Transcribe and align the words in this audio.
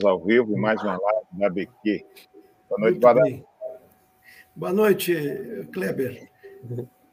Estamos 0.00 0.04
ao 0.04 0.26
vivo 0.26 0.56
em 0.56 0.58
mais 0.58 0.80
uma 0.82 0.98
live 0.98 1.26
da 1.32 1.50
BQ. 1.50 2.06
Boa 2.70 2.80
noite, 2.80 2.98
Barão. 3.00 3.44
Boa 4.56 4.72
noite, 4.72 5.14
Kleber. 5.74 6.30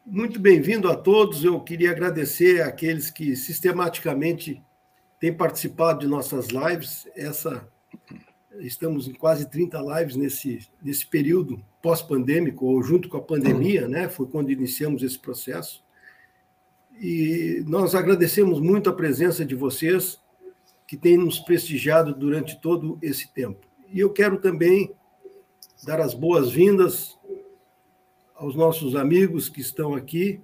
Muito 0.05 0.39
bem-vindo 0.39 0.89
a 0.89 0.95
todos. 0.95 1.43
Eu 1.43 1.59
queria 1.59 1.91
agradecer 1.91 2.61
àqueles 2.61 3.11
que 3.11 3.36
sistematicamente 3.36 4.64
têm 5.19 5.33
participado 5.33 6.00
de 6.00 6.07
nossas 6.07 6.47
lives. 6.47 7.05
Essa 7.14 7.68
estamos 8.59 9.06
em 9.06 9.14
quase 9.14 9.50
30 9.50 9.81
lives 10.00 10.15
nesse, 10.15 10.69
nesse 10.81 11.06
período 11.06 11.61
pós-pandêmico, 11.81 12.67
ou 12.67 12.81
junto 12.81 13.09
com 13.09 13.17
a 13.17 13.21
pandemia, 13.21 13.86
né? 13.86 14.07
Foi 14.07 14.28
quando 14.28 14.50
iniciamos 14.50 15.04
esse 15.04 15.19
processo. 15.19 15.83
E 17.01 17.61
nós 17.67 17.93
agradecemos 17.93 18.61
muito 18.61 18.89
a 18.89 18.93
presença 18.93 19.43
de 19.43 19.56
vocês, 19.56 20.21
que 20.87 20.96
têm 20.96 21.18
nos 21.18 21.37
prestigiado 21.37 22.15
durante 22.15 22.59
todo 22.61 22.97
esse 23.01 23.32
tempo. 23.33 23.68
E 23.91 24.00
eu 24.00 24.09
quero 24.09 24.39
também 24.39 24.95
dar 25.83 26.00
as 26.00 26.14
boas-vindas 26.14 27.18
aos 28.33 28.55
nossos 28.55 28.95
amigos 28.95 29.50
que 29.50 29.59
estão 29.59 29.93
aqui 29.93 30.42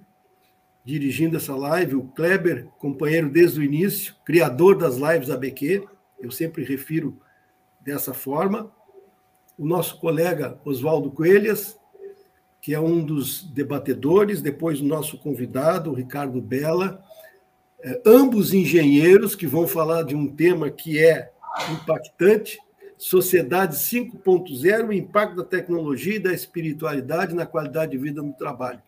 dirigindo 0.84 1.36
essa 1.36 1.56
live, 1.56 1.96
o 1.96 2.04
Kleber, 2.08 2.66
companheiro 2.78 3.30
desde 3.30 3.58
o 3.58 3.62
início, 3.62 4.14
criador 4.24 4.76
das 4.76 4.96
lives 4.96 5.28
da 5.28 5.36
BQ, 5.36 5.88
eu 6.20 6.30
sempre 6.30 6.62
refiro 6.62 7.18
dessa 7.80 8.12
forma, 8.12 8.70
o 9.56 9.66
nosso 9.66 9.98
colega 9.98 10.60
Oswaldo 10.64 11.10
Coelhas, 11.10 11.78
que 12.60 12.74
é 12.74 12.80
um 12.80 13.02
dos 13.02 13.42
debatedores, 13.42 14.42
depois 14.42 14.80
o 14.80 14.84
nosso 14.84 15.16
convidado, 15.18 15.90
o 15.90 15.94
Ricardo 15.94 16.40
Bella, 16.40 17.02
é, 17.84 18.00
ambos 18.06 18.54
engenheiros 18.54 19.34
que 19.36 19.46
vão 19.46 19.68
falar 19.68 20.04
de 20.04 20.16
um 20.16 20.26
tema 20.26 20.70
que 20.70 20.98
é 20.98 21.30
impactante, 21.70 22.58
Sociedade 22.96 23.76
5.0, 23.76 24.88
o 24.88 24.92
impacto 24.92 25.36
da 25.36 25.44
tecnologia 25.44 26.16
e 26.16 26.18
da 26.18 26.32
espiritualidade 26.32 27.34
na 27.34 27.44
qualidade 27.44 27.92
de 27.92 27.98
vida 27.98 28.22
no 28.22 28.32
trabalho. 28.32 28.80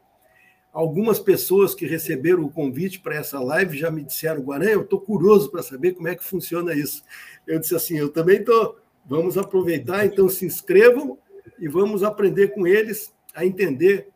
Algumas 0.73 1.19
pessoas 1.19 1.75
que 1.75 1.87
receberam 1.87 2.45
o 2.45 2.51
convite 2.51 2.99
para 3.01 3.17
essa 3.17 3.39
live 3.39 3.77
já 3.77 3.91
me 3.91 4.03
disseram, 4.03 4.41
Guarani, 4.41 4.73
eu 4.73 4.83
estou 4.83 5.01
curioso 5.01 5.51
para 5.51 5.63
saber 5.63 5.93
como 5.93 6.09
é 6.09 6.15
que 6.15 6.25
funciona 6.25 6.73
isso. 6.73 7.05
Eu 7.47 7.59
disse 7.59 7.75
assim, 7.75 7.99
eu 7.99 8.09
também 8.11 8.39
estou. 8.39 8.79
Vamos 9.05 9.37
aproveitar, 9.37 10.07
então 10.07 10.27
se 10.29 10.47
inscrevam 10.47 11.19
e 11.59 11.69
vamos 11.69 12.03
aprender 12.03 12.49
com 12.49 12.67
eles 12.67 13.15
a 13.35 13.45
entender 13.45 14.09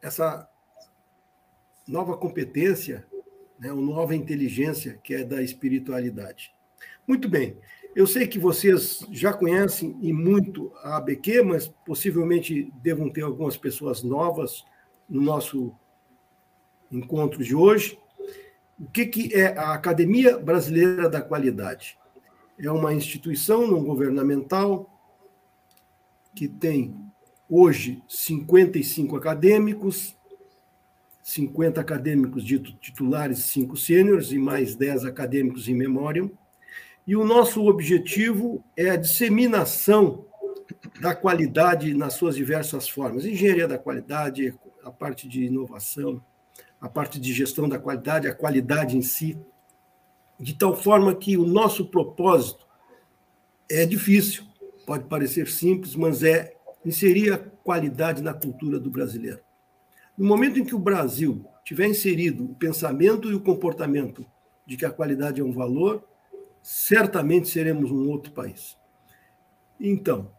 essa 0.00 0.48
nova 1.86 2.16
competência, 2.16 3.06
né, 3.60 3.70
uma 3.70 3.82
nova 3.82 4.16
inteligência 4.16 4.98
que 5.04 5.14
é 5.14 5.22
da 5.22 5.42
espiritualidade. 5.42 6.52
Muito 7.06 7.28
bem. 7.28 7.58
Eu 7.94 8.06
sei 8.06 8.26
que 8.26 8.38
vocês 8.38 9.04
já 9.10 9.32
conhecem 9.32 9.98
e 10.00 10.12
muito 10.12 10.72
a 10.82 10.96
ABQ, 10.96 11.42
mas 11.42 11.68
possivelmente 11.84 12.72
devam 12.82 13.10
ter 13.10 13.22
algumas 13.22 13.56
pessoas 13.56 14.02
novas 14.02 14.64
no 15.08 15.20
nosso 15.20 15.74
encontro 16.90 17.44
de 17.44 17.54
hoje. 17.54 17.98
O 18.78 18.86
que, 18.86 19.04
que 19.06 19.34
é 19.34 19.58
a 19.58 19.74
Academia 19.74 20.38
Brasileira 20.38 21.10
da 21.10 21.20
Qualidade? 21.20 21.98
É 22.58 22.70
uma 22.70 22.94
instituição 22.94 23.66
não 23.66 23.84
governamental 23.84 24.88
que 26.34 26.48
tem 26.48 26.94
hoje 27.48 28.02
55 28.08 29.16
acadêmicos, 29.16 30.16
50 31.22 31.80
acadêmicos 31.80 32.44
dito 32.44 32.72
titulares, 32.74 33.40
5 33.44 33.76
sêniores 33.76 34.32
e 34.32 34.38
mais 34.38 34.74
10 34.74 35.04
acadêmicos 35.04 35.68
em 35.68 35.74
memória. 35.74 36.30
E 37.06 37.16
o 37.16 37.24
nosso 37.24 37.66
objetivo 37.66 38.64
é 38.76 38.90
a 38.90 38.96
disseminação 38.96 40.24
da 41.00 41.14
qualidade 41.14 41.94
nas 41.94 42.14
suas 42.14 42.36
diversas 42.36 42.88
formas. 42.88 43.24
Engenharia 43.24 43.66
da 43.66 43.78
qualidade, 43.78 44.54
a 44.84 44.90
parte 44.90 45.28
de 45.28 45.44
inovação, 45.44 46.22
a 46.80 46.88
parte 46.88 47.20
de 47.20 47.32
gestão 47.32 47.68
da 47.68 47.78
qualidade, 47.78 48.28
a 48.28 48.34
qualidade 48.34 48.96
em 48.96 49.02
si, 49.02 49.38
de 50.38 50.54
tal 50.54 50.74
forma 50.74 51.14
que 51.14 51.36
o 51.36 51.44
nosso 51.44 51.86
propósito 51.86 52.66
é 53.70 53.84
difícil, 53.84 54.44
pode 54.86 55.04
parecer 55.04 55.48
simples, 55.48 55.94
mas 55.94 56.22
é 56.22 56.54
inserir 56.84 57.32
a 57.32 57.38
qualidade 57.38 58.22
na 58.22 58.32
cultura 58.32 58.80
do 58.80 58.90
brasileiro. 58.90 59.40
No 60.20 60.26
momento 60.26 60.58
em 60.58 60.64
que 60.66 60.74
o 60.74 60.78
Brasil 60.78 61.46
tiver 61.64 61.86
inserido 61.86 62.44
o 62.44 62.54
pensamento 62.54 63.30
e 63.30 63.34
o 63.34 63.40
comportamento 63.40 64.26
de 64.66 64.76
que 64.76 64.84
a 64.84 64.90
qualidade 64.90 65.40
é 65.40 65.44
um 65.44 65.50
valor, 65.50 66.06
certamente 66.60 67.48
seremos 67.48 67.90
um 67.90 68.06
outro 68.06 68.30
país. 68.30 68.76
Então, 69.80 70.30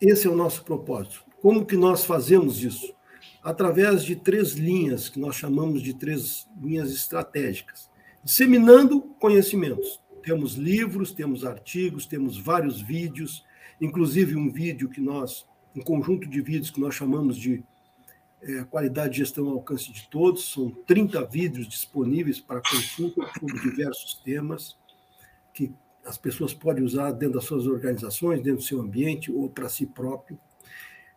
esse 0.00 0.26
é 0.26 0.30
o 0.30 0.34
nosso 0.34 0.64
propósito. 0.64 1.24
Como 1.40 1.64
que 1.64 1.76
nós 1.76 2.04
fazemos 2.04 2.64
isso? 2.64 2.92
Através 3.44 4.02
de 4.02 4.16
três 4.16 4.54
linhas, 4.54 5.08
que 5.08 5.20
nós 5.20 5.36
chamamos 5.36 5.82
de 5.82 5.94
três 5.94 6.48
linhas 6.60 6.92
estratégicas. 6.92 7.88
Disseminando 8.24 9.02
conhecimentos. 9.20 10.00
Temos 10.24 10.54
livros, 10.54 11.12
temos 11.12 11.44
artigos, 11.44 12.06
temos 12.06 12.36
vários 12.36 12.80
vídeos, 12.80 13.44
inclusive 13.80 14.34
um 14.34 14.50
vídeo 14.50 14.88
que 14.88 15.00
nós, 15.00 15.46
um 15.76 15.80
conjunto 15.80 16.28
de 16.28 16.40
vídeos 16.40 16.72
que 16.72 16.80
nós 16.80 16.96
chamamos 16.96 17.36
de 17.36 17.62
é, 18.42 18.64
Qualidade 18.64 19.12
de 19.12 19.18
Gestão 19.18 19.48
ao 19.48 19.54
Alcance 19.54 19.92
de 19.92 20.08
Todos. 20.08 20.52
São 20.52 20.70
30 20.86 21.24
vídeos 21.26 21.68
disponíveis 21.68 22.40
para 22.40 22.60
consulta 22.60 23.22
sobre 23.38 23.60
diversos 23.60 24.14
temas 24.14 24.76
que 25.54 25.72
as 26.04 26.18
pessoas 26.18 26.52
podem 26.52 26.82
usar 26.82 27.12
dentro 27.12 27.34
das 27.34 27.44
suas 27.44 27.66
organizações, 27.66 28.42
dentro 28.42 28.58
do 28.58 28.64
seu 28.64 28.80
ambiente 28.80 29.30
ou 29.30 29.48
para 29.48 29.68
si 29.68 29.86
próprio. 29.86 30.38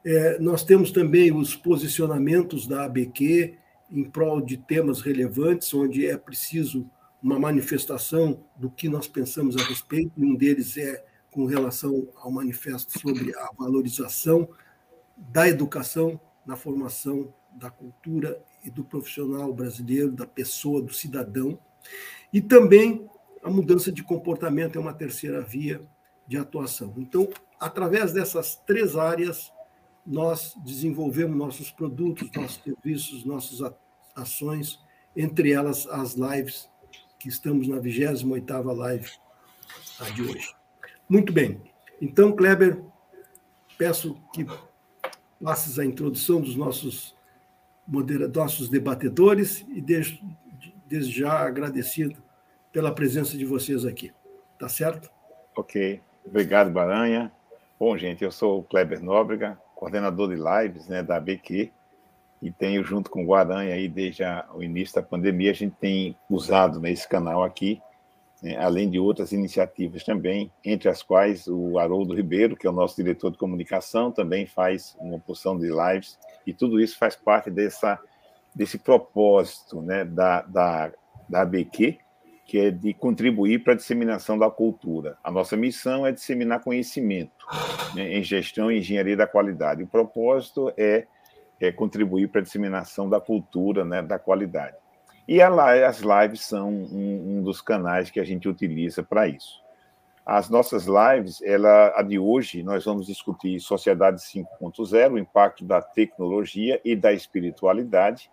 É, 0.04 0.38
nós 0.40 0.64
temos 0.64 0.92
também 0.92 1.36
os 1.36 1.56
posicionamentos 1.56 2.68
da 2.68 2.86
ABQ 2.86 3.58
em 3.92 4.04
prol 4.04 4.42
de 4.42 4.58
temas 4.58 5.02
relevantes, 5.02 5.74
onde 5.74 6.06
é 6.06 6.16
preciso 6.16 6.88
uma 7.22 7.40
manifestação 7.40 8.44
do 8.56 8.70
que 8.70 8.88
nós 8.88 9.08
pensamos 9.08 9.58
a 9.58 9.64
respeito, 9.64 10.12
um 10.16 10.36
deles 10.36 10.78
é 10.78 11.04
com 11.32 11.46
relação 11.46 12.08
ao 12.18 12.32
manifesto 12.32 13.00
sobre 13.00 13.36
a 13.36 13.50
valorização 13.58 14.48
da 15.18 15.48
educação 15.48 16.20
na 16.46 16.56
formação 16.56 17.34
da 17.52 17.70
cultura 17.70 18.42
e 18.64 18.70
do 18.70 18.84
profissional 18.84 19.54
brasileiro, 19.54 20.12
da 20.12 20.26
pessoa, 20.26 20.82
do 20.82 20.94
cidadão, 20.94 21.58
e 22.32 22.42
também 22.42 23.10
a 23.44 23.50
mudança 23.50 23.92
de 23.92 24.04
comportamento 24.04 24.78
é 24.78 24.82
uma 24.82 24.94
terceira 24.94 25.42
via 25.42 25.82
de 26.28 26.38
atuação. 26.38 26.94
Então, 26.98 27.30
através 27.60 28.12
dessas 28.12 28.56
três 28.66 28.96
áreas, 28.96 29.52
nós 30.06 30.54
desenvolvemos 30.64 31.38
nossos 31.38 31.72
produtos, 31.72 32.30
nossos 32.36 32.62
serviços, 32.64 33.24
nossas 33.24 33.74
ações, 34.16 34.80
entre 35.16 35.52
elas 35.52 35.88
as 35.88 36.14
lives, 36.14 36.70
que 37.20 37.30
estamos 37.30 37.68
na 37.68 37.78
28ª 37.78 38.76
live 38.76 39.10
de 40.14 40.22
hoje. 40.22 40.54
Muito 41.08 41.32
bem. 41.32 41.62
Então, 42.02 42.36
Kleber, 42.36 42.84
peço 43.78 44.16
que 44.34 44.46
passes 45.44 45.80
a 45.80 45.86
introdução 45.86 46.42
dos 46.42 46.56
nossos, 46.56 47.16
nossos 48.34 48.70
debatedores 48.70 49.66
e 49.70 49.82
desde, 49.82 50.22
desde 50.88 51.20
já 51.20 51.40
agradecido 51.40 52.22
pela 52.72 52.94
presença 52.94 53.38
de 53.38 53.46
vocês 53.46 53.86
aqui. 53.86 54.12
Tá 54.58 54.68
certo? 54.70 55.10
Ok. 55.56 56.02
Obrigado, 56.26 56.72
Baranha. 56.72 57.32
Bom, 57.80 57.98
gente, 57.98 58.24
eu 58.24 58.32
sou 58.32 58.60
o 58.60 58.64
Kleber 58.64 59.04
Nóbrega, 59.04 59.58
coordenador 59.76 60.30
de 60.30 60.36
lives 60.36 60.88
né, 60.88 61.04
da 61.04 61.20
BQ, 61.20 61.72
e 62.42 62.52
tenho, 62.52 62.84
junto 62.84 63.10
com 63.10 63.24
o 63.24 63.28
Guaranha, 63.28 63.74
aí, 63.74 63.88
desde 63.88 64.24
a, 64.24 64.46
o 64.54 64.62
início 64.62 64.96
da 64.96 65.02
pandemia, 65.02 65.52
a 65.52 65.54
gente 65.54 65.76
tem 65.80 66.16
usado 66.30 66.80
nesse 66.80 67.04
né, 67.04 67.10
canal 67.10 67.44
aqui, 67.44 67.82
além 68.58 68.90
de 68.90 69.00
outras 69.00 69.32
iniciativas 69.32 70.04
também, 70.04 70.52
entre 70.64 70.90
as 70.90 71.02
quais 71.02 71.48
o 71.48 71.80
Haroldo 71.80 72.14
Ribeiro, 72.14 72.56
que 72.56 72.68
é 72.68 72.70
o 72.70 72.74
nosso 72.74 72.96
diretor 72.96 73.32
de 73.32 73.38
comunicação, 73.38 74.12
também 74.12 74.46
faz 74.46 74.96
uma 75.00 75.20
porção 75.20 75.58
de 75.58 75.68
lives, 75.68 76.20
e 76.46 76.54
tudo 76.54 76.80
isso 76.80 76.98
faz 76.98 77.16
parte 77.16 77.50
dessa, 77.50 78.00
desse 78.54 78.78
propósito 78.78 79.82
né, 79.82 80.04
da, 80.04 80.42
da, 80.42 80.92
da 81.30 81.42
ABQ, 81.42 81.98
que 82.46 82.60
é 82.60 82.72
de 82.72 82.94
contribuir 82.94 83.64
para 83.64 83.74
a 83.74 83.76
disseminação 83.76 84.38
da 84.38 84.50
cultura. 84.52 85.18
A 85.24 85.32
nossa 85.32 85.58
missão 85.58 86.06
é 86.06 86.12
disseminar 86.12 86.62
conhecimento 86.62 87.46
né, 87.96 88.18
em 88.18 88.24
gestão 88.24 88.72
e 88.72 88.78
engenharia 88.78 89.18
da 89.18 89.26
qualidade. 89.26 89.82
O 89.82 89.88
propósito 89.88 90.72
é, 90.78 91.08
é 91.60 91.72
contribuir 91.72 92.28
para 92.28 92.42
a 92.42 92.44
disseminação 92.44 93.10
da 93.10 93.20
cultura, 93.20 93.84
né, 93.84 94.04
da 94.04 94.20
qualidade. 94.20 94.76
E 95.28 95.42
as 95.42 96.00
lives 96.00 96.42
são 96.42 96.70
um, 96.70 97.38
um, 97.38 97.44
dos 97.44 97.62
canais 97.62 98.12
que 98.12 98.20
a 98.20 98.24
gente 98.24 98.48
utiliza 98.48 99.02
para 99.02 99.28
isso. 99.28 99.64
As 100.26 100.50
nossas 100.50 100.86
lives, 100.86 101.42
ela, 101.44 101.94
a 101.96 102.02
de 102.02 102.18
hoje, 102.18 102.64
nós 102.64 102.86
vamos 102.86 103.08
discutir 103.08 103.60
Sociedade 103.60 104.22
5.0, 104.22 105.14
o 105.14 105.18
impacto 105.18 105.64
da 105.64 105.82
tecnologia 105.82 106.80
e 106.84 106.96
da 106.96 107.14
espiritualidade 107.14 108.30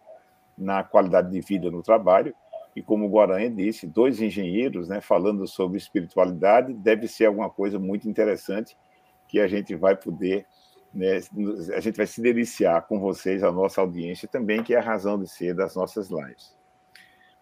na 0.57 0.83
qualidade 0.83 1.31
de 1.31 1.41
vida 1.41 1.71
no 1.71 1.83
trabalho 1.83 2.35
e 2.75 2.83
como 2.83 3.07
o 3.07 3.11
Guaranha 3.11 3.51
disse, 3.51 3.87
dois 3.87 4.21
engenheiros 4.21 4.89
né, 4.89 5.01
falando 5.01 5.47
sobre 5.47 5.77
espiritualidade 5.77 6.73
deve 6.73 7.07
ser 7.07 7.27
alguma 7.27 7.51
coisa 7.51 7.79
muito 7.79 8.09
interessante 8.09 8.77
que 9.29 9.41
a 9.41 9.47
gente 9.47 9.75
vai 9.75 9.95
poder, 9.95 10.47
né, 10.93 11.21
a 11.75 11.81
gente 11.81 11.97
vai 11.97 12.07
se 12.07 12.21
deliciar 12.21 12.83
com 12.83 12.99
vocês, 12.99 13.43
a 13.43 13.53
nossa 13.53 13.81
audiência 13.81 14.27
também, 14.27 14.63
que 14.63 14.75
é 14.75 14.79
a 14.79 14.83
razão 14.83 15.19
de 15.19 15.29
ser 15.29 15.55
das 15.55 15.75
nossas 15.75 16.11
lives. 16.11 16.57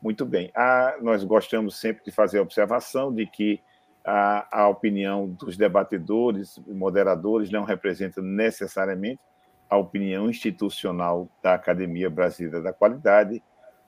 Muito 0.01 0.25
bem. 0.25 0.51
Ah, 0.55 0.97
nós 1.01 1.23
gostamos 1.25 1.79
sempre 1.79 2.05
de 2.05 2.11
fazer 2.11 2.39
a 2.39 2.43
observação 2.43 3.15
de 3.15 3.27
que 3.27 3.61
a, 4.05 4.63
a 4.63 4.69
opinião 4.69 5.29
dos 5.29 5.57
debatedores 5.57 6.59
moderadores 6.67 7.51
não 7.51 7.65
representa 7.65 8.23
necessariamente 8.23 9.21
a 9.69 9.77
opinião 9.77 10.29
institucional 10.29 11.29
da 11.43 11.55
Academia 11.55 12.09
Brasileira 12.09 12.63
da 12.63 12.73
Qualidade. 12.73 13.43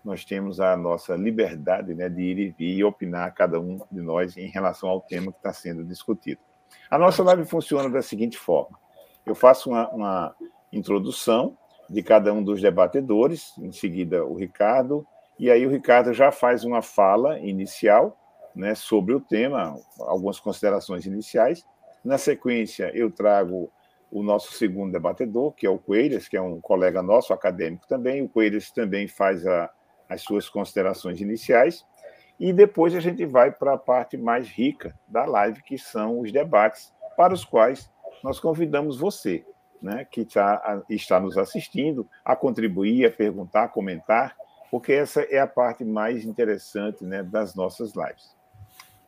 Nós 0.05 0.25
temos 0.25 0.61
a 0.61 0.76
nossa 0.76 1.17
liberdade 1.17 1.94
né, 1.94 2.09
de 2.09 2.23
ir 2.23 2.38
e 2.38 2.50
vir 2.50 2.79
e 2.79 2.85
opinar, 2.85 3.32
cada 3.35 3.58
um 3.58 3.81
de 3.91 4.00
nós, 4.00 4.37
em 4.37 4.49
relação 4.49 4.88
ao 4.88 5.00
tema 5.00 5.32
que 5.32 5.38
está 5.38 5.53
sendo 5.53 5.85
discutido. 5.85 6.41
A 6.91 6.99
nossa 6.99 7.23
live 7.23 7.44
funciona 7.44 7.88
da 7.88 8.03
seguinte 8.03 8.37
forma: 8.37 8.79
eu 9.25 9.35
faço 9.35 9.70
uma, 9.70 9.88
uma 9.91 10.37
introdução 10.73 11.56
de 11.88 12.03
cada 12.03 12.32
um 12.32 12.43
dos 12.43 12.61
debatedores, 12.61 13.56
em 13.58 13.73
seguida 13.73 14.25
o 14.25 14.35
Ricardo, 14.35 15.06
e 15.43 15.50
aí 15.50 15.67
o 15.67 15.71
Ricardo 15.71 16.15
já 16.15 16.31
faz 16.31 16.62
uma 16.62 16.81
fala 16.83 17.37
inicial 17.41 18.17
né, 18.55 18.77
sobre 18.77 19.12
o 19.12 19.21
tema, 19.21 19.75
algumas 19.99 20.39
considerações 20.39 21.05
iniciais. 21.05 21.67
Na 22.05 22.17
sequência, 22.17 22.93
eu 22.94 23.11
trago 23.11 23.69
o 24.09 24.23
nosso 24.23 24.53
segundo 24.53 24.93
debatedor, 24.93 25.50
que 25.50 25.67
é 25.67 25.69
o 25.69 25.81
Coelhas, 25.81 26.29
que 26.29 26.37
é 26.37 26.41
um 26.41 26.61
colega 26.61 27.03
nosso, 27.03 27.33
acadêmico 27.33 27.89
também. 27.89 28.23
O 28.23 28.29
Coelhas 28.29 28.71
também 28.71 29.09
faz 29.09 29.44
a, 29.44 29.69
as 30.09 30.23
suas 30.23 30.49
considerações 30.49 31.21
iniciais. 31.21 31.85
E 32.39 32.53
depois 32.53 32.94
a 32.94 33.00
gente 33.00 33.27
vai 33.27 33.50
para 33.50 33.73
a 33.73 33.79
parte 33.79 34.17
mais 34.17 34.47
rica 34.47 34.97
da 35.09 35.25
live, 35.25 35.61
que 35.65 35.77
são 35.77 36.21
os 36.21 36.31
debates, 36.31 36.94
para 37.17 37.35
os 37.35 37.44
quais 37.44 37.91
nós 38.23 38.39
convidamos 38.39 38.97
você, 38.97 39.44
né, 39.83 40.06
que 40.09 40.25
tá, 40.25 40.85
está 40.89 41.19
nos 41.19 41.37
assistindo, 41.37 42.09
a 42.25 42.37
contribuir, 42.37 43.06
a 43.06 43.11
perguntar, 43.11 43.65
a 43.65 43.69
comentar, 43.69 44.37
porque 44.73 44.95
essa 44.95 45.21
é 45.25 45.39
a 45.39 45.47
parte 45.47 45.85
mais 45.85 46.25
interessante 46.25 47.05
né, 47.05 47.23
das 47.23 47.55
nossas 47.55 47.93
lives. 47.95 48.35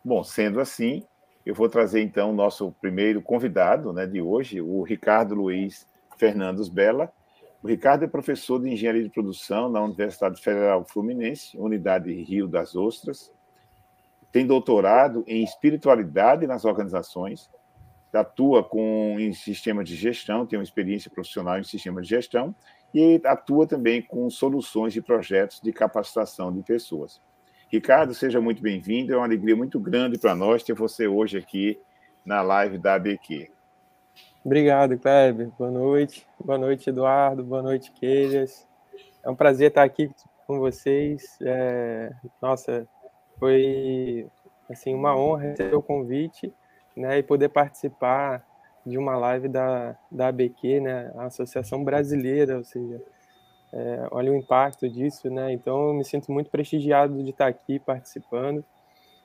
Bom, 0.05 0.23
sendo 0.23 0.61
assim, 0.61 1.03
eu 1.45 1.55
vou 1.55 1.71
trazer 1.71 2.03
então 2.03 2.33
o 2.33 2.35
nosso 2.35 2.71
primeiro 2.83 3.23
convidado 3.23 3.91
né, 3.91 4.07
de 4.07 4.21
hoje, 4.21 4.61
o 4.61 4.83
Ricardo 4.83 5.35
Luiz 5.35 5.89
Fernandes 6.19 6.69
Bela. 6.69 7.11
O 7.63 7.67
Ricardo 7.67 8.05
é 8.05 8.07
professor 8.07 8.61
de 8.61 8.69
Engenharia 8.69 9.03
de 9.03 9.09
Produção 9.09 9.71
na 9.71 9.81
Universidade 9.81 10.39
Federal 10.39 10.85
Fluminense, 10.85 11.57
Unidade 11.57 12.13
Rio 12.13 12.47
das 12.47 12.77
Ostras. 12.77 13.33
Tem 14.31 14.47
doutorado 14.47 15.25
em 15.27 15.43
espiritualidade 15.43 16.47
nas 16.47 16.67
organizações, 16.67 17.49
atua 18.13 18.63
com, 18.63 19.17
em 19.19 19.33
sistema 19.33 19.83
de 19.83 19.97
gestão, 19.97 20.45
tem 20.45 20.59
uma 20.59 20.63
experiência 20.63 21.11
profissional 21.11 21.59
em 21.59 21.65
sistema 21.65 22.03
de 22.03 22.09
gestão 22.09 22.55
e 22.95 23.21
atua 23.25 23.67
também 23.67 24.01
com 24.01 24.31
soluções 24.31 24.93
de 24.93 25.03
projetos 25.03 25.61
de 25.61 25.73
capacitação 25.73 26.53
de 26.53 26.63
pessoas. 26.63 27.21
Ricardo, 27.69 28.15
seja 28.15 28.41
muito 28.41 28.63
bem-vindo. 28.63 29.13
É 29.13 29.17
uma 29.17 29.25
alegria 29.25 29.57
muito 29.57 29.81
grande 29.81 30.17
para 30.17 30.33
nós 30.33 30.63
ter 30.63 30.75
você 30.75 31.09
hoje 31.09 31.37
aqui 31.37 31.81
na 32.25 32.41
live 32.41 32.79
da 32.79 32.95
ABQ. 32.95 33.51
Obrigado, 34.45 34.97
Kleber. 34.97 35.51
Boa 35.59 35.73
noite. 35.73 36.25
Boa 36.39 36.57
noite, 36.57 36.89
Eduardo. 36.89 37.43
Boa 37.43 37.63
noite, 37.63 37.91
Queijas. 37.91 38.65
É 39.25 39.29
um 39.29 39.35
prazer 39.35 39.69
estar 39.69 39.83
aqui 39.83 40.09
com 40.47 40.61
vocês. 40.61 41.37
É... 41.43 42.13
Nossa, 42.41 42.87
foi 43.41 44.29
assim 44.71 44.95
uma 44.95 45.17
honra 45.17 45.49
receber 45.49 45.75
o 45.75 45.83
convite 45.83 46.55
né, 46.97 47.19
e 47.19 47.23
poder 47.25 47.49
participar 47.49 48.47
de 48.85 48.99
uma 48.99 49.17
live 49.17 49.49
da, 49.49 49.97
da 50.11 50.29
ABQ, 50.29 50.81
né, 50.81 51.11
a 51.17 51.25
Associação 51.25 51.83
Brasileira, 51.83 52.59
ou 52.59 52.65
seja, 52.65 53.01
é, 53.77 54.07
olha 54.13 54.31
o 54.31 54.37
impacto 54.37 54.89
disso, 54.89 55.29
né? 55.29 55.53
Então 55.53 55.89
eu 55.89 55.95
me 55.95 56.05
sinto 56.05 56.31
muito 56.31 56.49
prestigiado 56.49 57.21
de 57.25 57.31
estar 57.31 57.49
aqui 57.49 57.81
participando. 57.81 58.65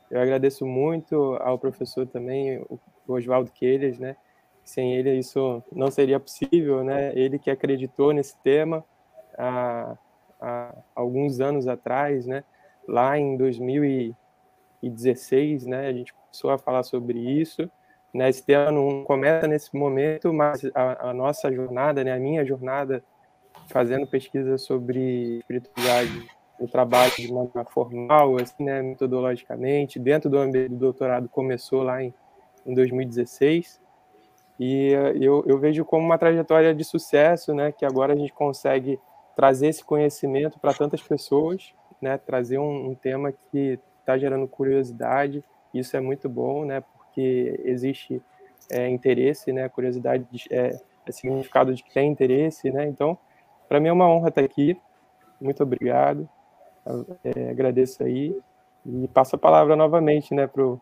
Eu 0.09 0.19
agradeço 0.19 0.65
muito 0.65 1.35
ao 1.35 1.59
professor 1.59 2.07
também, 2.07 2.57
o 2.57 2.79
Oswaldo 3.07 3.51
Queiras, 3.51 4.00
né? 4.00 4.15
Sem 4.63 4.95
ele 4.95 5.19
isso 5.19 5.61
não 5.71 5.91
seria 5.91 6.19
possível, 6.19 6.83
né? 6.83 7.11
Ele 7.15 7.38
que 7.38 7.51
acreditou 7.51 8.11
nesse 8.11 8.35
tema 8.39 8.83
há, 9.38 9.95
há 10.41 10.75
alguns 10.95 11.39
anos 11.39 11.67
atrás, 11.67 12.25
né? 12.25 12.44
Lá 12.88 13.19
em 13.19 13.38
2016, 13.38 15.67
né? 15.67 15.89
A 15.89 15.94
gente 15.94 16.11
começou 16.11 16.50
a 16.50 16.57
falar 16.57 16.81
sobre 16.81 17.19
isso. 17.19 17.69
Né? 18.13 18.29
Esse 18.29 18.44
tema 18.44 18.71
não 18.71 19.03
começa 19.03 19.47
nesse 19.47 19.75
momento, 19.75 20.33
mas 20.33 20.63
a, 20.73 21.09
a 21.09 21.13
nossa 21.13 21.51
jornada, 21.51 22.03
né? 22.03 22.13
A 22.13 22.19
minha 22.19 22.44
jornada 22.45 23.03
fazendo 23.67 24.07
pesquisa 24.07 24.57
sobre 24.57 25.39
espiritualidade 25.39 26.27
no 26.59 26.67
trabalho 26.67 27.11
de 27.15 27.31
maneira 27.31 27.63
formal, 27.65 28.35
assim, 28.38 28.63
né, 28.63 28.81
metodologicamente, 28.81 29.97
dentro 29.97 30.29
do 30.29 30.38
ambiente 30.38 30.69
do 30.69 30.77
doutorado 30.77 31.29
começou 31.29 31.83
lá 31.83 32.03
em, 32.03 32.13
em 32.65 32.73
2016, 32.73 33.79
e 34.59 34.91
eu, 35.21 35.44
eu 35.47 35.57
vejo 35.57 35.85
como 35.85 36.06
uma 36.06 36.17
trajetória 36.17 36.75
de 36.75 36.83
sucesso, 36.83 37.53
né, 37.53 37.71
que 37.71 37.85
agora 37.85 38.13
a 38.13 38.15
gente 38.15 38.33
consegue 38.33 39.00
trazer 39.35 39.67
esse 39.67 39.83
conhecimento 39.83 40.59
para 40.59 40.73
tantas 40.73 41.01
pessoas, 41.01 41.73
né, 42.01 42.17
trazer 42.17 42.57
um, 42.57 42.89
um 42.89 42.95
tema 42.95 43.31
que 43.31 43.79
está 44.01 44.17
gerando 44.17 44.47
curiosidade, 44.47 45.44
isso 45.73 45.95
é 45.95 46.01
muito 46.01 46.27
bom, 46.27 46.65
né, 46.65 46.83
porque 47.19 47.62
existe 47.66 48.21
é, 48.71 48.88
interesse, 48.88 49.51
né, 49.51 49.68
curiosidade 49.68 50.25
é, 50.50 50.80
é 51.06 51.12
significado 51.12 51.74
de 51.74 51.83
que 51.83 51.94
tem 51.94 52.10
interesse, 52.10 52.71
né, 52.71 52.88
então 52.88 53.18
para 53.68 53.80
mim 53.80 53.89
é 53.89 53.94
uma 53.94 54.07
honra 54.07 54.30
estar 54.30 54.42
aqui. 54.42 54.80
Muito 55.39 55.62
obrigado. 55.62 56.27
É, 57.24 57.51
agradeço 57.51 58.04
aí. 58.04 58.35
E 58.85 59.07
passo 59.09 59.35
a 59.35 59.40
palavra 59.40 59.76
novamente 59.76 60.33
né, 60.33 60.47
para 60.47 60.64
o 60.66 60.81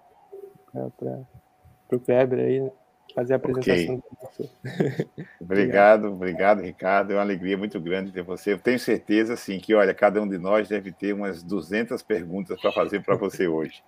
Kleber 2.00 2.40
aí, 2.40 2.72
fazer 3.14 3.34
a 3.34 3.36
apresentação 3.36 4.02
okay. 4.22 4.48
obrigado, 5.42 6.06
obrigado, 6.06 6.62
Ricardo. 6.62 7.12
É 7.12 7.16
uma 7.16 7.22
alegria 7.22 7.58
muito 7.58 7.80
grande 7.80 8.14
ter 8.14 8.24
você. 8.24 8.54
Eu 8.54 8.60
tenho 8.60 8.80
certeza, 8.80 9.34
assim, 9.34 9.60
que, 9.60 9.76
olha, 9.76 9.94
cada 9.94 10.22
um 10.22 10.28
de 10.28 10.38
nós 10.38 10.70
deve 10.70 10.92
ter 10.94 11.14
umas 11.14 11.44
200 11.44 12.02
perguntas 12.02 12.60
para 12.62 12.72
fazer 12.72 13.04
para 13.04 13.18
você 13.18 13.48
hoje. 13.48 13.84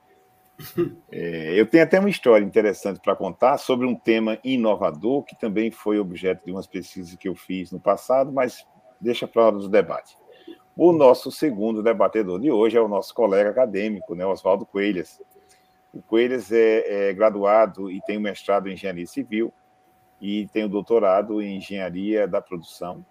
É, 1.12 1.60
eu 1.60 1.66
tenho 1.66 1.84
até 1.84 2.00
uma 2.00 2.10
história 2.10 2.46
interessante 2.46 3.00
para 3.00 3.16
contar 3.16 3.58
sobre 3.58 3.88
um 3.88 3.96
tema 3.96 4.38
inovador 4.44 5.24
que 5.24 5.36
também 5.36 5.72
foi 5.72 6.00
objeto 6.00 6.46
de 6.46 6.52
umas 6.52 6.68
pesquisas 6.68 7.16
que 7.16 7.28
eu 7.28 7.36
fiz 7.36 7.72
no 7.72 7.80
passado, 7.80 8.32
mas 8.32 8.66
deixa 9.02 9.28
para 9.28 9.46
hora 9.46 9.58
do 9.58 9.68
debate. 9.68 10.18
O 10.76 10.92
nosso 10.92 11.32
segundo 11.32 11.82
debatedor 11.82 12.40
de 12.40 12.52
hoje 12.52 12.78
é 12.78 12.82
o 12.82 12.88
nosso 12.88 13.14
colega 13.14 13.50
acadêmico, 13.50 14.16
né, 14.16 14.26
Oswaldo 14.26 14.66
Coelhas. 14.66 15.20
O 15.94 16.02
Coelhas 16.02 16.52
é, 16.52 17.10
é 17.10 17.14
graduado 17.14 17.90
e 17.90 18.00
tem 18.02 18.18
um 18.18 18.22
mestrado 18.22 18.70
em 18.70 18.74
engenharia 18.74 19.08
civil 19.08 19.52
e 20.22 20.48
tem 20.54 20.64
o 20.64 20.68
um 20.68 20.70
doutorado 20.70 21.42
em 21.42 21.58
engenharia 21.58 22.28
da 22.28 22.42
produção. 22.42 23.04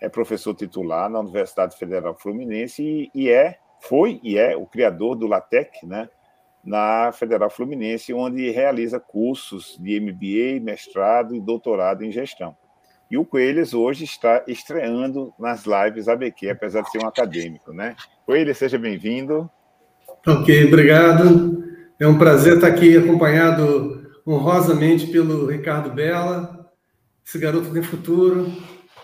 É 0.00 0.08
professor 0.08 0.54
titular 0.54 1.10
na 1.10 1.20
Universidade 1.20 1.76
Federal 1.76 2.16
Fluminense 2.18 2.82
e, 2.82 3.10
e 3.14 3.28
é, 3.28 3.58
foi 3.80 4.18
e 4.22 4.38
é 4.38 4.56
o 4.56 4.66
criador 4.66 5.14
do 5.14 5.26
LaTeX, 5.26 5.82
né, 5.82 6.08
na 6.64 7.10
Federal 7.12 7.50
Fluminense, 7.50 8.12
onde 8.12 8.50
realiza 8.50 9.00
cursos 9.00 9.76
de 9.80 9.98
MBA, 10.00 10.62
mestrado 10.62 11.34
e 11.34 11.40
doutorado 11.40 12.04
em 12.04 12.12
gestão. 12.12 12.56
E 13.10 13.18
o 13.18 13.24
Coelhos 13.26 13.74
hoje 13.74 14.04
está 14.04 14.42
estreando 14.46 15.34
nas 15.38 15.64
lives 15.66 16.08
ABQ, 16.08 16.50
apesar 16.50 16.82
de 16.82 16.90
ser 16.90 17.04
um 17.04 17.06
acadêmico, 17.06 17.72
né? 17.72 17.94
Coelho, 18.24 18.54
seja 18.54 18.78
bem-vindo. 18.78 19.50
Ok, 20.26 20.68
obrigado. 20.68 21.62
É 22.00 22.06
um 22.06 22.16
prazer 22.16 22.54
estar 22.54 22.68
aqui 22.68 22.96
acompanhado 22.96 24.10
honrosamente 24.26 25.08
pelo 25.08 25.46
Ricardo 25.46 25.90
Bela. 25.90 26.70
Esse 27.26 27.38
garoto 27.38 27.72
tem 27.72 27.82
futuro. 27.82 28.50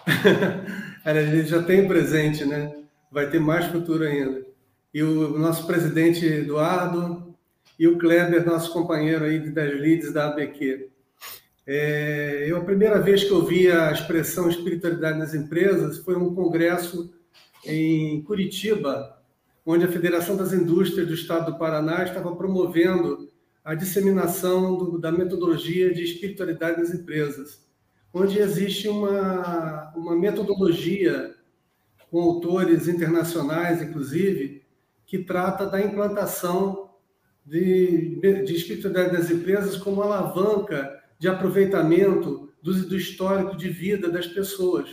Ele 1.05 1.45
já 1.45 1.63
tem 1.63 1.87
presente, 1.87 2.45
né? 2.45 2.73
Vai 3.11 3.29
ter 3.29 3.41
mais 3.41 3.67
futuro 3.67 4.05
ainda. 4.05 4.43
E 4.95 5.03
o 5.03 5.39
nosso 5.39 5.67
presidente 5.67 6.25
Eduardo 6.25 7.28
e 7.79 7.87
o 7.87 7.97
Kleber, 7.97 8.45
nosso 8.45 8.73
companheiro 8.73 9.25
aí 9.25 9.39
das 9.51 9.73
leads 9.73 10.13
da 10.13 10.29
ABQ. 10.29 10.91
É, 11.67 12.47
eu, 12.49 12.57
a 12.57 12.65
primeira 12.65 13.01
vez 13.01 13.23
que 13.23 13.31
eu 13.31 13.45
vi 13.45 13.71
a 13.71 13.93
expressão 13.93 14.49
espiritualidade 14.49 15.19
nas 15.19 15.35
empresas 15.35 15.99
foi 15.99 16.17
um 16.17 16.35
congresso 16.35 17.13
em 17.65 18.23
Curitiba, 18.23 19.23
onde 19.65 19.85
a 19.85 19.93
Federação 19.93 20.35
das 20.35 20.53
Indústrias 20.53 21.07
do 21.07 21.15
Estado 21.15 21.53
do 21.53 21.59
Paraná 21.59 22.03
estava 22.03 22.35
promovendo 22.35 23.31
a 23.63 23.75
disseminação 23.75 24.77
do, 24.79 24.99
da 24.99 25.13
metodologia 25.13 25.93
de 25.93 26.03
espiritualidade 26.03 26.81
nas 26.81 26.95
empresas, 26.95 27.67
onde 28.15 28.39
existe 28.39 28.89
uma, 28.89 29.93
uma 29.95 30.17
metodologia 30.17 31.35
com 32.11 32.19
autores 32.19 32.89
internacionais, 32.89 33.83
inclusive, 33.83 34.63
que 35.05 35.19
trata 35.19 35.67
da 35.67 35.81
implantação 35.81 36.88
de, 37.49 38.21
de 38.45 38.55
espiritualidade 38.55 39.17
das 39.17 39.31
empresas 39.31 39.77
como 39.77 40.03
alavanca 40.03 41.03
de 41.19 41.29
aproveitamento 41.29 42.51
do, 42.63 42.87
do 42.87 42.97
histórico 42.97 43.57
de 43.57 43.71
vida 43.71 44.11
das 44.11 44.27
pessoas, 44.27 44.91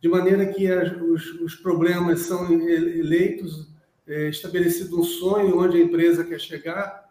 de 0.00 0.08
maneira 0.08 0.46
que 0.46 0.70
as, 0.70 0.92
os, 1.00 1.40
os 1.40 1.54
problemas 1.54 2.20
são 2.20 2.52
eleitos, 2.52 3.72
é, 4.06 4.28
estabelecido 4.28 5.00
um 5.00 5.04
sonho 5.04 5.58
onde 5.58 5.78
a 5.78 5.80
empresa 5.80 6.24
quer 6.24 6.40
chegar, 6.40 7.04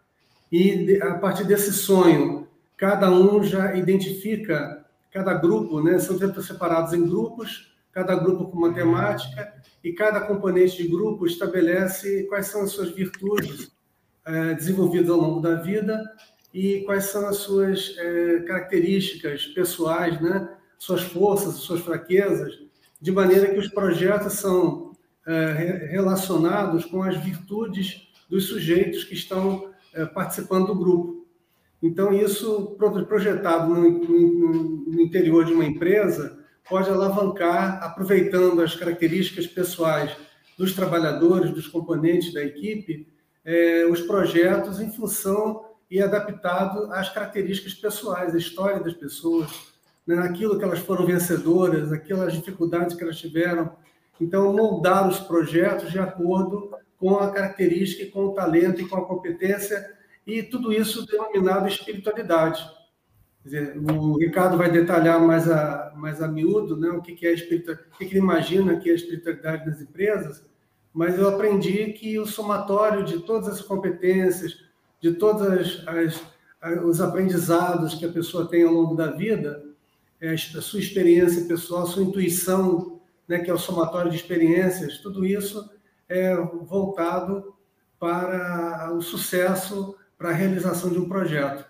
e 0.52 1.00
a 1.02 1.14
partir 1.14 1.44
desse 1.44 1.72
sonho, 1.72 2.46
cada 2.76 3.10
um 3.10 3.42
já 3.42 3.74
identifica, 3.74 4.84
cada 5.10 5.32
grupo, 5.34 5.82
né, 5.82 5.98
são 5.98 6.18
separados 6.42 6.92
em 6.92 7.08
grupos, 7.08 7.74
cada 7.90 8.14
grupo 8.14 8.50
com 8.50 8.58
uma 8.58 8.74
temática, 8.74 9.54
e 9.82 9.92
cada 9.92 10.20
componente 10.20 10.76
de 10.76 10.88
grupo 10.88 11.26
estabelece 11.26 12.24
quais 12.24 12.46
são 12.48 12.62
as 12.62 12.70
suas 12.70 12.90
virtudes 12.90 13.73
é, 14.26 14.54
desenvolvidas 14.54 15.10
ao 15.10 15.20
longo 15.20 15.40
da 15.40 15.56
vida 15.56 16.02
e 16.52 16.80
quais 16.80 17.04
são 17.04 17.26
as 17.26 17.36
suas 17.38 17.94
é, 17.98 18.40
características 18.40 19.46
pessoais, 19.46 20.20
né? 20.20 20.48
suas 20.78 21.02
forças, 21.02 21.54
suas 21.56 21.80
fraquezas, 21.80 22.58
de 23.00 23.12
maneira 23.12 23.52
que 23.52 23.58
os 23.58 23.68
projetos 23.68 24.34
são 24.34 24.92
é, 25.26 25.88
relacionados 25.90 26.84
com 26.84 27.02
as 27.02 27.16
virtudes 27.16 28.08
dos 28.28 28.46
sujeitos 28.46 29.04
que 29.04 29.14
estão 29.14 29.72
participando 30.12 30.66
do 30.66 30.74
grupo. 30.74 31.24
Então, 31.80 32.12
isso 32.12 32.76
projetado 33.06 33.72
no, 33.72 33.88
no, 33.90 34.52
no 34.90 35.00
interior 35.00 35.44
de 35.44 35.52
uma 35.52 35.64
empresa 35.64 36.36
pode 36.68 36.90
alavancar, 36.90 37.80
aproveitando 37.82 38.60
as 38.62 38.74
características 38.74 39.46
pessoais 39.46 40.10
dos 40.56 40.72
trabalhadores, 40.72 41.50
dos 41.50 41.68
componentes 41.68 42.32
da 42.32 42.42
equipe, 42.42 43.06
é, 43.44 43.86
os 43.86 44.00
projetos 44.00 44.80
em 44.80 44.90
função 44.90 45.64
e 45.90 46.00
adaptado 46.00 46.92
às 46.92 47.10
características 47.10 47.74
pessoais, 47.74 48.34
à 48.34 48.38
história 48.38 48.80
das 48.80 48.94
pessoas, 48.94 49.50
né, 50.06 50.16
naquilo 50.16 50.58
que 50.58 50.64
elas 50.64 50.80
foram 50.80 51.06
vencedoras, 51.06 51.92
aquelas 51.92 52.32
dificuldades 52.32 52.96
que 52.96 53.02
elas 53.02 53.18
tiveram. 53.18 53.76
Então, 54.20 54.52
moldar 54.52 55.08
os 55.08 55.18
projetos 55.20 55.90
de 55.90 55.98
acordo 55.98 56.70
com 56.98 57.16
a 57.18 57.30
característica, 57.30 58.10
com 58.10 58.26
o 58.26 58.32
talento 58.32 58.80
e 58.80 58.88
com 58.88 58.96
a 58.96 59.04
competência, 59.04 59.92
e 60.26 60.42
tudo 60.42 60.72
isso 60.72 61.06
denominado 61.06 61.68
espiritualidade. 61.68 62.64
Dizer, 63.44 63.76
o 63.76 64.16
Ricardo 64.16 64.56
vai 64.56 64.70
detalhar 64.70 65.20
mais 65.20 65.50
a, 65.50 65.92
mais 65.94 66.22
a 66.22 66.28
miúdo 66.28 66.78
né, 66.78 66.88
o 66.88 67.02
que, 67.02 67.12
que 67.12 67.26
é 67.26 67.34
espiritualidade, 67.34 67.90
o 67.94 67.98
que, 67.98 68.06
que 68.06 68.12
ele 68.12 68.20
imagina 68.20 68.76
que 68.76 68.88
é 68.88 68.94
espiritualidade 68.94 69.66
das 69.66 69.82
empresas, 69.82 70.42
mas 70.94 71.18
eu 71.18 71.28
aprendi 71.28 71.92
que 71.92 72.16
o 72.20 72.26
somatório 72.26 73.04
de 73.04 73.18
todas 73.18 73.48
as 73.48 73.60
competências, 73.60 74.56
de 75.00 75.12
todos 75.14 75.84
os 76.84 77.00
aprendizados 77.00 77.96
que 77.96 78.06
a 78.06 78.12
pessoa 78.12 78.48
tem 78.48 78.62
ao 78.62 78.72
longo 78.72 78.94
da 78.94 79.10
vida, 79.10 79.64
é, 80.20 80.32
a 80.32 80.38
sua 80.38 80.78
experiência 80.78 81.46
pessoal, 81.46 81.86
sua 81.88 82.04
intuição, 82.04 83.00
né, 83.26 83.40
que 83.40 83.50
é 83.50 83.52
o 83.52 83.58
somatório 83.58 84.10
de 84.10 84.16
experiências, 84.16 84.98
tudo 84.98 85.26
isso 85.26 85.68
é 86.08 86.36
voltado 86.36 87.54
para 87.98 88.92
o 88.94 89.02
sucesso, 89.02 89.96
para 90.16 90.30
a 90.30 90.32
realização 90.32 90.90
de 90.90 90.98
um 90.98 91.08
projeto. 91.08 91.64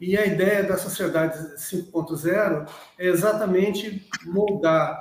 E 0.00 0.16
a 0.16 0.24
ideia 0.24 0.62
da 0.62 0.78
sociedade 0.78 1.56
5.0 1.56 2.68
é 2.98 3.06
exatamente 3.06 4.08
moldar 4.24 4.98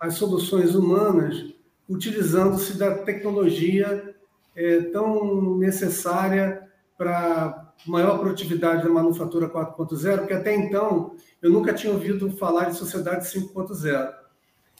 as 0.00 0.14
soluções 0.14 0.74
humanas 0.74 1.55
utilizando-se 1.88 2.78
da 2.78 2.98
tecnologia 2.98 4.14
é, 4.54 4.80
tão 4.92 5.56
necessária 5.56 6.66
para 6.96 7.72
maior 7.86 8.18
produtividade 8.18 8.82
da 8.82 8.88
manufatura 8.88 9.48
4.0, 9.48 10.18
porque 10.18 10.32
até 10.32 10.54
então 10.54 11.14
eu 11.42 11.50
nunca 11.50 11.74
tinha 11.74 11.92
ouvido 11.92 12.30
falar 12.30 12.70
de 12.70 12.76
sociedade 12.76 13.26
5.0. 13.26 14.12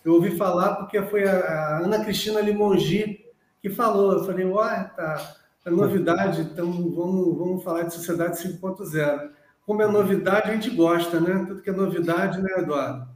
Eu 0.04 0.14
ouvi 0.14 0.36
falar 0.36 0.76
porque 0.76 1.02
foi 1.02 1.24
a, 1.28 1.78
Ana 1.78 2.04
Cristina 2.04 2.40
Limongi 2.40 3.24
que 3.60 3.68
falou. 3.68 4.12
Eu 4.12 4.24
falei, 4.24 4.46
uai, 4.46 4.90
tá, 4.94 5.36
é 5.64 5.70
novidade, 5.70 6.42
então 6.42 6.70
vamos, 6.70 7.36
vamos 7.36 7.64
falar 7.64 7.82
de 7.82 7.94
sociedade 7.94 8.38
5.0. 8.38 9.30
Como 9.66 9.82
é 9.82 9.86
novidade, 9.88 10.50
a 10.50 10.54
gente 10.54 10.70
gosta, 10.70 11.18
né? 11.18 11.44
Tudo 11.48 11.60
que 11.60 11.70
é 11.70 11.72
novidade, 11.72 12.40
né, 12.40 12.48
Eduardo? 12.58 13.08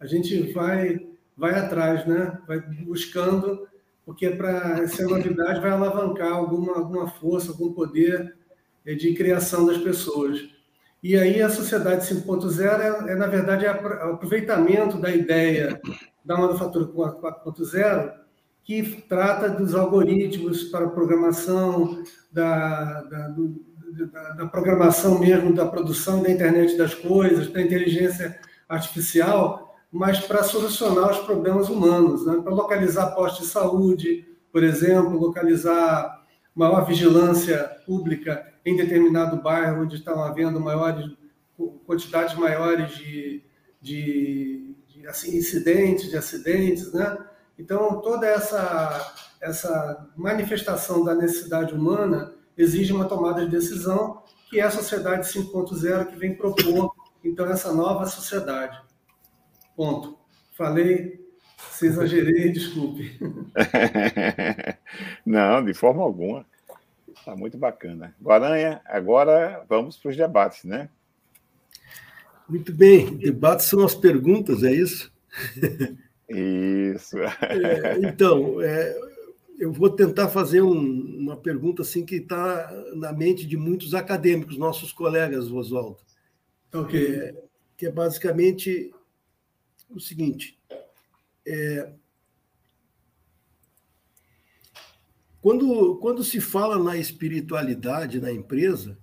A 0.00 0.06
gente 0.06 0.52
vai, 0.52 0.98
vai 1.36 1.58
atrás, 1.58 2.06
né? 2.06 2.38
Vai 2.46 2.60
buscando, 2.60 3.66
porque 4.04 4.30
para 4.30 4.86
ser 4.88 5.06
novidade 5.06 5.60
vai 5.60 5.70
alavancar 5.70 6.32
alguma, 6.32 6.76
alguma 6.76 7.08
força, 7.08 7.50
algum 7.50 7.72
poder 7.72 8.34
é 8.84 8.94
de 8.94 9.14
criação 9.14 9.66
das 9.66 9.78
pessoas. 9.78 10.40
E 11.02 11.16
aí 11.16 11.42
a 11.42 11.50
sociedade 11.50 12.06
5.0 12.06 12.80
é, 12.80 13.12
é, 13.12 13.14
na 13.16 13.26
verdade, 13.26 13.66
é 13.66 13.72
o 13.72 14.14
aproveitamento 14.14 14.98
da 14.98 15.10
ideia 15.10 15.80
da 16.24 16.36
manufatura 16.36 16.86
4.0, 16.86 18.12
que 18.62 19.02
trata 19.08 19.48
dos 19.48 19.74
algoritmos 19.74 20.64
para 20.64 20.88
programação, 20.88 22.04
da, 22.30 23.02
da, 23.02 23.28
do, 23.28 23.60
da, 24.12 24.30
da, 24.34 24.46
programação 24.46 25.18
mesmo 25.18 25.52
da 25.52 25.66
produção 25.66 26.22
da 26.22 26.30
internet 26.30 26.76
das 26.76 26.94
coisas, 26.94 27.48
da 27.48 27.60
inteligência 27.60 28.38
artificial, 28.68 29.71
mas 29.92 30.20
para 30.20 30.42
solucionar 30.42 31.10
os 31.10 31.18
problemas 31.18 31.68
humanos, 31.68 32.24
né? 32.24 32.40
para 32.42 32.54
localizar 32.54 33.14
postos 33.14 33.46
de 33.46 33.52
saúde, 33.52 34.26
por 34.50 34.64
exemplo, 34.64 35.18
localizar 35.18 36.22
maior 36.54 36.86
vigilância 36.86 37.58
pública 37.84 38.46
em 38.64 38.74
determinado 38.74 39.36
bairro 39.36 39.82
onde 39.82 39.96
estão 39.96 40.22
havendo 40.22 40.58
maiores 40.58 41.10
quantidades 41.86 42.34
maiores 42.36 42.96
de, 42.96 43.42
de, 43.80 44.74
de 44.88 45.06
assim, 45.06 45.36
incidentes, 45.36 46.08
de 46.08 46.16
acidentes, 46.16 46.92
né? 46.92 47.18
Então 47.58 48.00
toda 48.00 48.26
essa 48.26 49.14
essa 49.40 50.08
manifestação 50.16 51.04
da 51.04 51.14
necessidade 51.14 51.74
humana 51.74 52.32
exige 52.56 52.92
uma 52.92 53.06
tomada 53.06 53.44
de 53.44 53.50
decisão 53.50 54.22
que 54.48 54.60
é 54.60 54.62
a 54.62 54.70
sociedade 54.70 55.26
5.0 55.28 56.06
que 56.06 56.16
vem 56.16 56.36
propor 56.36 56.94
então 57.24 57.46
essa 57.46 57.72
nova 57.72 58.06
sociedade. 58.06 58.80
Ponto. 59.76 60.18
Falei, 60.52 61.20
se 61.70 61.86
exagerei, 61.86 62.52
desculpe. 62.52 63.18
Não, 65.24 65.64
de 65.64 65.74
forma 65.74 66.02
alguma. 66.02 66.46
Está 67.08 67.36
muito 67.36 67.56
bacana. 67.56 68.14
Guaranha, 68.20 68.80
agora 68.84 69.64
vamos 69.68 69.96
para 69.96 70.10
os 70.10 70.16
debates, 70.16 70.64
né? 70.64 70.88
Muito 72.48 72.72
bem. 72.72 73.16
Debates 73.16 73.66
são 73.66 73.84
as 73.84 73.94
perguntas, 73.94 74.62
é 74.62 74.72
isso? 74.72 75.12
Isso. 76.28 77.16
É, 77.42 77.98
então, 77.98 78.60
é, 78.60 78.96
eu 79.58 79.72
vou 79.72 79.90
tentar 79.90 80.28
fazer 80.28 80.62
um, 80.62 80.72
uma 81.20 81.36
pergunta 81.36 81.82
assim 81.82 82.04
que 82.04 82.16
está 82.16 82.70
na 82.94 83.12
mente 83.12 83.46
de 83.46 83.56
muitos 83.56 83.94
acadêmicos, 83.94 84.58
nossos 84.58 84.92
colegas, 84.92 85.50
Oswaldo. 85.50 85.98
Ok. 86.74 87.16
É, 87.16 87.34
que 87.76 87.86
é 87.86 87.90
basicamente 87.90 88.92
o 89.94 90.00
seguinte: 90.00 90.58
é, 91.46 91.92
Quando, 95.42 95.96
quando 95.96 96.22
se 96.22 96.40
fala 96.40 96.78
na 96.78 96.96
espiritualidade 96.96 98.20
na 98.20 98.30
empresa, 98.30 98.96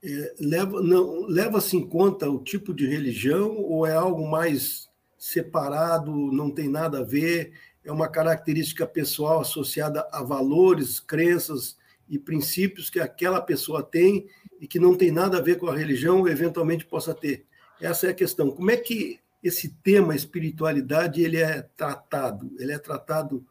é, 0.00 0.34
leva, 0.38 0.80
não, 0.80 1.26
leva-se 1.26 1.76
em 1.76 1.84
conta 1.84 2.30
o 2.30 2.38
tipo 2.38 2.72
de 2.72 2.86
religião 2.86 3.56
ou 3.56 3.84
é 3.84 3.92
algo 3.92 4.30
mais 4.30 4.88
separado, 5.18 6.12
não 6.12 6.52
tem 6.52 6.68
nada 6.68 7.00
a 7.00 7.02
ver, 7.02 7.52
é 7.84 7.90
uma 7.90 8.06
característica 8.06 8.86
pessoal 8.86 9.40
associada 9.40 10.08
a 10.12 10.22
valores, 10.22 11.00
crenças 11.00 11.76
e 12.08 12.16
princípios 12.16 12.88
que 12.88 13.00
aquela 13.00 13.40
pessoa 13.40 13.82
tem 13.82 14.28
e 14.60 14.68
que 14.68 14.78
não 14.78 14.94
tem 14.94 15.10
nada 15.10 15.38
a 15.38 15.42
ver 15.42 15.58
com 15.58 15.66
a 15.66 15.76
religião 15.76 16.20
ou 16.20 16.28
eventualmente 16.28 16.86
possa 16.86 17.12
ter. 17.12 17.44
Essa 17.80 18.06
é 18.06 18.10
a 18.10 18.14
questão. 18.14 18.52
Como 18.52 18.70
é 18.70 18.76
que 18.76 19.18
esse 19.44 19.68
tema 19.68 20.16
espiritualidade 20.16 21.20
ele 21.20 21.36
é 21.36 21.60
tratado? 21.76 22.50
Ele 22.58 22.72
é 22.72 22.78
tratado 22.78 23.46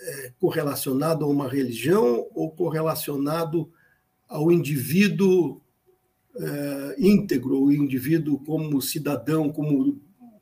é, 0.00 0.32
correlacionado 0.40 1.24
a 1.24 1.28
uma 1.28 1.48
religião 1.48 2.26
ou 2.34 2.50
correlacionado 2.50 3.72
ao 4.28 4.50
indivíduo 4.50 5.62
é, 6.36 6.96
íntegro, 6.98 7.62
o 7.62 7.72
indivíduo 7.72 8.40
como 8.40 8.82
cidadão, 8.82 9.50
como 9.50 10.00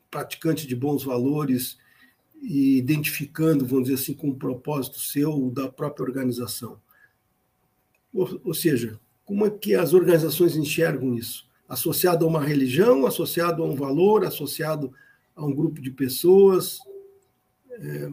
praticante 0.09 0.65
de 0.65 0.75
bons 0.75 1.03
valores 1.03 1.77
e 2.41 2.77
identificando, 2.77 3.65
vamos 3.65 3.89
dizer 3.89 4.01
assim, 4.01 4.13
com 4.13 4.29
um 4.29 4.37
propósito 4.37 4.99
seu 4.99 5.51
da 5.51 5.69
própria 5.69 6.03
organização. 6.03 6.79
Ou, 8.11 8.41
ou 8.43 8.53
seja, 8.55 8.99
como 9.23 9.45
é 9.45 9.51
que 9.51 9.75
as 9.75 9.93
organizações 9.93 10.55
enxergam 10.55 11.13
isso? 11.13 11.46
Associado 11.67 12.25
a 12.25 12.27
uma 12.27 12.43
religião, 12.43 13.05
associado 13.05 13.63
a 13.63 13.65
um 13.65 13.75
valor, 13.75 14.25
associado 14.25 14.93
a 15.35 15.45
um 15.45 15.53
grupo 15.53 15.81
de 15.81 15.91
pessoas? 15.91 16.79
É, 17.71 18.11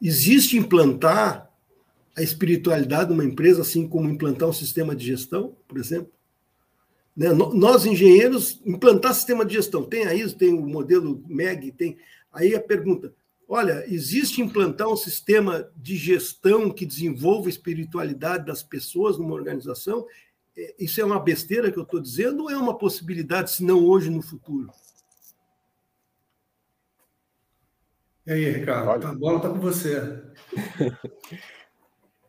existe 0.00 0.56
implantar 0.56 1.48
a 2.16 2.22
espiritualidade 2.22 3.10
numa 3.10 3.24
empresa, 3.24 3.62
assim 3.62 3.86
como 3.86 4.08
implantar 4.08 4.48
um 4.48 4.52
sistema 4.52 4.94
de 4.94 5.06
gestão, 5.06 5.56
por 5.68 5.78
exemplo? 5.78 6.12
Né? 7.16 7.32
Nós, 7.32 7.84
engenheiros, 7.84 8.60
implantar 8.64 9.12
sistema 9.12 9.44
de 9.44 9.54
gestão, 9.54 9.84
tem 9.84 10.04
a 10.04 10.14
ISO, 10.14 10.36
tem 10.36 10.54
o 10.54 10.66
modelo 10.66 11.22
MEG, 11.26 11.72
tem. 11.72 11.96
Aí 12.32 12.54
a 12.54 12.60
pergunta: 12.60 13.12
olha, 13.48 13.84
existe 13.92 14.40
implantar 14.40 14.88
um 14.88 14.96
sistema 14.96 15.68
de 15.76 15.96
gestão 15.96 16.70
que 16.70 16.86
desenvolva 16.86 17.48
a 17.48 17.50
espiritualidade 17.50 18.46
das 18.46 18.62
pessoas 18.62 19.18
numa 19.18 19.34
organização? 19.34 20.06
Isso 20.78 21.00
é 21.00 21.04
uma 21.04 21.20
besteira 21.20 21.70
que 21.70 21.78
eu 21.78 21.84
estou 21.84 22.00
dizendo 22.00 22.44
ou 22.44 22.50
é 22.50 22.56
uma 22.56 22.76
possibilidade, 22.76 23.52
se 23.52 23.64
não 23.64 23.84
hoje, 23.84 24.10
no 24.10 24.22
futuro? 24.22 24.70
E 28.26 28.32
aí, 28.32 28.50
Ricardo, 28.50 29.06
a 29.06 29.14
bola 29.14 29.36
está 29.36 29.48
com 29.48 29.60
você. 29.60 30.22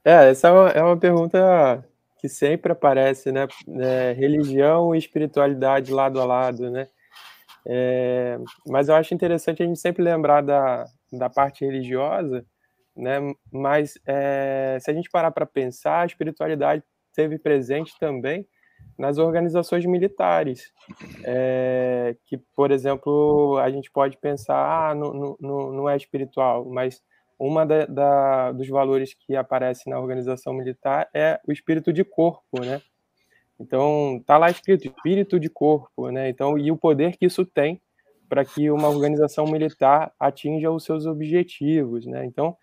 É, 0.02 0.30
essa 0.30 0.48
é 0.48 0.52
uma, 0.52 0.70
é 0.70 0.82
uma, 0.82 0.98
pergunta 0.98 1.86
que 2.20 2.30
sempre 2.30 2.72
aparece, 2.72 3.34
né? 3.34 3.46
É, 3.82 4.14
religião 4.14 4.96
e 4.96 4.98
espiritualidade 4.98 5.92
lado 5.92 6.22
a 6.22 6.26
lado, 6.26 6.72
né? 6.72 6.88
É, 7.68 8.40
mas 8.66 8.88
eu 8.88 8.96
acho 8.96 9.14
interessante 9.14 9.62
a 9.62 9.66
gente 9.66 9.80
sempre 9.80 10.02
lembrar 10.02 10.42
da, 10.42 10.86
da 11.12 11.30
parte 11.30 11.66
religiosa, 11.66 12.46
né? 12.96 13.20
Mas 13.52 14.00
é, 14.06 14.78
se 14.80 14.90
a 14.90 14.94
gente 14.94 15.10
parar 15.10 15.32
para 15.32 15.46
pensar, 15.46 16.02
a 16.02 16.06
espiritualidade 16.06 16.82
esteve 17.10 17.38
presente 17.38 17.94
também 18.00 18.48
nas 18.98 19.18
organizações 19.18 19.86
militares, 19.86 20.72
é, 21.24 22.16
que, 22.26 22.38
por 22.56 22.72
exemplo, 22.72 23.58
a 23.58 23.70
gente 23.70 23.90
pode 23.92 24.18
pensar, 24.18 24.90
ah, 24.90 24.96
não, 24.96 25.38
não, 25.40 25.72
não 25.72 25.90
é 25.90 25.96
espiritual, 25.96 26.66
mas 26.66 27.02
uma 27.38 27.66
da, 27.66 27.86
da, 27.86 28.52
dos 28.52 28.68
valores 28.68 29.14
que 29.14 29.36
aparece 29.36 29.90
na 29.90 30.00
organização 30.00 30.54
militar 30.54 31.10
é 31.14 31.40
o 31.48 31.52
espírito 31.52 31.94
de 31.94 32.04
corpo, 32.04 32.60
né? 32.60 32.82
Então, 33.58 34.22
tá 34.26 34.38
lá 34.38 34.50
escrito 34.50 34.88
espírito 34.88 35.40
de 35.40 35.50
corpo, 35.50 36.10
né? 36.12 36.30
Então, 36.30 36.58
e 36.58 36.72
o 36.72 36.78
poder 36.78 37.18
que 37.18 37.26
isso 37.26 37.46
tem 37.46 37.82
para 38.28 38.46
que 38.46 38.70
uma 38.70 38.90
organização 38.90 39.46
militar 39.46 40.14
atinja 40.20 40.70
os 40.70 40.84
seus 40.84 41.06
objetivos, 41.06 42.06
né? 42.06 42.26
Então, 42.26 42.56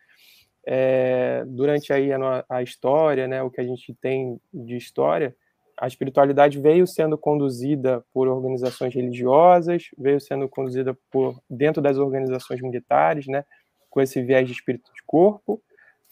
é, 0.67 1.45
durante 1.47 1.93
aí 1.93 2.13
a, 2.13 2.45
a, 2.49 2.63
história, 2.63 3.29
né, 3.29 3.41
o 3.41 3.51
que 3.51 3.61
a 3.61 3.65
gente 3.65 3.95
tem 3.95 4.41
de 4.53 4.77
história, 4.77 5.35
a 5.79 5.87
espiritualidade 5.87 6.59
veio 6.59 6.87
sendo 6.87 7.17
conduzida 7.17 8.05
por 8.13 8.27
organizações 8.27 8.93
religiosas, 8.93 9.91
veio 9.97 10.21
sendo 10.21 10.49
conduzida 10.49 10.99
por 11.11 11.39
dentro 11.49 11.81
das 11.81 11.99
organizações 11.99 12.61
militares, 12.61 13.27
né, 13.29 13.45
com 13.89 14.01
esse 14.01 14.21
viés 14.23 14.47
de 14.47 14.55
espírito 14.55 14.93
de 14.93 15.03
corpo, 15.07 15.63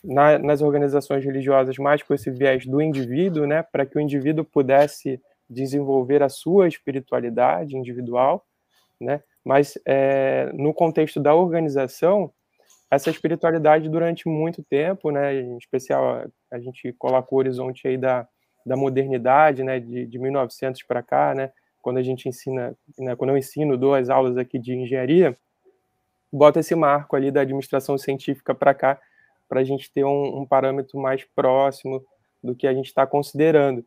na, 0.04 0.38
nas 0.38 0.62
organizações 0.62 1.24
religiosas 1.24 1.76
mais 1.78 2.02
com 2.02 2.14
esse 2.14 2.30
viés 2.30 2.64
do 2.64 2.80
indivíduo, 2.80 3.46
né, 3.46 3.62
para 3.62 3.84
que 3.84 3.98
o 3.98 4.00
indivíduo 4.00 4.44
pudesse 4.44 5.20
desenvolver 5.50 6.22
a 6.22 6.28
sua 6.28 6.68
espiritualidade 6.68 7.76
individual, 7.76 8.46
né, 9.00 9.20
mas 9.42 9.76
é, 9.84 10.50
no 10.54 10.72
contexto 10.72 11.18
da 11.18 11.34
organização, 11.34 12.32
essa 12.90 13.10
espiritualidade 13.10 13.88
durante 13.88 14.28
muito 14.28 14.62
tempo, 14.62 15.10
né, 15.10 15.34
em 15.34 15.56
especial 15.56 16.24
a 16.50 16.58
gente 16.58 16.92
coloca 16.94 17.34
o 17.34 17.38
horizonte 17.38 17.88
aí 17.88 17.96
da, 17.96 18.26
da 18.64 18.76
modernidade, 18.76 19.62
né, 19.62 19.80
de, 19.80 20.06
de 20.06 20.18
1900 20.18 20.82
para 20.84 21.02
cá, 21.02 21.34
né, 21.34 21.50
quando 21.82 21.98
a 21.98 22.02
gente 22.02 22.28
ensina, 22.28 22.76
né, 22.98 23.16
quando 23.16 23.30
eu 23.30 23.36
ensino, 23.36 23.76
dou 23.76 23.94
as 23.94 24.08
aulas 24.08 24.36
aqui 24.36 24.58
de 24.58 24.74
engenharia, 24.74 25.36
bota 26.32 26.60
esse 26.60 26.74
marco 26.74 27.14
ali 27.14 27.30
da 27.30 27.42
administração 27.42 27.96
científica 27.96 28.54
para 28.54 28.74
cá, 28.74 29.00
para 29.48 29.60
a 29.60 29.64
gente 29.64 29.90
ter 29.92 30.04
um, 30.04 30.40
um, 30.40 30.46
parâmetro 30.46 30.98
mais 30.98 31.24
próximo 31.24 32.04
do 32.42 32.54
que 32.54 32.66
a 32.66 32.74
gente 32.74 32.86
está 32.86 33.06
considerando. 33.06 33.84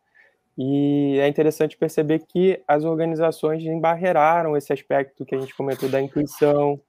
E 0.57 1.19
é 1.19 1.27
interessante 1.27 1.77
perceber 1.77 2.19
que 2.19 2.61
as 2.67 2.83
organizações 2.83 3.63
embarreiraram 3.63 4.55
esse 4.55 4.71
aspecto 4.71 5.25
que 5.25 5.35
a 5.35 5.39
gente 5.39 5.55
comentou 5.55 5.89
da 5.89 6.01
intuição, 6.01 6.79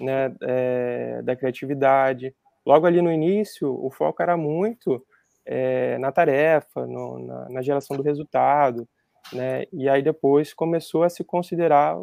né, 0.00 0.34
é, 0.42 1.22
da 1.22 1.36
criatividade. 1.36 2.34
Logo 2.64 2.86
ali 2.86 3.02
no 3.02 3.12
início, 3.12 3.68
o 3.68 3.90
foco 3.90 4.22
era 4.22 4.36
muito 4.36 5.04
é, 5.44 5.98
na 5.98 6.12
tarefa, 6.12 6.86
no, 6.86 7.18
na, 7.18 7.48
na, 7.48 7.62
geração 7.62 7.96
do 7.96 8.02
resultado, 8.02 8.88
né, 9.32 9.64
e 9.72 9.88
aí 9.88 10.02
depois 10.02 10.54
começou 10.54 11.02
a 11.02 11.08
se 11.08 11.24
considerar 11.24 11.96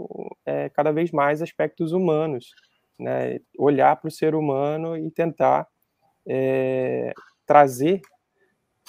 é, 0.46 0.70
cada 0.70 0.92
vez 0.92 1.12
mais 1.12 1.42
aspectos 1.42 1.94
humanos, 1.94 2.52
né, 2.98 3.40
olhar 3.58 3.96
para 3.96 4.10
o 4.10 4.12
ser 4.12 4.36
humano 4.36 4.98
e 4.98 5.10
tentar 5.12 5.68
é, 6.28 7.14
trazer 7.46 8.02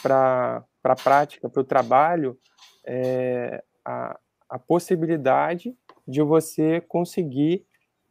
para 0.03 0.65
a 0.85 0.97
prática, 0.97 1.49
para 1.49 1.61
o 1.61 1.65
trabalho, 1.65 2.37
é, 2.85 3.63
a, 3.85 4.19
a 4.49 4.59
possibilidade 4.59 5.77
de 6.07 6.23
você 6.23 6.81
conseguir 6.81 7.65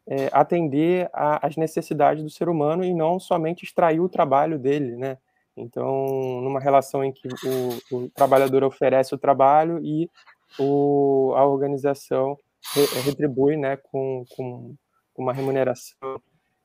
é, 0.09 0.27
atender 0.33 1.07
às 1.13 1.55
necessidades 1.55 2.23
do 2.23 2.31
ser 2.31 2.49
humano 2.49 2.83
e 2.83 2.91
não 2.91 3.19
somente 3.19 3.63
extrair 3.63 3.99
o 3.99 4.09
trabalho 4.09 4.57
dele, 4.57 4.95
né? 4.95 5.19
Então, 5.55 6.41
numa 6.41 6.59
relação 6.59 7.03
em 7.03 7.11
que 7.11 7.27
o, 7.27 7.95
o 7.95 8.09
trabalhador 8.09 8.63
oferece 8.63 9.13
o 9.13 9.19
trabalho 9.19 9.79
e 9.83 10.09
o, 10.57 11.33
a 11.35 11.45
organização 11.45 12.35
re, 12.73 12.85
retribui, 13.01 13.55
né, 13.55 13.77
com, 13.77 14.25
com, 14.35 14.75
uma 15.15 15.33
remuneração. 15.33 16.21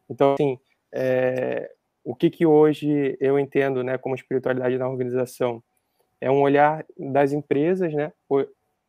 Então, 0.09 0.35
assim, 0.35 0.59
é, 0.93 1.71
o 2.05 2.15
que, 2.15 2.31
que 2.31 2.47
hoje 2.47 3.17
eu 3.21 3.37
entendo, 3.37 3.83
né, 3.83 3.99
como 3.99 4.15
espiritualidade 4.15 4.79
na 4.79 4.89
organização 4.89 5.63
é 6.21 6.31
um 6.31 6.41
olhar 6.41 6.87
das 6.97 7.33
empresas, 7.33 7.93
né, 7.93 8.13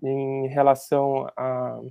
em 0.04 0.48
relação 0.48 1.28
a 1.36 1.82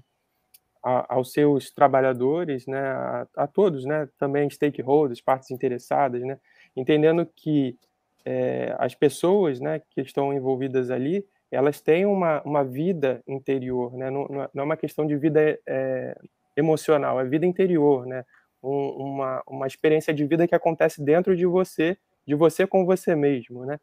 aos 0.85 1.33
seus 1.33 1.71
trabalhadores, 1.71 2.67
né, 2.67 2.79
a, 2.79 3.27
a, 3.37 3.47
todos, 3.47 3.85
né, 3.87 4.07
também 4.19 4.51
stakeholders, 4.51 5.21
partes 5.21 5.51
interessadas, 5.51 6.23
né, 6.23 6.39
entendendo 6.77 7.27
que 7.35 7.79
é, 8.25 8.75
as 8.79 8.95
pessoas, 8.95 9.61
né, 9.61 9.81
que 9.91 10.03
estão 10.03 10.33
envolvidas 10.33 10.91
ali, 10.91 11.27
elas 11.51 11.81
têm 11.81 12.05
uma, 12.05 12.43
uma 12.43 12.63
vida 12.65 13.23
interior, 13.27 13.97
né, 13.97 14.11
não, 14.11 14.27
não 14.29 14.63
é 14.63 14.63
uma 14.63 14.77
questão 14.77 15.07
de 15.07 15.17
vida 15.17 15.59
é, 15.67 16.17
emocional, 16.57 17.19
é 17.19 17.25
vida 17.25 17.47
interior, 17.47 18.05
né, 18.07 18.25
um, 18.63 18.89
uma, 18.91 19.43
uma 19.47 19.67
experiência 19.67 20.13
de 20.13 20.27
vida 20.27 20.47
que 20.47 20.55
acontece 20.55 21.03
dentro 21.03 21.35
de 21.35 21.47
você, 21.47 21.97
de 22.27 22.35
você 22.35 22.67
com 22.67 22.85
você 22.85 23.15
mesmo, 23.15 23.65
né, 23.65 23.81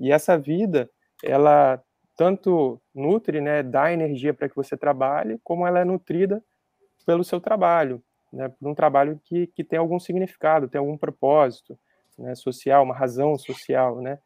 e 0.00 0.10
essa 0.10 0.36
vida, 0.36 0.90
ela 1.22 1.80
tanto 2.20 2.78
nutre, 2.94 3.40
né, 3.40 3.62
dá 3.62 3.90
energia 3.90 4.34
para 4.34 4.46
que 4.46 4.54
você 4.54 4.76
trabalhe, 4.76 5.40
como 5.42 5.66
ela 5.66 5.80
é 5.80 5.86
nutrida 5.86 6.44
pelo 7.06 7.24
seu 7.24 7.40
trabalho, 7.40 8.02
né, 8.30 8.50
por 8.50 8.68
um 8.68 8.74
trabalho 8.74 9.18
que, 9.24 9.46
que 9.46 9.64
tem 9.64 9.78
algum 9.78 9.98
significado, 9.98 10.68
tem 10.68 10.78
algum 10.78 10.98
propósito 10.98 11.78
né, 12.18 12.34
social, 12.34 12.84
uma 12.84 12.94
razão 12.94 13.38
social, 13.38 14.02
né, 14.02 14.18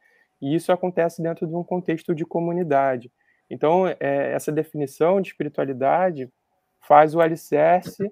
e 0.43 0.57
isso 0.57 0.73
acontece 0.73 1.23
dentro 1.23 1.47
de 1.47 1.55
um 1.55 1.63
contexto 1.63 2.13
de 2.17 2.27
comunidade. 2.27 3.13
Então, 3.49 3.87
é, 3.87 4.33
essa 4.33 4.51
definição 4.51 5.21
de 5.21 5.29
espiritualidade 5.29 6.29
faz 6.81 7.15
o 7.15 7.21
alicerce 7.21 8.11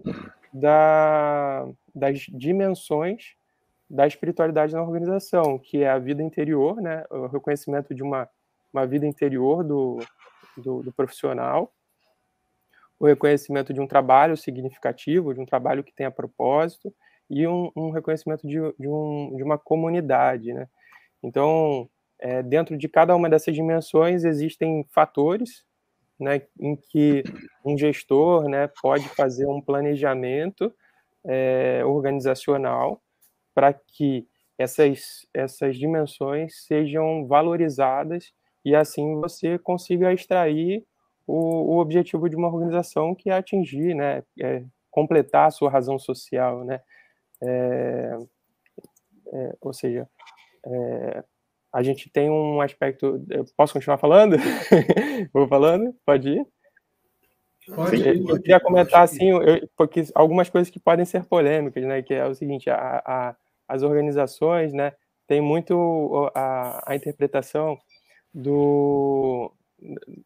da, 0.55 1.67
das 1.93 2.21
dimensões 2.21 3.35
da 3.91 4.07
espiritualidade 4.07 4.75
na 4.75 4.83
organização, 4.83 5.59
que 5.59 5.83
é 5.83 5.91
a 5.91 5.99
vida 5.99 6.23
interior, 6.23 6.81
né, 6.81 7.03
o 7.11 7.27
reconhecimento 7.27 7.93
de 7.93 8.05
uma 8.05 8.31
uma 8.73 8.87
vida 8.87 9.07
interior 9.07 9.63
do, 9.63 9.99
do, 10.57 10.83
do 10.83 10.93
profissional, 10.93 11.73
o 12.99 13.07
reconhecimento 13.07 13.75
de 13.75 13.81
um 13.81 13.87
trabalho 13.87 14.37
significativo, 14.37 15.35
de 15.35 15.41
um 15.41 15.47
trabalho 15.47 15.83
que 15.83 15.93
tenha 15.93 16.11
propósito, 16.11 16.95
e 17.29 17.47
um, 17.47 17.71
um 17.75 17.91
reconhecimento 17.91 18.47
de, 18.47 18.59
de, 18.79 18.89
um, 18.89 19.35
de 19.37 19.43
uma 19.43 19.59
comunidade. 19.59 20.53
Né? 20.53 20.69
Então, 21.23 21.89
é, 22.19 22.43
dentro 22.43 22.77
de 22.77 22.89
cada 22.89 23.17
uma 23.17 23.29
dessas 23.29 23.55
dimensões 23.55 24.25
existem 24.25 24.87
fatores 24.91 25.65
né, 26.21 26.43
em 26.61 26.77
que 26.77 27.25
um 27.65 27.77
gestor 27.77 28.49
né, 28.49 28.71
pode 28.81 29.09
fazer 29.09 29.47
um 29.47 29.61
planejamento 29.61 30.73
é, 31.25 31.83
organizacional 31.85 33.03
para 33.55 33.73
que 33.73 34.29
essas, 34.57 35.27
essas 35.35 35.77
dimensões 35.77 36.65
sejam 36.67 37.27
valorizadas 37.27 38.33
e 38.65 38.75
assim 38.75 39.21
você 39.21 39.59
consiga 39.59 40.13
extrair 40.13 40.85
o, 41.27 41.75
o 41.75 41.79
objetivo 41.79 42.29
de 42.29 42.37
uma 42.37 42.49
organização 42.49 43.15
que 43.15 43.31
é 43.31 43.35
atingir, 43.35 43.95
né, 43.95 44.23
é 44.41 44.65
completar 44.91 45.47
a 45.49 45.51
sua 45.51 45.71
razão 45.71 45.99
social, 45.99 46.65
né, 46.65 46.81
é, 47.43 48.19
é, 49.33 49.57
ou 49.61 49.73
seja, 49.73 50.09
é, 50.65 51.25
a 51.73 51.83
gente 51.83 52.11
tem 52.11 52.31
um 52.31 52.61
aspecto. 52.61 53.25
Eu 53.31 53.47
posso 53.57 53.73
continuar 53.73 53.97
falando? 53.97 54.37
Vou 55.33 55.49
falando? 55.49 55.95
Pode 56.05 56.29
ir? 56.29 56.47
Pode, 57.75 58.07
eu, 58.07 58.29
eu 58.29 58.37
queria 58.37 58.61
comentar 58.61 59.03
assim, 59.03 59.31
eu, 59.31 59.69
porque 59.77 60.05
algumas 60.15 60.51
coisas 60.51 60.69
que 60.69 60.79
podem 60.79 61.05
ser 61.05 61.25
polêmicas, 61.25 61.83
né? 61.85 62.03
Que 62.03 62.15
é 62.15 62.27
o 62.27 62.35
seguinte: 62.35 62.69
a, 62.69 63.03
a, 63.05 63.37
as 63.67 63.83
organizações, 63.83 64.73
né, 64.73 64.93
tem 65.27 65.41
muito 65.41 66.31
a, 66.35 66.93
a 66.93 66.95
interpretação 66.95 67.79
do, 68.33 69.53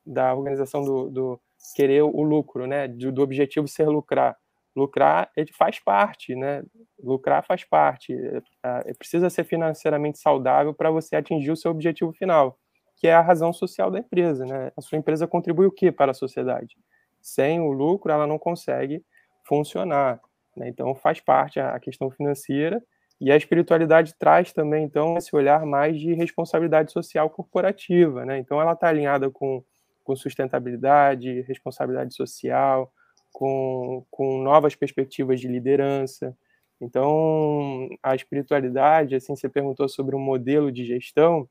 da 0.05 0.35
organização 0.35 0.83
do, 0.83 1.11
do 1.11 1.41
querer 1.75 2.03
o 2.03 2.23
lucro, 2.23 2.67
né, 2.67 2.87
do, 2.87 3.11
do, 3.11 3.23
objetivo 3.23 3.67
ser 3.67 3.89
lucrar. 3.89 4.37
Lucrar 4.75 5.31
ele 5.37 5.53
faz 5.53 5.79
parte, 5.79 6.35
né? 6.35 6.63
Lucrar 7.03 7.45
faz 7.45 7.65
parte. 7.65 8.13
É, 8.15 8.91
é, 8.91 8.95
precisa 8.95 9.31
ser 9.31 9.45
financeiramente 9.45 10.19
saudável 10.19 10.75
para 10.75 10.91
você 10.91 11.17
atingir 11.17 11.51
o 11.51 11.57
seu 11.57 11.71
objetivo 11.71 12.13
final, 12.13 12.59
que 12.97 13.09
é 13.09 13.15
a 13.15 13.23
razão 13.23 13.55
social 13.55 13.91
da 13.91 13.99
empresa, 13.99 14.45
né? 14.45 14.71
A 14.77 14.83
sua 14.83 14.99
empresa 14.99 15.27
contribui 15.27 15.67
o 15.67 15.73
que 15.73 15.91
para 15.91 16.11
a 16.11 16.15
sociedade? 16.15 16.77
Sem 17.23 17.59
o 17.59 17.73
lucro, 17.73 18.13
ela 18.13 18.27
não 18.27 18.39
consegue 18.39 19.03
funcionar. 19.49 20.21
Né? 20.55 20.69
Então, 20.69 20.95
faz 20.95 21.21
parte 21.21 21.59
a 21.59 21.81
questão 21.81 22.11
financeira 22.11 22.83
e 23.21 23.33
a 23.33 23.37
espiritualidade 23.37 24.15
traz 24.19 24.53
também, 24.53 24.85
então, 24.85 25.17
esse 25.17 25.35
olhar 25.35 25.65
mais 25.65 25.99
de 25.99 26.13
responsabilidade 26.13 26.93
social 26.93 27.31
corporativa. 27.31 28.25
Né? 28.27 28.39
Então, 28.39 28.61
ela 28.61 28.73
está 28.73 28.89
alinhada 28.89 29.31
com, 29.31 29.63
com 30.05 30.15
sustentabilidade, 30.15 31.41
responsabilidade 31.43 32.15
social, 32.15 32.93
com, 33.33 34.05
com 34.11 34.43
novas 34.43 34.75
perspectivas 34.75 35.41
de 35.41 35.49
liderança. 35.49 36.37
Então, 36.81 37.89
a 38.03 38.15
espiritualidade, 38.15 39.15
assim, 39.15 39.35
você 39.35 39.49
perguntou 39.49 39.89
sobre 39.89 40.15
um 40.15 40.21
modelo 40.21 40.71
de 40.71 40.85
gestão, 40.85 41.49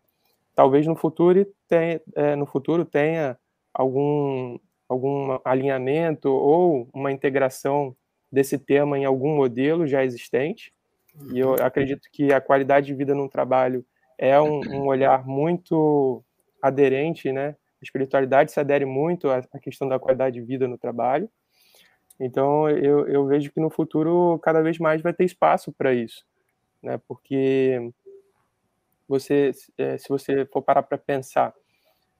talvez 0.53 0.85
no 0.85 0.95
futuro 0.95 1.45
tenha, 1.67 1.99
é, 2.15 2.35
no 2.35 2.45
futuro 2.45 2.85
tenha 2.85 3.37
algum, 3.73 4.57
algum 4.87 5.39
alinhamento 5.43 6.29
ou 6.29 6.87
uma 6.93 7.11
integração 7.11 7.95
desse 8.31 8.57
tema 8.57 8.97
em 8.99 9.05
algum 9.05 9.35
modelo 9.35 9.87
já 9.87 10.03
existente. 10.03 10.71
E 11.31 11.39
eu 11.39 11.53
acredito 11.55 12.09
que 12.11 12.33
a 12.33 12.41
qualidade 12.41 12.87
de 12.87 12.93
vida 12.93 13.13
no 13.13 13.29
trabalho 13.29 13.85
é 14.17 14.39
um, 14.39 14.59
um 14.69 14.87
olhar 14.87 15.25
muito 15.25 16.23
aderente, 16.61 17.31
né? 17.31 17.55
A 17.81 17.83
espiritualidade 17.83 18.51
se 18.51 18.59
adere 18.59 18.85
muito 18.85 19.29
à, 19.29 19.41
questão 19.61 19.87
da 19.87 19.99
qualidade 19.99 20.39
de 20.39 20.45
vida 20.45 20.67
no 20.67 20.77
trabalho. 20.77 21.29
Então, 22.19 22.69
eu, 22.69 23.07
eu 23.07 23.25
vejo 23.27 23.51
que 23.51 23.59
no 23.59 23.69
futuro 23.69 24.39
cada 24.39 24.61
vez 24.61 24.79
mais 24.79 25.01
vai 25.01 25.13
ter 25.13 25.25
espaço 25.25 25.71
para 25.73 25.93
isso, 25.93 26.25
né? 26.81 26.99
Porque 27.07 27.91
você, 29.07 29.51
é, 29.77 29.97
se 29.97 30.09
você 30.09 30.45
for 30.45 30.61
parar 30.61 30.83
para 30.83 30.97
pensar, 30.97 31.53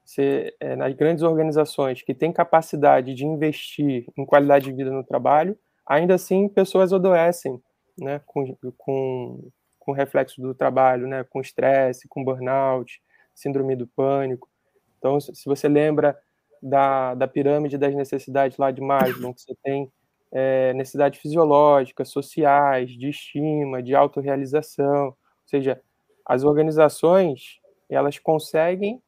você, 0.03 0.53
é, 0.59 0.75
nas 0.75 0.93
grandes 0.93 1.23
organizações 1.23 2.01
que 2.01 2.13
têm 2.13 2.31
capacidade 2.31 3.15
de 3.15 3.25
investir 3.25 4.05
em 4.15 4.25
qualidade 4.25 4.65
de 4.65 4.73
vida 4.73 4.91
no 4.91 5.03
trabalho, 5.03 5.57
ainda 5.85 6.13
assim 6.13 6.47
pessoas 6.47 6.93
adoecem, 6.93 7.59
né, 7.97 8.21
com, 8.25 8.55
com, 8.77 9.49
com 9.79 9.91
reflexo 9.91 10.41
do 10.41 10.53
trabalho, 10.53 11.07
né, 11.07 11.23
com 11.23 11.41
estresse, 11.41 12.07
com 12.07 12.23
burnout, 12.23 13.01
síndrome 13.33 13.75
do 13.75 13.87
pânico. 13.87 14.49
Então, 14.97 15.19
se 15.19 15.45
você 15.45 15.67
lembra 15.67 16.17
da, 16.61 17.13
da 17.13 17.27
pirâmide 17.27 17.77
das 17.77 17.93
necessidades 17.93 18.57
lá 18.57 18.71
de 18.71 18.81
Maslow, 18.81 19.33
que 19.33 19.41
você 19.41 19.55
tem 19.63 19.91
é, 20.31 20.73
necessidades 20.73 21.19
fisiológicas, 21.19 22.09
sociais, 22.09 22.91
de 22.91 23.09
estima, 23.09 23.83
de 23.83 23.95
autorrealização, 23.95 25.07
ou 25.07 25.17
seja, 25.45 25.81
as 26.25 26.43
organizações 26.43 27.59
elas 27.89 28.17
conseguem 28.17 29.01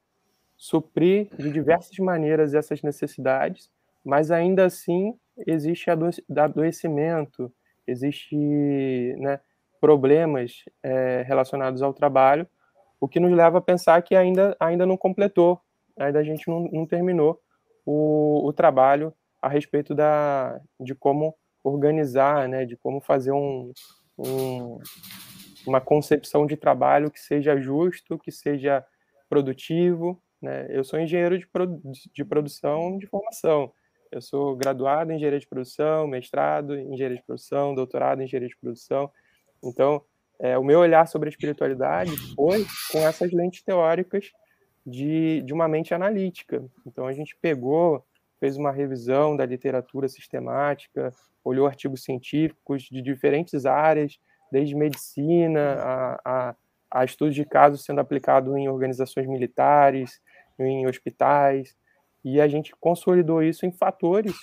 suprir 0.56 1.30
de 1.36 1.52
diversas 1.52 1.98
maneiras 1.98 2.54
essas 2.54 2.82
necessidades, 2.82 3.70
mas 4.04 4.32
ainda 4.32 4.66
assim 4.66 5.18
existe 5.46 5.90
adoecimento, 6.36 7.52
existe 7.88 8.36
né, 9.18 9.40
problemas 9.80 10.64
é, 10.84 11.24
relacionados 11.26 11.82
ao 11.82 11.94
trabalho, 11.94 12.48
o 13.00 13.08
que 13.08 13.20
nos 13.20 13.32
leva 13.32 13.60
a 13.60 13.62
pensar 13.62 14.02
que 14.02 14.16
ainda, 14.16 14.56
ainda 14.60 14.86
não 14.86 14.98
completou, 14.98 15.62
ainda 15.98 16.20
a 16.20 16.24
gente 16.24 16.48
não, 16.48 16.68
não 16.72 16.86
terminou 16.86 17.40
o, 17.86 18.48
o, 18.48 18.54
trabalho 18.54 19.14
a 19.42 19.48
respeito 19.48 19.96
da, 19.96 20.60
de 20.80 20.94
como 20.94 21.36
organizar, 21.64 22.48
né, 22.50 22.66
de 22.66 22.76
como 22.76 23.00
fazer 23.00 23.32
um, 23.32 23.72
um, 24.18 24.80
uma 25.66 25.80
concepção 25.80 26.46
de 26.46 26.58
trabalho 26.58 27.12
que 27.12 27.20
seja 27.20 27.60
justo, 27.60 28.18
que 28.18 28.32
seja 28.32 28.86
produtivo. 29.30 30.22
Né? 30.42 30.68
Eu 30.70 30.84
sou 30.84 31.00
engenheiro 31.00 31.38
de, 31.38 31.48
produ 31.48 31.82
de 32.14 32.26
produção 32.26 32.98
de 32.98 33.08
formação, 33.08 33.72
eu 34.12 34.22
sou 34.22 34.56
graduado 34.56 35.12
em 35.12 35.16
engenharia 35.16 35.40
de 35.40 35.48
produção, 35.48 36.08
mestrado 36.08 36.76
em 36.76 36.94
engenharia 36.94 37.18
de 37.18 37.24
produção, 37.24 37.76
doutorado 37.76 38.22
em 38.22 38.26
engenharia 38.26 38.50
de 38.50 38.58
produção. 38.58 39.12
Então, 39.64 40.04
é, 40.40 40.58
o 40.58 40.64
meu 40.64 40.80
olhar 40.80 41.08
sobre 41.08 41.30
a 41.30 41.32
espiritualidade 41.32 42.12
foi 42.36 42.66
com 42.92 43.00
essas 43.00 43.32
lentes 43.32 43.64
teóricas 43.64 44.32
de, 44.86 45.42
de 45.42 45.54
uma 45.54 45.68
mente 45.68 45.94
analítica. 45.94 46.64
Então, 46.86 47.08
a 47.08 47.14
gente 47.14 47.36
pegou, 47.42 48.06
fez 48.40 48.56
uma 48.56 48.72
revisão 48.72 49.36
da 49.36 49.46
literatura 49.46 50.08
sistemática, 50.08 51.12
olhou 51.44 51.66
artigos 51.66 52.04
científicos 52.04 52.84
de 52.84 53.02
diferentes 53.02 53.66
áreas, 53.66 54.20
desde 54.52 54.76
medicina 54.76 55.74
a, 55.80 56.22
a, 56.24 56.56
a 56.92 57.06
estudos 57.06 57.36
de 57.36 57.46
casos 57.46 57.84
sendo 57.84 58.00
aplicados 58.00 58.56
em 58.56 58.70
organizações 58.70 59.28
militares, 59.28 60.22
em 60.60 60.88
hospitais, 60.88 61.76
e 62.30 62.42
a 62.42 62.48
gente 62.48 62.76
consolidou 62.76 63.42
isso 63.42 63.66
em 63.66 63.72
fatores 63.72 64.36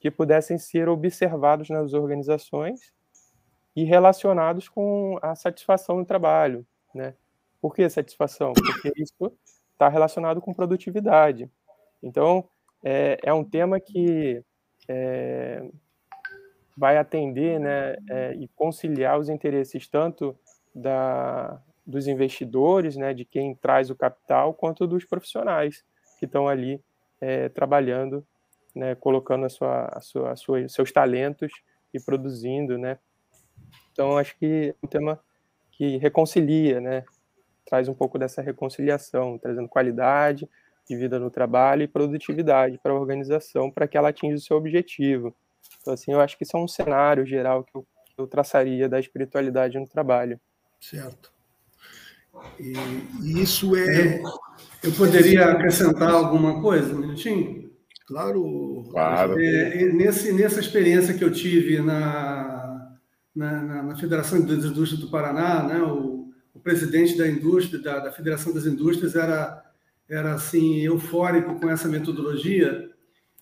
que 0.00 0.10
pudessem 0.10 0.56
ser 0.56 0.88
observados 0.88 1.68
nas 1.68 1.92
organizações 1.92 2.94
e 3.74 3.84
relacionados 3.84 4.70
com 4.70 5.18
a 5.20 5.34
satisfação 5.34 5.98
no 5.98 6.04
trabalho, 6.06 6.66
né? 6.94 7.14
Por 7.60 7.74
que 7.74 7.86
satisfação? 7.90 8.54
Porque 8.54 8.90
isso 8.96 9.32
está 9.72 9.88
relacionado 9.88 10.40
com 10.40 10.54
produtividade. 10.54 11.50
Então, 12.02 12.48
é, 12.82 13.18
é 13.22 13.34
um 13.34 13.44
tema 13.44 13.78
que 13.78 14.42
é, 14.88 15.62
vai 16.74 16.96
atender 16.96 17.60
né, 17.60 17.96
é, 18.08 18.34
e 18.34 18.48
conciliar 18.48 19.18
os 19.18 19.28
interesses 19.28 19.86
tanto 19.88 20.38
da, 20.74 21.60
dos 21.86 22.06
investidores, 22.06 22.96
né, 22.96 23.12
de 23.12 23.26
quem 23.26 23.54
traz 23.54 23.90
o 23.90 23.96
capital, 23.96 24.54
quanto 24.54 24.86
dos 24.86 25.04
profissionais 25.04 25.84
que 26.18 26.24
estão 26.24 26.48
ali 26.48 26.82
é, 27.20 27.48
trabalhando, 27.48 28.26
né, 28.74 28.94
colocando 28.94 29.46
a 29.46 29.48
sua, 29.48 29.86
a 29.86 30.00
sua, 30.00 30.32
a 30.32 30.36
sua, 30.36 30.68
seus 30.68 30.92
talentos 30.92 31.50
e 31.92 32.00
produzindo, 32.00 32.76
né? 32.76 32.98
Então 33.92 34.18
acho 34.18 34.36
que 34.36 34.74
é 34.74 34.86
um 34.86 34.88
tema 34.88 35.20
que 35.72 35.96
reconcilia, 35.96 36.80
né? 36.80 37.04
Traz 37.64 37.88
um 37.88 37.94
pouco 37.94 38.18
dessa 38.18 38.42
reconciliação, 38.42 39.38
trazendo 39.38 39.68
qualidade 39.68 40.48
de 40.88 40.96
vida 40.96 41.18
no 41.18 41.30
trabalho 41.30 41.82
e 41.82 41.88
produtividade 41.88 42.78
para 42.78 42.92
a 42.92 43.00
organização, 43.00 43.70
para 43.70 43.88
que 43.88 43.96
ela 43.96 44.10
atinja 44.10 44.36
o 44.36 44.40
seu 44.40 44.56
objetivo. 44.56 45.34
Então 45.80 45.94
assim, 45.94 46.12
eu 46.12 46.20
acho 46.20 46.36
que 46.36 46.44
isso 46.44 46.56
é 46.56 46.60
um 46.60 46.68
cenário 46.68 47.24
geral 47.24 47.64
que 47.64 47.74
eu, 47.74 47.86
que 48.04 48.20
eu 48.20 48.26
traçaria 48.26 48.88
da 48.88 49.00
espiritualidade 49.00 49.78
no 49.78 49.88
trabalho. 49.88 50.38
Certo. 50.80 51.32
E, 52.60 52.74
e 53.22 53.42
isso 53.42 53.74
é 53.74 54.20
eu 54.86 54.92
poderia 54.92 55.46
acrescentar 55.46 56.10
alguma 56.10 56.60
coisa, 56.60 56.94
um 56.94 57.00
minutinho? 57.00 57.70
Claro. 58.06 58.84
claro. 58.90 59.40
É, 59.40 59.92
nesse, 59.92 60.32
nessa 60.32 60.60
experiência 60.60 61.12
que 61.12 61.24
eu 61.24 61.32
tive 61.32 61.80
na, 61.80 62.96
na, 63.34 63.82
na 63.82 63.96
Federação 63.96 64.40
das 64.42 64.64
Indústrias 64.64 65.00
do 65.00 65.10
Paraná, 65.10 65.64
né, 65.64 65.82
o, 65.82 66.28
o 66.54 66.60
presidente 66.60 67.18
da 67.18 67.26
indústria, 67.26 67.82
da, 67.82 67.98
da, 67.98 68.12
Federação 68.12 68.54
das 68.54 68.64
Indústrias, 68.64 69.16
era, 69.16 69.60
era 70.08 70.34
assim 70.34 70.80
eufórico 70.82 71.58
com 71.58 71.68
essa 71.68 71.88
metodologia 71.88 72.88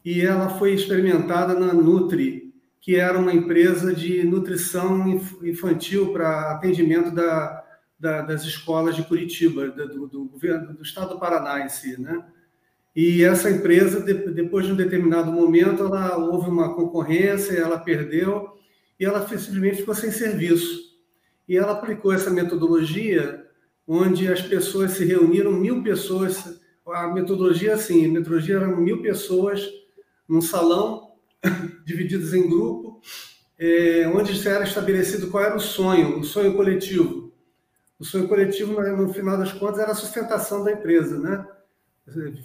e 0.03 0.23
ela 0.23 0.49
foi 0.49 0.73
experimentada 0.73 1.55
na 1.55 1.75
Nutri, 1.75 2.55
que 2.81 2.97
era 2.97 3.19
uma 3.19 3.35
empresa 3.35 3.95
de 3.95 4.25
nutrição 4.25 5.21
infantil 5.43 6.13
para 6.13 6.53
atendimento 6.53 7.11
da, 7.11 7.64
da, 8.05 8.21
das 8.21 8.45
escolas 8.45 8.95
de 8.95 9.03
Curitiba, 9.03 9.69
do, 9.69 10.07
do, 10.07 10.25
governo 10.27 10.75
do 10.75 10.83
estado 10.83 11.15
do 11.15 11.19
Paraná 11.19 11.65
em 11.65 11.71
si, 11.71 11.99
né? 11.99 12.23
E 12.95 13.25
essa 13.25 13.51
empresa, 13.51 13.99
de, 14.01 14.13
depois 14.31 14.67
de 14.67 14.73
um 14.73 14.77
determinado 14.77 15.33
momento, 15.33 15.85
ela 15.85 16.19
houve 16.19 16.51
uma 16.51 16.75
concorrência, 16.75 17.55
ela 17.55 17.79
perdeu 17.79 18.51
e 19.01 19.07
ela 19.07 19.27
simplesmente 19.27 19.79
ficou 19.79 19.95
sem 19.95 20.11
serviço. 20.11 20.85
E 21.49 21.57
ela 21.57 21.73
aplicou 21.73 22.13
essa 22.13 22.31
metodologia, 22.31 23.47
onde 23.89 24.31
as 24.31 24.43
pessoas 24.43 24.93
se 24.93 25.05
reuniram, 25.07 25.51
mil 25.51 25.83
pessoas. 25.83 26.61
A 26.87 27.09
metodologia, 27.09 27.75
assim, 27.75 28.05
a 28.05 28.13
metodologia 28.13 28.57
eram 28.57 28.77
mil 28.77 29.01
pessoas 29.01 29.67
num 30.29 30.43
salão, 30.43 31.13
divididas 31.87 32.35
em 32.35 32.49
grupo, 32.51 33.01
é, 33.59 34.07
onde 34.15 34.47
era 34.47 34.65
estabelecido 34.65 35.29
qual 35.31 35.43
era 35.43 35.57
o 35.57 35.61
sonho, 35.61 36.19
o 36.19 36.25
sonho 36.25 36.55
coletivo 36.55 37.24
o 37.99 38.05
sonho 38.05 38.29
coletivo, 38.29 38.81
no 38.81 39.13
final 39.13 39.39
das 39.39 39.53
contas, 39.53 39.79
era 39.79 39.93
a 39.93 39.95
sustentação 39.95 40.65
da 40.65 40.73
empresa, 40.73 41.19
né? 41.19 41.47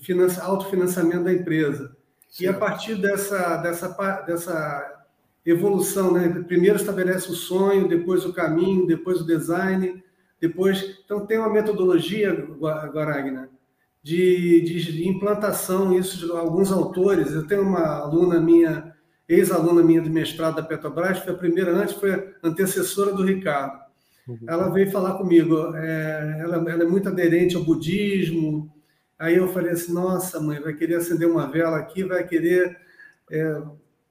Finança, 0.02 0.44
autofinanciamento 0.44 1.24
da 1.24 1.34
empresa. 1.34 1.96
Sim. 2.30 2.46
E 2.46 2.48
a 2.48 2.54
partir 2.54 2.96
dessa, 2.96 3.58
dessa, 3.58 3.88
dessa 4.22 5.06
evolução, 5.46 6.14
né? 6.14 6.44
Primeiro 6.48 6.78
estabelece 6.78 7.30
o 7.32 7.36
sonho, 7.36 7.88
depois 7.88 8.26
o 8.26 8.34
caminho, 8.34 8.86
depois 8.86 9.22
o 9.22 9.26
design, 9.26 10.04
depois. 10.40 11.00
Então, 11.04 11.26
tem 11.26 11.40
uma 11.40 11.50
metodologia, 11.50 12.32
Guaragna, 12.32 13.50
de, 14.04 14.62
de 14.62 15.08
implantação, 15.08 15.98
isso 15.98 16.26
de 16.26 16.32
alguns 16.32 16.72
autores. 16.72 17.32
Eu 17.32 17.48
tenho 17.48 17.64
uma 17.64 17.98
aluna 17.98 18.40
minha, 18.40 18.96
ex-aluna 19.28 19.84
minha 19.84 20.02
de 20.02 20.10
mestrado 20.10 20.56
da 20.56 20.64
Petrobras, 20.64 21.20
foi 21.20 21.34
a 21.34 21.38
primeira 21.38 21.72
antes, 21.72 21.96
foi 21.96 22.14
a 22.14 22.24
antecessora 22.44 23.12
do 23.12 23.24
Ricardo. 23.24 23.89
Uhum. 24.30 24.38
Ela 24.48 24.70
veio 24.70 24.92
falar 24.92 25.16
comigo, 25.16 25.76
é, 25.76 26.38
ela, 26.42 26.58
ela, 26.70 26.84
é 26.84 26.88
muito 26.88 27.10
aderente 27.10 27.56
ao 27.56 27.64
budismo. 27.64 28.72
Aí 29.18 29.36
eu 29.36 29.48
falei 29.48 29.72
assim: 29.72 29.92
nossa, 29.92 30.40
mãe, 30.40 30.60
vai 30.60 30.74
querer 30.74 30.96
acender 30.96 31.28
uma 31.28 31.50
vela 31.50 31.80
aqui, 31.80 32.04
vai 32.04 32.24
querer 32.24 32.78
é, 33.32 33.62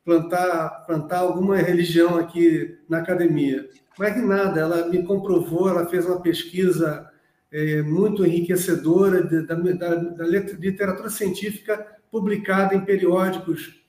plantar, 0.04 0.84
plantar 0.86 1.18
alguma 1.18 1.56
religião 1.56 2.18
aqui 2.18 2.76
na 2.88 2.98
academia. 2.98 3.68
Mas 3.96 4.14
que 4.14 4.20
nada, 4.20 4.60
ela 4.60 4.88
me 4.88 5.04
comprovou, 5.04 5.68
ela 5.68 5.86
fez 5.86 6.04
uma 6.04 6.20
pesquisa 6.20 7.08
é, 7.52 7.80
muito 7.82 8.26
enriquecedora 8.26 9.22
da, 9.22 9.54
da, 9.54 9.94
da, 9.94 10.26
literatura 10.26 11.10
científica 11.10 11.86
publicada 12.10 12.74
em 12.74 12.84
periódicos 12.84 13.80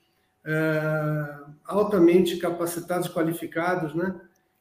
é, 0.44 1.34
altamente 1.64 2.36
capacitados, 2.36 3.08
qualificados, 3.08 3.94
né? 3.94 4.14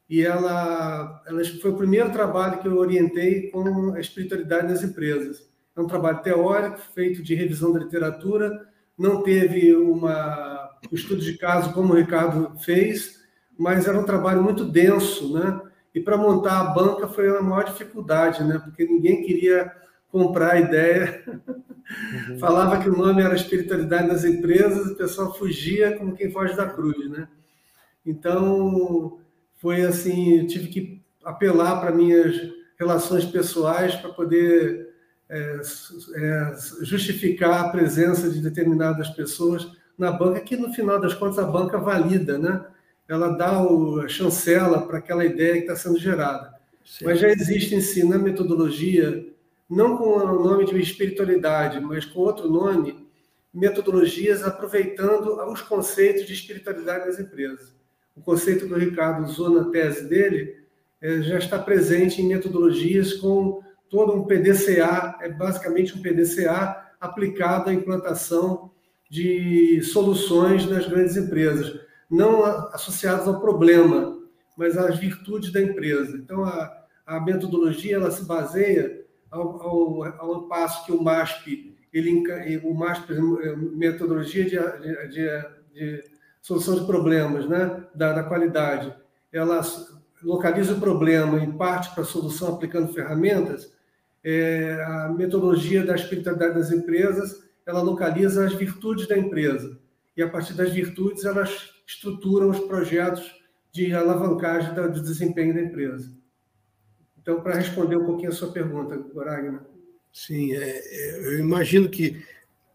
E 0.10 0.24
ela, 0.24 1.22
ela 1.28 1.44
foi 1.62 1.72
o 1.72 1.78
primeiro 1.78 2.12
trabalho 2.12 2.60
que 2.60 2.68
eu 2.68 2.78
orientei 2.78 3.52
com 3.52 3.94
a 3.94 4.00
espiritualidade 4.00 4.68
nas 4.68 4.84
empresas. 4.84 5.48
É 5.76 5.80
um 5.80 5.88
trabalho 5.88 6.24
teórico 6.24 6.80
feito 6.96 7.22
de 7.22 7.36
revisão 7.36 7.72
da 7.72 7.80
literatura, 7.80 8.68
não 8.98 9.22
teve 9.22 9.76
uma, 9.76 10.70
um 10.92 10.96
estudo 10.96 11.22
de 11.22 11.38
caso 11.38 11.72
como 11.74 11.94
o 11.94 11.96
Ricardo 11.96 12.58
fez, 12.60 13.20
mas 13.58 13.88
era 13.88 14.00
um 14.00 14.06
trabalho 14.06 14.42
muito 14.42 14.66
denso, 14.66 15.34
né? 15.34 15.62
E 15.94 16.02
para 16.02 16.18
montar 16.18 16.60
a 16.60 16.74
banca 16.74 17.08
foi 17.08 17.30
a 17.30 17.42
maior 17.42 17.64
dificuldade, 17.64 18.44
né? 18.44 18.60
Porque 18.60 18.86
ninguém 18.86 19.24
queria 19.24 19.72
comprar 20.10 20.54
a 20.54 20.60
ideia. 20.60 21.24
Uhum. 21.28 22.40
Falava 22.40 22.80
que 22.80 22.90
o 22.90 22.98
nome 22.98 23.22
era 23.22 23.36
espiritualidade 23.36 24.08
das 24.08 24.24
empresas, 24.24 24.92
o 24.92 24.96
pessoal 24.96 25.34
fugia 25.36 25.98
como 25.98 26.16
quem 26.16 26.32
foge 26.32 26.56
da 26.56 26.68
cruz, 26.68 27.10
né? 27.10 27.28
Então, 28.06 29.20
foi 29.60 29.82
assim, 29.82 30.40
eu 30.40 30.48
tive 30.48 30.68
que 30.68 31.02
apelar 31.24 31.80
para 31.80 31.92
minhas 31.92 32.36
relações 32.80 33.26
pessoais 33.26 33.94
para 33.96 34.10
poder 34.10 34.90
é, 35.30 35.62
é, 36.16 36.56
justificar 36.82 37.66
a 37.66 37.70
presença 37.70 38.30
de 38.30 38.42
determinadas 38.42 39.10
pessoas 39.10 39.70
na 39.98 40.12
banca, 40.12 40.40
que 40.40 40.56
no 40.56 40.74
final 40.74 41.00
das 41.00 41.14
contas 41.14 41.38
a 41.38 41.46
banca 41.46 41.78
valida, 41.78 42.38
né? 42.38 42.66
ela 43.08 43.30
dá 43.30 43.62
o, 43.62 44.00
a 44.00 44.08
chancela 44.08 44.88
para 44.88 45.00
aquela 45.00 45.26
ideia 45.26 45.54
que 45.54 45.60
está 45.62 45.76
sendo 45.76 46.00
gerada. 46.00 46.54
Sim. 46.86 47.06
Mas 47.06 47.20
já 47.20 47.28
existe 47.30 47.76
em 47.76 47.82
si, 47.82 48.04
na 48.04 48.18
metodologia, 48.18 49.28
não 49.70 49.98
com 49.98 50.06
o 50.06 50.44
nome 50.44 50.66
de 50.66 50.80
espiritualidade, 50.80 51.80
mas 51.82 52.06
com 52.06 52.20
outro 52.20 52.50
nome, 52.50 53.08
metodologias 53.54 54.44
aproveitando 54.44 55.42
os 55.52 55.62
conceitos 55.62 56.26
de 56.26 56.34
espiritualidade 56.34 57.08
das 57.08 57.20
empresas. 57.20 57.74
O 58.20 58.22
conceito 58.22 58.68
que 58.68 58.74
o 58.74 58.78
Ricardo 58.78 59.24
usou 59.24 59.50
na 59.50 59.70
tese 59.72 60.08
dele 60.10 60.58
é, 61.02 61.22
já 61.22 61.38
está 61.38 61.58
presente 61.58 62.22
em 62.22 62.28
metodologias 62.28 63.14
com 63.14 63.62
todo 63.90 64.14
um 64.14 64.26
PDCA, 64.26 65.18
é 65.22 65.30
basicamente 65.30 65.98
um 65.98 66.02
PDCA 66.02 66.92
aplicado 67.00 67.70
à 67.70 67.74
implantação 67.74 68.72
de 69.10 69.82
soluções 69.84 70.70
nas 70.70 70.86
grandes 70.86 71.16
empresas 71.16 71.80
não 72.12 72.44
associados 72.44 73.26
ao 73.26 73.40
problema, 73.40 74.20
mas 74.58 74.78
às 74.78 75.00
virtudes 75.00 75.52
da 75.54 75.62
empresa. 75.62 76.18
Então, 76.18 76.44
a, 76.44 76.86
a 77.06 77.22
metodologia 77.22 77.96
ela 77.96 78.12
se 78.12 78.26
baseia 78.26 79.06
ao, 79.32 79.62
ao, 79.62 80.04
ao 80.04 80.48
passo 80.48 80.86
que 80.86 80.92
o 80.92 81.02
MASP, 81.02 81.78
ele, 81.94 82.60
o 82.64 82.74
MASP, 82.74 83.14
é 83.14 83.56
metodologia 83.56 84.44
de, 84.44 84.58
de, 85.10 85.46
de 85.74 86.19
solução 86.42 86.76
de 86.76 86.86
problemas, 86.86 87.48
né, 87.48 87.84
da, 87.94 88.14
da 88.14 88.24
qualidade, 88.24 88.94
ela 89.32 89.62
localiza 90.24 90.74
o 90.74 90.80
problema 90.80 91.44
e 91.44 91.54
parte 91.54 91.94
para 91.94 92.04
a 92.04 92.06
solução 92.06 92.56
aplicando 92.56 92.94
ferramentas. 92.94 93.72
É, 94.24 94.84
a 94.86 95.10
metodologia 95.10 95.86
da 95.86 95.96
espiritualidade 95.96 96.56
das 96.56 96.72
empresas, 96.72 97.44
ela 97.66 97.82
localiza 97.82 98.46
as 98.46 98.54
virtudes 98.54 99.08
da 99.08 99.18
empresa 99.18 99.80
e 100.18 100.22
a 100.22 100.28
partir 100.28 100.54
das 100.54 100.72
virtudes 100.72 101.24
elas 101.24 101.72
estruturam 101.88 102.50
os 102.50 102.60
projetos 102.60 103.40
de 103.72 103.94
alavancagem 103.94 104.74
do 104.74 105.02
desempenho 105.02 105.54
da 105.54 105.62
empresa. 105.62 106.12
Então, 107.22 107.42
para 107.42 107.56
responder 107.56 107.96
um 107.96 108.06
pouquinho 108.06 108.30
a 108.30 108.34
sua 108.34 108.52
pergunta, 108.52 108.98
Goragna. 108.98 109.66
Sim, 110.12 110.54
é, 110.54 110.58
é, 110.60 111.28
eu 111.28 111.40
imagino 111.40 111.88
que 111.88 112.22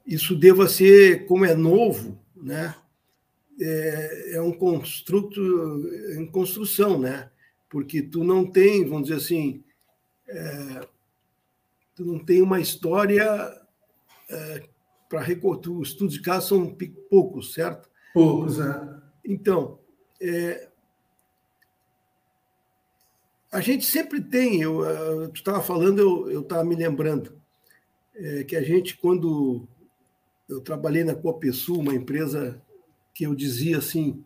isso 0.07 0.35
deva 0.35 0.69
ser, 0.69 1.27
como 1.27 1.45
é 1.45 1.55
novo, 1.55 2.19
né? 2.37 2.75
É, 3.61 4.37
é 4.37 4.41
um 4.41 4.53
construto 4.53 5.41
em 6.19 6.27
construção, 6.27 6.99
né? 6.99 7.31
Porque 7.69 8.03
tu 8.03 8.25
não 8.25 8.51
tem, 8.51 8.85
vamos 8.85 9.09
dizer 9.09 9.21
assim, 9.21 9.65
é, 10.27 10.87
tu 11.95 12.05
não 12.05 12.19
tem 12.19 12.43
uma 12.43 12.61
história 12.61 13.25
é, 14.29 14.63
para 15.09 15.21
recortar. 15.21 15.73
Os 15.73 15.89
estudos 15.89 16.15
de 16.15 16.23
caso 16.23 16.49
são 16.49 16.77
poucos, 17.09 17.55
certo? 17.55 17.89
Poucos, 18.13 18.59
é. 18.59 19.03
Então, 19.25 19.79
é, 20.21 20.69
a 23.51 23.61
gente 23.61 23.85
sempre 23.85 24.21
tem, 24.21 24.61
eu, 24.61 24.85
eu 24.85 25.29
tu 25.29 25.37
estava 25.37 25.63
falando, 25.63 26.29
eu 26.31 26.41
estava 26.41 26.65
me 26.65 26.75
lembrando, 26.75 27.41
é, 28.15 28.45
que 28.45 28.57
a 28.57 28.63
gente, 28.63 28.97
quando 28.97 29.67
eu 30.49 30.61
trabalhei 30.61 31.05
na 31.05 31.15
Copesul, 31.15 31.79
uma 31.79 31.95
empresa 31.95 32.61
que 33.15 33.25
eu 33.25 33.35
dizia 33.35 33.79
assim, 33.79 34.23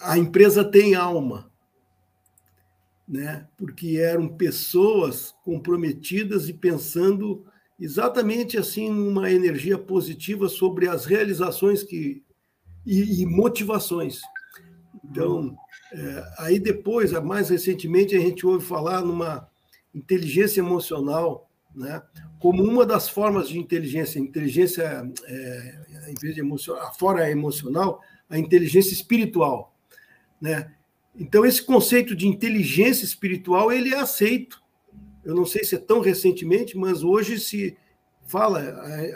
a 0.00 0.16
empresa 0.16 0.64
tem 0.64 0.94
alma, 0.94 1.50
né? 3.06 3.46
porque 3.56 3.98
eram 3.98 4.28
pessoas 4.28 5.34
comprometidas 5.44 6.48
e 6.48 6.52
pensando 6.54 7.44
exatamente 7.78 8.56
assim 8.56 8.88
numa 8.88 9.30
energia 9.30 9.76
positiva 9.76 10.48
sobre 10.48 10.88
as 10.88 11.04
realizações 11.04 11.82
que 11.82 12.22
e, 12.86 13.22
e 13.22 13.26
motivações. 13.26 14.20
Então, 15.04 15.56
é, 15.92 16.24
aí 16.38 16.58
depois, 16.58 17.12
mais 17.22 17.48
recentemente, 17.48 18.16
a 18.16 18.20
gente 18.20 18.46
ouve 18.46 18.64
falar 18.64 19.02
numa 19.02 19.48
inteligência 19.94 20.60
emocional, 20.60 21.48
né, 21.74 22.02
como 22.38 22.62
uma 22.62 22.84
das 22.86 23.08
formas 23.08 23.48
de 23.48 23.58
inteligência, 23.58 24.18
inteligência 24.18 25.10
é, 25.24 25.84
em 26.08 26.14
vez 26.14 26.34
de 26.34 26.40
emocional, 26.40 26.94
fora 26.94 27.30
emocional, 27.30 28.00
a 28.28 28.38
inteligência 28.38 28.92
espiritual, 28.92 29.74
né? 30.40 30.72
Então 31.16 31.46
esse 31.46 31.62
conceito 31.62 32.14
de 32.16 32.26
inteligência 32.26 33.04
espiritual 33.04 33.70
ele 33.70 33.94
é 33.94 33.98
aceito. 33.98 34.62
Eu 35.24 35.34
não 35.34 35.46
sei 35.46 35.64
se 35.64 35.76
é 35.76 35.78
tão 35.78 36.00
recentemente, 36.00 36.76
mas 36.76 37.04
hoje 37.04 37.38
se 37.38 37.76
fala, 38.26 38.60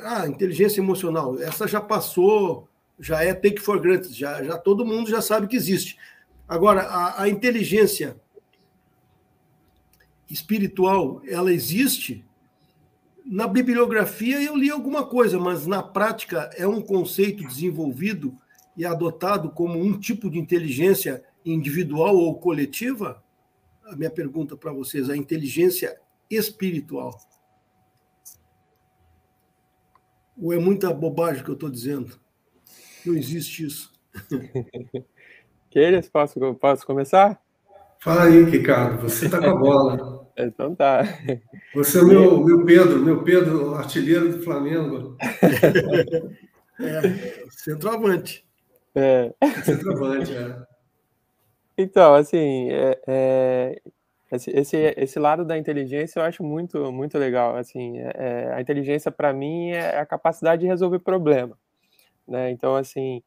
ah, 0.05 0.27
inteligência 0.29 0.81
emocional, 0.81 1.41
essa 1.41 1.67
já 1.67 1.81
passou 1.81 2.69
já 2.99 3.23
é 3.23 3.33
take 3.33 3.61
for 3.61 3.81
granted, 3.81 4.13
já, 4.13 4.43
já 4.43 4.59
todo 4.59 4.85
mundo 4.85 5.09
já 5.09 5.23
sabe 5.23 5.47
que 5.47 5.57
existe. 5.57 5.97
Agora, 6.49 6.83
a, 6.83 7.23
a 7.23 7.29
inteligência 7.29 8.17
espiritual, 10.29 11.23
ela 11.27 11.53
existe. 11.53 12.25
Na 13.31 13.47
bibliografia 13.47 14.43
eu 14.43 14.57
li 14.57 14.71
alguma 14.71 15.07
coisa, 15.07 15.39
mas 15.39 15.67
na 15.67 15.83
prática 15.83 16.49
é 16.57 16.67
um 16.67 16.81
conceito 16.81 17.47
desenvolvido 17.47 18.35
e 18.75 18.87
adotado 18.87 19.51
como 19.51 19.79
um 19.79 20.01
tipo 20.01 20.31
de 20.31 20.39
inteligência 20.39 21.23
individual 21.45 22.17
ou 22.17 22.39
coletiva? 22.39 23.23
A 23.85 23.95
minha 23.95 24.11
pergunta 24.11 24.57
para 24.57 24.73
vocês, 24.73 25.11
a 25.11 25.17
inteligência 25.17 26.01
espiritual. 26.31 27.21
Ou 30.41 30.55
é 30.55 30.59
muita 30.59 30.91
bobagem 30.91 31.45
que 31.45 31.51
eu 31.51 31.55
estou 31.55 31.69
dizendo? 31.69 32.19
Não 33.05 33.15
existe 33.15 33.67
isso. 33.67 33.93
Queres? 35.69 36.09
Posso, 36.09 36.55
posso 36.55 36.87
começar? 36.87 37.39
Fala 37.99 38.25
aí, 38.25 38.43
Ricardo. 38.45 39.03
Você 39.03 39.27
está 39.27 39.39
com 39.39 39.51
a 39.51 39.55
bola. 39.55 40.28
Então 40.39 40.75
tá. 40.75 41.03
Você 41.75 41.99
é 41.99 42.05
meu, 42.05 42.45
meu 42.45 42.65
Pedro, 42.65 43.01
meu 43.01 43.23
Pedro, 43.23 43.75
artilheiro 43.75 44.33
do 44.37 44.43
Flamengo. 44.43 45.17
É, 46.81 47.49
centroavante. 47.51 48.47
É. 48.95 49.35
Centroavante, 49.65 50.33
é. 50.33 50.57
Então, 51.77 52.15
assim, 52.15 52.71
é, 52.71 53.01
é, 53.07 53.83
esse, 54.31 54.51
esse, 54.51 54.77
esse 54.97 55.19
lado 55.19 55.45
da 55.45 55.57
inteligência 55.57 56.21
eu 56.21 56.25
acho 56.25 56.43
muito, 56.43 56.93
muito 56.93 57.19
legal. 57.19 57.57
Assim, 57.57 57.99
é, 57.99 58.13
é 58.17 58.53
a 58.53 58.61
inteligência, 58.61 59.11
para 59.11 59.33
mim, 59.33 59.71
é 59.71 59.99
a 59.99 60.07
capacidade 60.07 60.63
de 60.63 60.69
resolver 60.69 60.99
problema. 61.01 61.59
Né? 62.27 62.51
Então, 62.51 62.77
assim, 62.77 63.23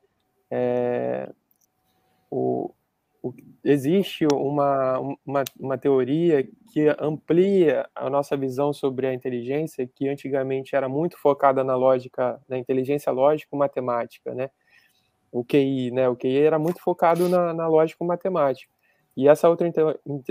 é... 0.50 1.30
o, 2.30 2.70
o, 2.70 2.74
existe 3.64 4.26
uma, 4.34 5.00
uma, 5.26 5.44
uma 5.60 5.78
teoria 5.78 6.48
que 6.72 6.88
amplia 7.00 7.88
a 7.94 8.10
nossa 8.10 8.36
visão 8.36 8.74
sobre 8.74 9.06
a 9.06 9.14
inteligência, 9.14 9.88
que 9.88 10.08
antigamente 10.10 10.76
era 10.76 10.90
muito 10.90 11.18
focada 11.18 11.64
na 11.64 11.76
lógica, 11.76 12.42
na 12.50 12.58
inteligência 12.58 13.12
lógico-matemática, 13.12 14.34
né? 14.34 14.50
O 15.32 15.44
QI, 15.46 15.92
né? 15.92 16.10
O 16.10 16.16
QI 16.16 16.40
era 16.40 16.58
muito 16.58 16.82
focado 16.82 17.30
na, 17.30 17.54
na 17.54 17.68
lógico-matemática. 17.68 18.72
E 19.16 19.28
essa 19.28 19.50
outra 19.50 19.72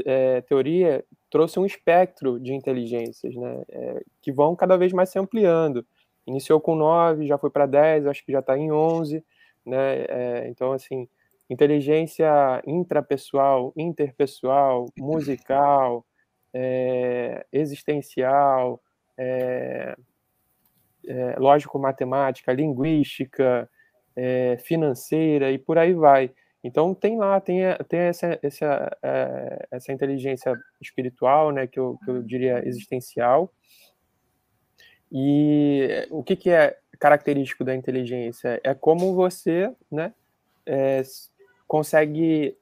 é, 0.05 0.40
teoria 0.42 1.05
trouxe 1.31 1.61
um 1.61 1.66
espectro 1.66 2.40
de 2.40 2.55
inteligências, 2.55 3.35
né? 3.37 3.62
É, 3.68 4.03
que 4.20 4.33
vão 4.33 4.57
cada 4.57 4.76
vez 4.76 4.92
mais 4.92 5.11
se 5.11 5.18
ampliando. 5.18 5.87
Iniciou 6.26 6.61
com 6.61 6.74
9, 6.74 7.26
já 7.26 7.38
foi 7.38 7.50
para 7.50 7.66
10, 7.66 8.07
acho 8.07 8.24
que 8.24 8.33
já 8.33 8.40
está 8.40 8.59
em 8.59 8.72
11, 8.72 9.24
né? 9.64 10.05
É, 10.09 10.48
então, 10.48 10.72
assim, 10.72 11.09
inteligência 11.51 12.63
intrapessoal, 12.65 13.73
interpessoal, 13.77 14.87
musical, 14.97 16.07
é, 16.55 17.45
existencial, 17.53 18.81
é, 19.19 19.97
é, 21.07 21.37
lógico-matemática, 21.39 22.53
linguística, 22.53 23.69
financeira 24.65 25.51
e 25.51 25.57
por 25.57 25.79
aí 25.79 25.95
vai. 25.95 26.31
Então 26.63 26.95
tem 26.95 27.17
lá, 27.17 27.41
tem, 27.41 27.61
tem 27.89 28.01
essa, 28.01 28.39
essa, 28.43 28.99
essa 29.71 29.93
inteligência 29.93 30.53
espiritual, 30.79 31.51
né, 31.53 31.67
que 31.67 31.81
eu, 31.81 31.99
que 32.05 32.11
eu 32.11 32.23
diria 32.23 32.63
existencial. 32.69 33.51
E 35.11 36.07
o 36.11 36.23
que, 36.23 36.37
que 36.37 36.51
é 36.51 36.77
característico 36.99 37.65
da 37.65 37.75
inteligência? 37.75 38.61
É 38.63 38.75
como 38.75 39.15
você 39.15 39.75
né, 39.91 40.13
é, 40.67 41.03
consegue 41.71 42.57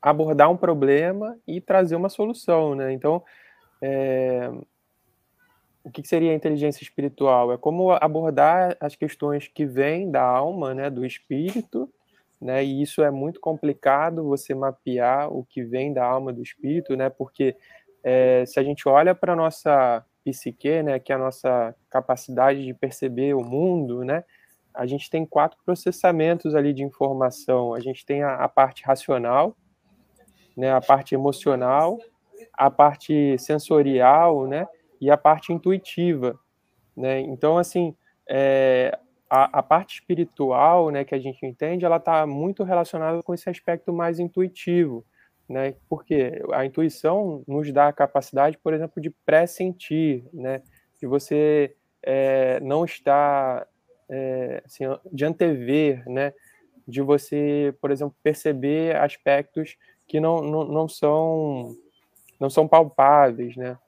abordar 0.00 0.50
um 0.50 0.56
problema 0.56 1.38
e 1.46 1.60
trazer 1.60 1.94
uma 1.94 2.08
solução, 2.08 2.74
né? 2.74 2.90
Então, 2.90 3.22
é, 3.82 4.50
o 5.84 5.90
que 5.90 6.02
seria 6.08 6.32
a 6.32 6.34
inteligência 6.34 6.82
espiritual? 6.82 7.52
É 7.52 7.58
como 7.58 7.92
abordar 7.92 8.78
as 8.80 8.96
questões 8.96 9.46
que 9.46 9.66
vêm 9.66 10.10
da 10.10 10.22
alma, 10.22 10.72
né, 10.72 10.88
do 10.88 11.04
espírito, 11.04 11.86
né? 12.40 12.64
E 12.64 12.80
isso 12.80 13.02
é 13.02 13.10
muito 13.10 13.38
complicado 13.40 14.24
você 14.24 14.54
mapear 14.54 15.30
o 15.30 15.44
que 15.44 15.62
vem 15.62 15.92
da 15.92 16.06
alma 16.06 16.32
do 16.32 16.42
espírito, 16.42 16.96
né? 16.96 17.10
Porque 17.10 17.54
é, 18.02 18.46
se 18.46 18.58
a 18.58 18.62
gente 18.62 18.88
olha 18.88 19.14
para 19.14 19.36
nossa 19.36 20.02
psique, 20.24 20.82
né, 20.82 20.98
que 20.98 21.12
é 21.12 21.16
a 21.16 21.18
nossa 21.18 21.74
capacidade 21.90 22.64
de 22.64 22.72
perceber 22.72 23.34
o 23.34 23.44
mundo, 23.44 24.02
né? 24.02 24.24
A 24.74 24.86
gente 24.86 25.08
tem 25.08 25.24
quatro 25.24 25.58
processamentos 25.64 26.54
ali 26.54 26.72
de 26.72 26.82
informação. 26.82 27.74
A 27.74 27.80
gente 27.80 28.04
tem 28.04 28.22
a, 28.22 28.34
a 28.34 28.48
parte 28.48 28.82
racional, 28.84 29.56
né, 30.56 30.72
a 30.72 30.80
parte 30.80 31.14
emocional, 31.14 31.98
a 32.52 32.70
parte 32.70 33.38
sensorial, 33.38 34.46
né, 34.46 34.66
e 35.00 35.10
a 35.10 35.16
parte 35.16 35.52
intuitiva, 35.52 36.38
né. 36.96 37.20
Então, 37.20 37.56
assim, 37.56 37.94
é, 38.28 38.98
a, 39.30 39.58
a, 39.58 39.62
parte 39.62 39.94
espiritual, 39.94 40.90
né, 40.90 41.04
que 41.04 41.14
a 41.14 41.18
gente 41.18 41.44
entende, 41.46 41.84
ela 41.84 41.96
está 41.96 42.26
muito 42.26 42.64
relacionada 42.64 43.22
com 43.22 43.32
esse 43.32 43.48
aspecto 43.48 43.92
mais 43.92 44.18
intuitivo, 44.18 45.04
né, 45.48 45.74
porque 45.88 46.42
a 46.52 46.64
intuição 46.64 47.44
nos 47.46 47.72
dá 47.72 47.88
a 47.88 47.92
capacidade, 47.92 48.58
por 48.58 48.74
exemplo, 48.74 49.00
de 49.00 49.10
pressentir, 49.24 50.24
né, 50.32 50.62
de 51.00 51.06
você 51.06 51.76
é, 52.02 52.60
não 52.60 52.84
estar 52.84 53.66
é, 54.08 54.62
assim, 54.64 54.84
de 55.12 55.24
antever, 55.24 56.08
né? 56.08 56.32
De 56.86 57.00
você, 57.00 57.74
por 57.80 57.90
exemplo, 57.90 58.14
perceber 58.22 58.96
aspectos 58.96 59.76
que 60.06 60.20
não, 60.20 60.40
não, 60.42 60.64
não 60.64 60.88
são 60.88 61.74
não 62.38 62.50
são 62.50 62.68
palpáveis, 62.68 63.56
né? 63.56 63.78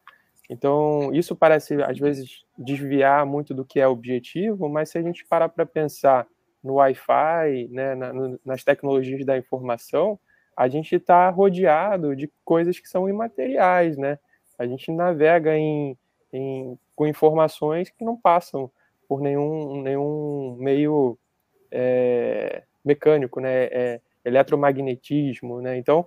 Então, 0.49 1.13
isso 1.13 1.35
parece, 1.35 1.75
às 1.83 1.99
vezes, 1.99 2.45
desviar 2.57 3.27
muito 3.27 3.53
do 3.53 3.65
que 3.65 3.81
é 3.81 3.87
objetivo, 3.87 4.69
mas 4.69 4.91
se 4.91 4.99
a 4.99 5.03
gente 5.03 5.27
parar 5.27 5.49
para 5.49 5.67
pensar 5.67 6.27
no 6.63 6.75
Wi-Fi, 6.75 7.69
né, 7.71 7.95
na, 7.95 8.13
no, 8.13 8.41
nas 8.45 8.63
tecnologias 8.63 9.25
da 9.25 9.37
informação, 9.37 10.19
a 10.57 10.69
gente 10.69 10.95
está 10.95 11.29
rodeado 11.29 12.17
de 12.17 12.31
coisas 12.45 12.79
que 12.79 12.89
são 12.89 13.09
imateriais, 13.09 13.97
né? 13.97 14.19
A 14.59 14.67
gente 14.67 14.91
navega 14.91 15.57
em, 15.57 15.99
em, 16.33 16.79
com 16.95 17.07
informações 17.07 17.91
que 17.91 18.05
não 18.05 18.17
passam 18.17 18.71
por 19.09 19.21
nenhum, 19.21 19.83
nenhum 19.83 20.57
meio 20.59 21.19
é, 21.71 22.63
mecânico, 22.85 23.41
né? 23.41 23.65
É, 23.65 24.01
eletromagnetismo, 24.27 25.63
né? 25.63 25.77
Então, 25.79 26.07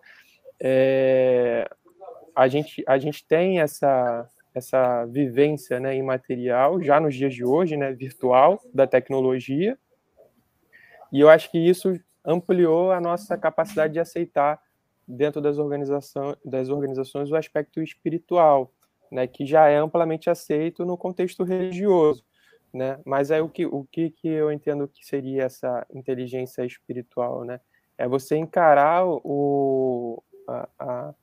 é, 0.61 1.69
a, 2.35 2.47
gente, 2.49 2.83
a 2.85 2.97
gente 2.97 3.25
tem 3.25 3.61
essa, 3.61 4.29
essa 4.53 5.05
vivência 5.05 5.79
né, 5.79 5.95
imaterial 5.95 6.81
já 6.83 6.99
nos 6.99 7.15
dias 7.15 7.33
de 7.33 7.45
hoje, 7.45 7.77
né, 7.77 7.93
virtual, 7.93 8.61
da 8.73 8.85
tecnologia, 8.85 9.77
e 11.11 11.21
eu 11.21 11.29
acho 11.29 11.49
que 11.49 11.57
isso 11.57 11.97
ampliou 12.23 12.91
a 12.91 12.99
nossa 12.99 13.37
capacidade 13.37 13.93
de 13.93 13.99
aceitar 13.99 14.61
dentro 15.07 15.41
das, 15.41 15.57
organização, 15.57 16.35
das 16.45 16.69
organizações 16.69 17.31
o 17.31 17.35
aspecto 17.35 17.81
espiritual, 17.81 18.71
né, 19.09 19.25
que 19.25 19.45
já 19.45 19.69
é 19.69 19.77
amplamente 19.77 20.29
aceito 20.29 20.85
no 20.85 20.97
contexto 20.97 21.43
religioso 21.43 22.23
né? 22.73 22.99
Mas 23.05 23.31
é 23.31 23.41
o 23.41 23.49
que 23.49 23.65
o 23.65 23.85
que, 23.91 24.11
que 24.11 24.27
eu 24.27 24.51
entendo 24.51 24.87
que 24.87 25.05
seria 25.05 25.43
essa 25.43 25.85
inteligência 25.93 26.65
espiritual, 26.65 27.43
né? 27.43 27.59
É 27.97 28.07
você 28.07 28.35
encarar 28.37 29.05
o 29.05 30.23
a, 30.47 30.69
a, 30.79 31.13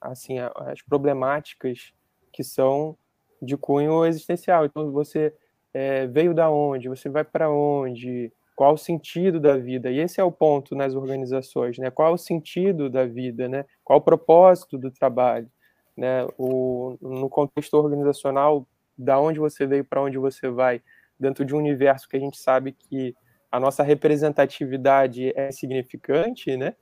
assim 0.00 0.38
as 0.38 0.82
problemáticas 0.82 1.92
que 2.32 2.42
são 2.42 2.96
de 3.40 3.56
cunho 3.56 4.04
existencial. 4.04 4.64
Então 4.64 4.90
você 4.90 5.34
é, 5.72 6.06
veio 6.06 6.34
da 6.34 6.50
onde, 6.50 6.88
você 6.88 7.08
vai 7.08 7.24
para 7.24 7.50
onde, 7.50 8.32
qual 8.54 8.74
o 8.74 8.78
sentido 8.78 9.40
da 9.40 9.56
vida? 9.56 9.90
E 9.90 9.98
esse 9.98 10.20
é 10.20 10.24
o 10.24 10.32
ponto 10.32 10.74
nas 10.74 10.94
organizações, 10.94 11.78
né? 11.78 11.90
Qual 11.90 12.14
o 12.14 12.18
sentido 12.18 12.88
da 12.88 13.04
vida, 13.04 13.48
né? 13.48 13.64
Qual 13.82 13.98
o 13.98 14.02
propósito 14.02 14.78
do 14.78 14.90
trabalho, 14.90 15.50
né? 15.96 16.26
O, 16.38 16.96
no 17.00 17.28
contexto 17.28 17.74
organizacional, 17.74 18.66
da 18.96 19.18
onde 19.18 19.38
você 19.38 19.66
veio 19.66 19.84
para 19.84 20.02
onde 20.02 20.18
você 20.18 20.48
vai, 20.48 20.82
dentro 21.18 21.44
de 21.44 21.54
um 21.54 21.58
universo 21.58 22.08
que 22.08 22.16
a 22.16 22.20
gente 22.20 22.36
sabe 22.36 22.72
que 22.72 23.14
a 23.50 23.60
nossa 23.60 23.82
representatividade 23.82 25.32
é 25.36 25.50
significante, 25.52 26.56
né? 26.56 26.74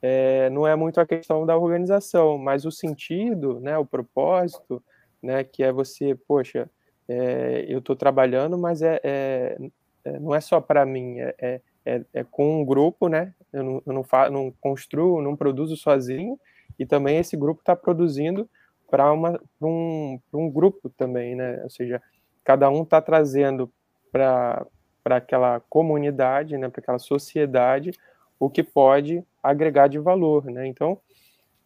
É, 0.00 0.50
não 0.50 0.66
é 0.66 0.76
muito 0.76 1.00
a 1.00 1.06
questão 1.06 1.46
da 1.46 1.56
organização, 1.56 2.36
mas 2.36 2.64
o 2.66 2.70
sentido, 2.70 3.58
né, 3.60 3.78
o 3.78 3.86
propósito, 3.86 4.82
né, 5.22 5.42
que 5.42 5.62
é 5.62 5.72
você, 5.72 6.14
poxa, 6.28 6.68
é, 7.08 7.64
eu 7.66 7.78
estou 7.78 7.96
trabalhando, 7.96 8.58
mas 8.58 8.82
é, 8.82 9.00
é, 9.02 9.56
é, 10.04 10.18
não 10.18 10.34
é 10.34 10.40
só 10.40 10.60
para 10.60 10.84
mim, 10.84 11.18
é, 11.20 11.34
é, 11.40 11.60
é, 11.86 12.04
é, 12.12 12.24
com 12.24 12.60
um 12.60 12.64
grupo, 12.64 13.08
né? 13.08 13.34
Eu 13.52 13.62
não, 13.62 13.82
eu 13.86 13.92
não, 13.92 14.04
não 14.30 14.54
construo, 14.60 15.22
não 15.22 15.34
produzo 15.34 15.76
sozinho, 15.76 16.38
e 16.78 16.84
também 16.84 17.18
esse 17.18 17.36
grupo 17.36 17.60
está 17.60 17.74
produzindo 17.74 18.48
para 18.94 19.12
um, 19.60 20.20
um 20.32 20.48
grupo 20.48 20.88
também, 20.88 21.34
né? 21.34 21.60
Ou 21.64 21.68
seja, 21.70 22.00
cada 22.44 22.70
um 22.70 22.84
está 22.84 23.00
trazendo 23.00 23.68
para 24.12 24.64
aquela 25.06 25.58
comunidade, 25.68 26.56
né, 26.56 26.68
para 26.68 26.80
aquela 26.80 27.00
sociedade, 27.00 27.90
o 28.38 28.48
que 28.48 28.62
pode 28.62 29.24
agregar 29.42 29.88
de 29.88 29.98
valor. 29.98 30.44
Né? 30.44 30.68
Então, 30.68 31.00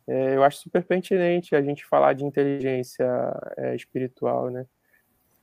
é, 0.06 0.36
eu 0.36 0.42
acho 0.42 0.56
super 0.56 0.82
pertinente 0.82 1.54
a 1.54 1.60
gente 1.60 1.84
falar 1.84 2.14
de 2.14 2.24
inteligência 2.24 3.06
é, 3.58 3.74
espiritual. 3.74 4.48
Né? 4.48 4.64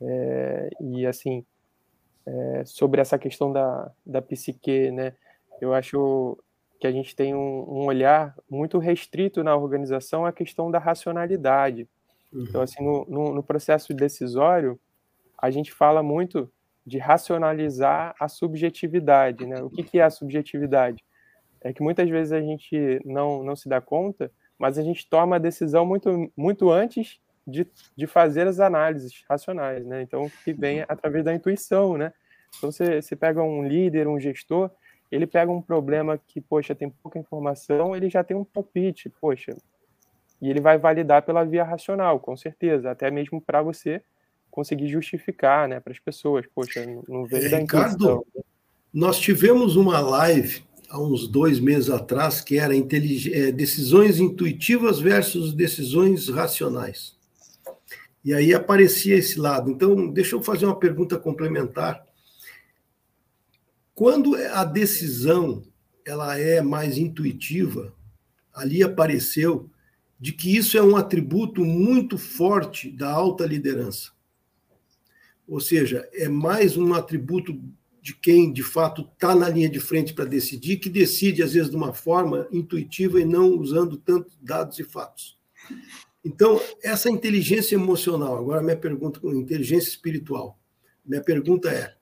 É, 0.02 0.70
e, 0.82 1.06
assim, 1.06 1.46
é, 2.26 2.66
sobre 2.66 3.00
essa 3.00 3.20
questão 3.20 3.54
da, 3.54 3.92
da 4.04 4.24
psique, 4.24 4.90
né? 4.90 5.14
eu 5.62 5.72
acho 5.72 6.36
que 6.86 6.88
a 6.88 6.92
gente 6.92 7.16
tem 7.16 7.34
um, 7.34 7.66
um 7.68 7.86
olhar 7.86 8.36
muito 8.48 8.78
restrito 8.78 9.44
na 9.44 9.56
organização 9.56 10.24
à 10.24 10.32
questão 10.32 10.70
da 10.70 10.78
racionalidade. 10.78 11.90
Então, 12.32 12.40
uhum. 12.40 12.46
Então, 12.48 12.62
assim, 12.62 12.84
no, 12.84 13.06
no, 13.06 13.34
no 13.34 13.44
processo 13.44 13.92
decisório, 13.92 14.80
a 15.36 15.50
gente 15.50 15.74
fala 15.74 16.04
muito 16.04 16.52
de 16.86 17.00
racionalizar 17.00 18.14
a 18.20 18.28
subjetividade. 18.28 19.48
Né? 19.48 19.64
O 19.64 19.70
que, 19.70 19.82
que 19.82 20.00
é 20.00 20.04
a 20.04 20.12
subjetividade? 20.12 21.04
É 21.62 21.74
que 21.74 21.82
muitas 21.82 22.08
vezes 22.08 22.32
a 22.32 22.42
gente 22.42 23.02
não, 23.04 23.44
não 23.44 23.56
se 23.56 23.68
dá 23.68 23.82
conta, 23.82 24.32
mas 24.60 24.78
a 24.78 24.84
gente 24.84 25.10
toma 25.10 25.38
a 25.38 25.40
decisão 25.40 25.88
muito, 25.88 26.32
muito 26.38 26.70
antes 26.70 27.20
de, 27.48 27.68
de 27.98 28.06
fazer 28.06 28.46
as 28.46 28.60
análises 28.60 29.24
racionais. 29.28 29.84
Né? 29.88 30.04
Então, 30.04 30.30
que 30.44 30.54
vem 30.54 30.86
através 30.88 31.26
da 31.26 31.34
intuição. 31.34 31.98
Né? 31.98 32.14
Então, 32.56 32.72
você, 32.72 33.02
você 33.02 33.16
pega 33.16 33.42
um 33.42 33.68
líder, 33.68 34.08
um 34.08 34.20
gestor, 34.20 34.70
ele 35.12 35.28
pega 35.28 35.52
um 35.52 35.62
problema 35.62 36.20
que, 36.28 36.42
poxa, 36.42 36.76
tem 36.76 36.90
pouca 36.90 37.20
informação, 37.20 37.96
ele 37.96 38.10
já 38.10 38.24
tem 38.24 38.36
um 38.36 38.44
palpite, 38.44 39.10
poxa, 39.22 39.56
e 40.42 40.50
ele 40.50 40.60
vai 40.60 40.78
validar 40.78 41.24
pela 41.24 41.44
via 41.44 41.64
racional, 41.64 42.20
com 42.20 42.36
certeza, 42.36 42.92
até 42.92 43.10
mesmo 43.10 43.42
para 43.42 43.62
você 43.62 44.02
conseguir 44.52 44.88
justificar 44.88 45.68
né, 45.68 45.80
para 45.80 45.92
as 45.92 46.00
pessoas. 46.00 46.46
Poxa, 46.54 46.86
não 47.08 47.26
veio 47.26 47.50
da 47.50 47.58
Ricardo, 47.60 48.26
nós 48.94 49.20
tivemos 49.20 49.76
uma 49.76 50.00
live 50.00 50.64
há 50.90 51.02
uns 51.02 51.28
dois 51.28 51.60
meses 51.60 51.90
atrás, 51.90 52.42
que 52.42 52.58
era 52.58 52.74
é, 52.76 53.52
decisões 53.52 54.20
intuitivas 54.20 55.00
versus 55.00 55.54
decisões 55.54 56.30
racionais. 56.30 57.16
E 58.24 58.34
aí 58.34 58.54
aparecia 58.54 59.16
esse 59.16 59.40
lado. 59.40 59.70
Então, 59.70 60.08
deixa 60.08 60.36
eu 60.36 60.42
fazer 60.42 60.66
uma 60.66 60.80
pergunta 60.80 61.20
complementar. 61.20 62.05
Quando 63.96 64.36
a 64.36 64.66
decisão 64.66 65.64
ela 66.06 66.38
é 66.38 66.62
mais 66.62 66.98
intuitiva, 66.98 67.96
ali 68.54 68.84
apareceu 68.84 69.70
de 70.20 70.34
que 70.34 70.54
isso 70.54 70.78
é 70.78 70.84
um 70.84 70.98
atributo 70.98 71.64
muito 71.64 72.18
forte 72.18 72.92
da 72.92 73.10
alta 73.10 73.46
liderança. 73.46 74.12
Ou 75.48 75.62
seja, 75.62 76.10
é 76.12 76.28
mais 76.28 76.76
um 76.76 76.94
atributo 76.94 77.58
de 78.02 78.14
quem 78.14 78.52
de 78.52 78.64
fato 78.64 79.10
está 79.14 79.34
na 79.34 79.48
linha 79.48 79.70
de 79.70 79.80
frente 79.80 80.14
para 80.14 80.26
decidir, 80.26 80.78
que 80.78 80.90
decide 80.90 81.42
às 81.42 81.54
vezes 81.54 81.70
de 81.70 81.78
uma 81.78 81.94
forma 81.94 82.48
intuitiva 82.52 83.20
e 83.20 83.26
não 83.26 83.58
usando 83.58 83.96
tanto 83.96 84.36
dados 84.42 84.78
e 84.78 84.84
fatos. 84.84 85.38
Então, 86.24 86.60
essa 86.84 87.10
inteligência 87.10 87.76
emocional, 87.76 88.38
agora 88.38 88.62
minha 88.62 88.76
pergunta 88.76 89.22
com 89.22 89.34
inteligência 89.34 89.90
espiritual. 89.90 90.60
Minha 91.06 91.24
pergunta 91.24 91.70
é: 91.70 91.96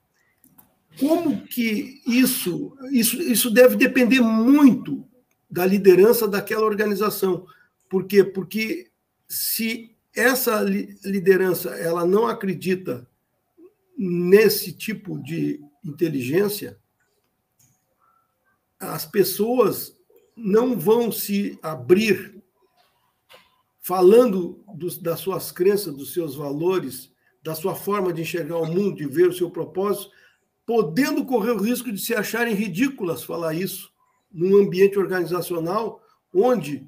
como 0.99 1.45
que 1.47 2.01
isso, 2.05 2.75
isso, 2.91 3.21
isso 3.21 3.51
deve 3.51 3.75
depender 3.75 4.21
muito 4.21 5.07
da 5.49 5.65
liderança 5.65 6.27
daquela 6.27 6.65
organização? 6.65 7.45
Por 7.89 8.05
quê? 8.05 8.23
Porque 8.23 8.91
se 9.27 9.95
essa 10.15 10.61
liderança 10.61 11.69
ela 11.71 12.05
não 12.05 12.27
acredita 12.27 13.07
nesse 13.97 14.71
tipo 14.71 15.21
de 15.21 15.59
inteligência, 15.83 16.79
as 18.79 19.05
pessoas 19.05 19.95
não 20.35 20.77
vão 20.77 21.11
se 21.11 21.57
abrir 21.61 22.41
falando 23.79 24.63
dos, 24.75 24.97
das 24.97 25.19
suas 25.19 25.51
crenças, 25.51 25.95
dos 25.95 26.13
seus 26.13 26.35
valores, 26.35 27.11
da 27.43 27.53
sua 27.53 27.75
forma 27.75 28.13
de 28.13 28.21
enxergar 28.21 28.57
o 28.57 28.65
mundo, 28.65 28.95
de 28.95 29.05
ver 29.05 29.27
o 29.27 29.33
seu 29.33 29.51
propósito, 29.51 30.11
podendo 30.65 31.25
correr 31.25 31.51
o 31.51 31.61
risco 31.61 31.91
de 31.91 31.99
se 31.99 32.13
acharem 32.13 32.55
ridículas 32.55 33.23
falar 33.23 33.53
isso 33.53 33.91
num 34.31 34.57
ambiente 34.57 34.97
organizacional 34.97 36.01
onde 36.33 36.87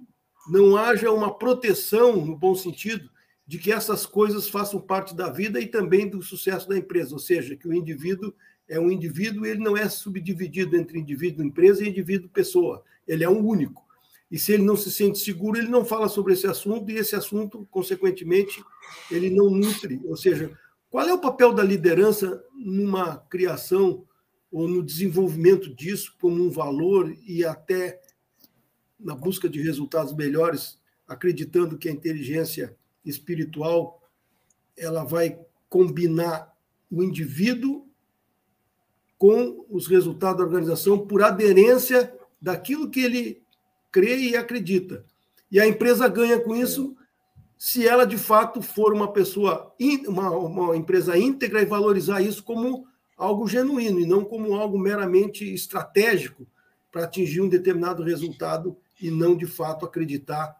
não 0.49 0.77
haja 0.77 1.11
uma 1.11 1.37
proteção, 1.37 2.25
no 2.25 2.35
bom 2.35 2.55
sentido, 2.55 3.09
de 3.47 3.59
que 3.59 3.71
essas 3.71 4.05
coisas 4.05 4.49
façam 4.49 4.79
parte 4.79 5.15
da 5.15 5.29
vida 5.29 5.59
e 5.59 5.67
também 5.67 6.09
do 6.09 6.21
sucesso 6.21 6.67
da 6.67 6.77
empresa, 6.77 7.13
ou 7.13 7.19
seja, 7.19 7.55
que 7.55 7.67
o 7.67 7.73
indivíduo 7.73 8.33
é 8.67 8.79
um 8.79 8.89
indivíduo, 8.89 9.45
ele 9.45 9.59
não 9.59 9.77
é 9.77 9.87
subdividido 9.87 10.75
entre 10.75 10.99
indivíduo 10.99 11.45
empresa 11.45 11.83
e 11.83 11.89
indivíduo 11.89 12.29
pessoa. 12.29 12.83
Ele 13.07 13.23
é 13.23 13.29
um 13.29 13.45
único. 13.45 13.85
E 14.31 14.39
se 14.39 14.53
ele 14.53 14.63
não 14.63 14.75
se 14.75 14.91
sente 14.91 15.19
seguro, 15.19 15.59
ele 15.59 15.67
não 15.67 15.85
fala 15.85 16.09
sobre 16.09 16.33
esse 16.33 16.47
assunto 16.47 16.89
e 16.89 16.95
esse 16.95 17.15
assunto, 17.15 17.67
consequentemente, 17.69 18.63
ele 19.11 19.29
não 19.29 19.51
nutre. 19.51 20.01
Ou 20.05 20.17
seja, 20.17 20.57
qual 20.95 21.09
é 21.09 21.13
o 21.13 21.19
papel 21.19 21.51
da 21.51 21.61
liderança 21.61 22.41
numa 22.53 23.17
criação 23.17 24.07
ou 24.49 24.65
no 24.65 24.81
desenvolvimento 24.81 25.75
disso 25.75 26.15
como 26.21 26.41
um 26.41 26.49
valor 26.49 27.13
e 27.27 27.43
até 27.43 28.01
na 28.97 29.13
busca 29.13 29.49
de 29.49 29.61
resultados 29.61 30.13
melhores, 30.13 30.79
acreditando 31.05 31.77
que 31.77 31.89
a 31.89 31.91
inteligência 31.91 32.77
espiritual 33.03 34.01
ela 34.77 35.03
vai 35.03 35.37
combinar 35.67 36.55
o 36.89 37.03
indivíduo 37.03 37.85
com 39.17 39.65
os 39.69 39.87
resultados 39.87 40.37
da 40.37 40.45
organização 40.45 41.05
por 41.05 41.21
aderência 41.21 42.17
daquilo 42.41 42.89
que 42.89 43.01
ele 43.01 43.43
crê 43.91 44.17
e 44.29 44.37
acredita. 44.37 45.03
E 45.51 45.59
a 45.59 45.67
empresa 45.67 46.07
ganha 46.07 46.39
com 46.39 46.55
isso 46.55 46.95
se 47.57 47.87
ela 47.87 48.05
de 48.05 48.17
fato 48.17 48.61
for 48.61 48.93
uma 48.93 49.11
pessoa, 49.11 49.73
uma, 50.07 50.29
uma 50.31 50.75
empresa 50.75 51.17
íntegra 51.17 51.61
e 51.61 51.65
valorizar 51.65 52.21
isso 52.21 52.43
como 52.43 52.87
algo 53.17 53.47
genuíno 53.47 53.99
e 53.99 54.05
não 54.05 54.25
como 54.25 54.55
algo 54.55 54.77
meramente 54.77 55.53
estratégico 55.53 56.45
para 56.91 57.03
atingir 57.03 57.41
um 57.41 57.49
determinado 57.49 58.03
resultado 58.03 58.77
e 59.01 59.09
não 59.09 59.35
de 59.35 59.45
fato 59.45 59.85
acreditar 59.85 60.55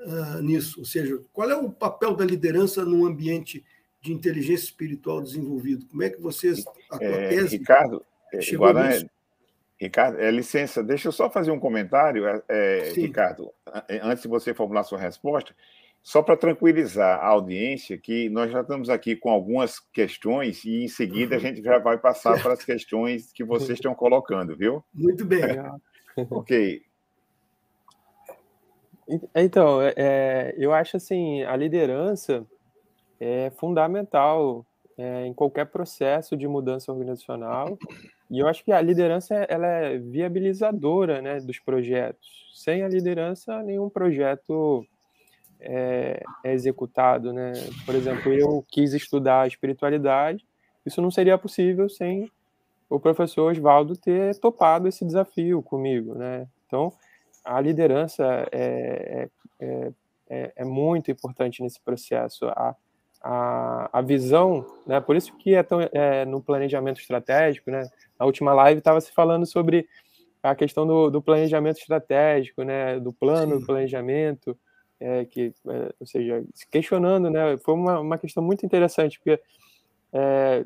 uh, 0.00 0.42
nisso. 0.42 0.80
Ou 0.80 0.86
seja, 0.86 1.20
qual 1.32 1.50
é 1.50 1.56
o 1.56 1.70
papel 1.70 2.14
da 2.14 2.24
liderança 2.24 2.84
num 2.84 3.06
ambiente 3.06 3.64
de 4.00 4.12
inteligência 4.12 4.64
espiritual 4.64 5.20
desenvolvido. 5.20 5.86
Como 5.86 6.02
é 6.02 6.10
que 6.10 6.20
vocês. 6.20 6.64
A 6.90 6.98
tua 6.98 7.06
é, 7.06 7.28
tese 7.28 7.56
Ricardo, 7.58 8.04
é, 8.32 8.40
chegou 8.40 8.72
Guarani, 8.72 9.10
Ricardo, 9.80 10.18
é, 10.18 10.30
licença, 10.30 10.82
deixa 10.82 11.08
eu 11.08 11.12
só 11.12 11.30
fazer 11.30 11.50
um 11.50 11.60
comentário, 11.60 12.26
é, 12.26 12.42
é 12.48 12.92
Ricardo, 12.94 13.52
antes 14.02 14.22
de 14.22 14.28
você 14.28 14.52
formular 14.52 14.82
sua 14.82 14.98
resposta, 14.98 15.54
só 16.08 16.22
para 16.22 16.38
tranquilizar 16.38 17.20
a 17.20 17.26
audiência, 17.26 17.98
que 17.98 18.30
nós 18.30 18.50
já 18.50 18.62
estamos 18.62 18.88
aqui 18.88 19.14
com 19.14 19.28
algumas 19.28 19.78
questões 19.78 20.64
e 20.64 20.84
em 20.84 20.88
seguida 20.88 21.36
a 21.36 21.38
gente 21.38 21.62
já 21.62 21.78
vai 21.78 21.98
passar 21.98 22.32
para 22.42 22.54
as 22.54 22.64
questões 22.64 23.30
que 23.30 23.44
vocês 23.44 23.78
estão 23.78 23.94
colocando, 23.94 24.56
viu? 24.56 24.82
Muito 24.94 25.26
bem. 25.26 25.42
ok. 26.30 26.80
Então, 29.34 29.80
é, 29.82 30.54
eu 30.56 30.72
acho 30.72 30.96
assim, 30.96 31.42
a 31.42 31.54
liderança 31.54 32.46
é 33.20 33.50
fundamental 33.50 34.64
é, 34.96 35.26
em 35.26 35.34
qualquer 35.34 35.66
processo 35.66 36.38
de 36.38 36.48
mudança 36.48 36.90
organizacional. 36.90 37.76
E 38.30 38.38
eu 38.38 38.48
acho 38.48 38.64
que 38.64 38.72
a 38.72 38.80
liderança 38.80 39.34
ela 39.46 39.66
é 39.66 39.98
viabilizadora 39.98 41.20
né, 41.20 41.38
dos 41.38 41.58
projetos. 41.58 42.50
Sem 42.54 42.82
a 42.82 42.88
liderança, 42.88 43.62
nenhum 43.62 43.90
projeto 43.90 44.86
é, 45.60 46.22
é 46.44 46.52
executado. 46.52 47.32
Né? 47.32 47.52
Por 47.84 47.94
exemplo, 47.94 48.32
eu 48.32 48.64
quis 48.68 48.92
estudar 48.92 49.46
espiritualidade, 49.46 50.46
isso 50.84 51.02
não 51.02 51.10
seria 51.10 51.36
possível 51.36 51.88
sem 51.88 52.30
o 52.88 52.98
professor 52.98 53.50
Oswaldo 53.50 53.96
ter 53.96 54.34
topado 54.38 54.88
esse 54.88 55.04
desafio 55.04 55.62
comigo. 55.62 56.14
Né? 56.14 56.46
Então, 56.66 56.92
a 57.44 57.60
liderança 57.60 58.24
é, 58.52 59.28
é, 59.60 59.92
é, 60.28 60.52
é 60.56 60.64
muito 60.64 61.10
importante 61.10 61.62
nesse 61.62 61.80
processo. 61.80 62.46
A, 62.48 62.74
a, 63.22 63.98
a 63.98 64.00
visão, 64.00 64.64
né? 64.86 65.00
Por 65.00 65.16
isso 65.16 65.36
que 65.36 65.54
é, 65.54 65.62
tão, 65.62 65.80
é 65.80 66.24
no 66.24 66.40
planejamento 66.40 67.00
estratégico, 67.00 67.70
né? 67.70 67.88
Na 68.18 68.26
última 68.26 68.52
live 68.54 68.78
estava 68.78 69.00
se 69.00 69.12
falando 69.12 69.46
sobre 69.46 69.88
a 70.42 70.54
questão 70.54 70.86
do, 70.86 71.10
do, 71.10 71.20
planejamento 71.20 71.78
estratégico, 71.78 72.62
né? 72.62 72.98
Do 73.00 73.12
plano 73.12 73.54
Sim. 73.54 73.60
do 73.60 73.66
planejamento, 73.66 74.58
é, 75.00 75.24
que, 75.24 75.52
é, 75.68 75.94
ou 76.00 76.06
seja, 76.06 76.44
questionando, 76.70 77.30
né? 77.30 77.56
Foi 77.58 77.74
uma, 77.74 78.00
uma 78.00 78.18
questão 78.18 78.42
muito 78.42 78.64
interessante 78.64 79.18
porque 79.18 79.40
é, 80.12 80.64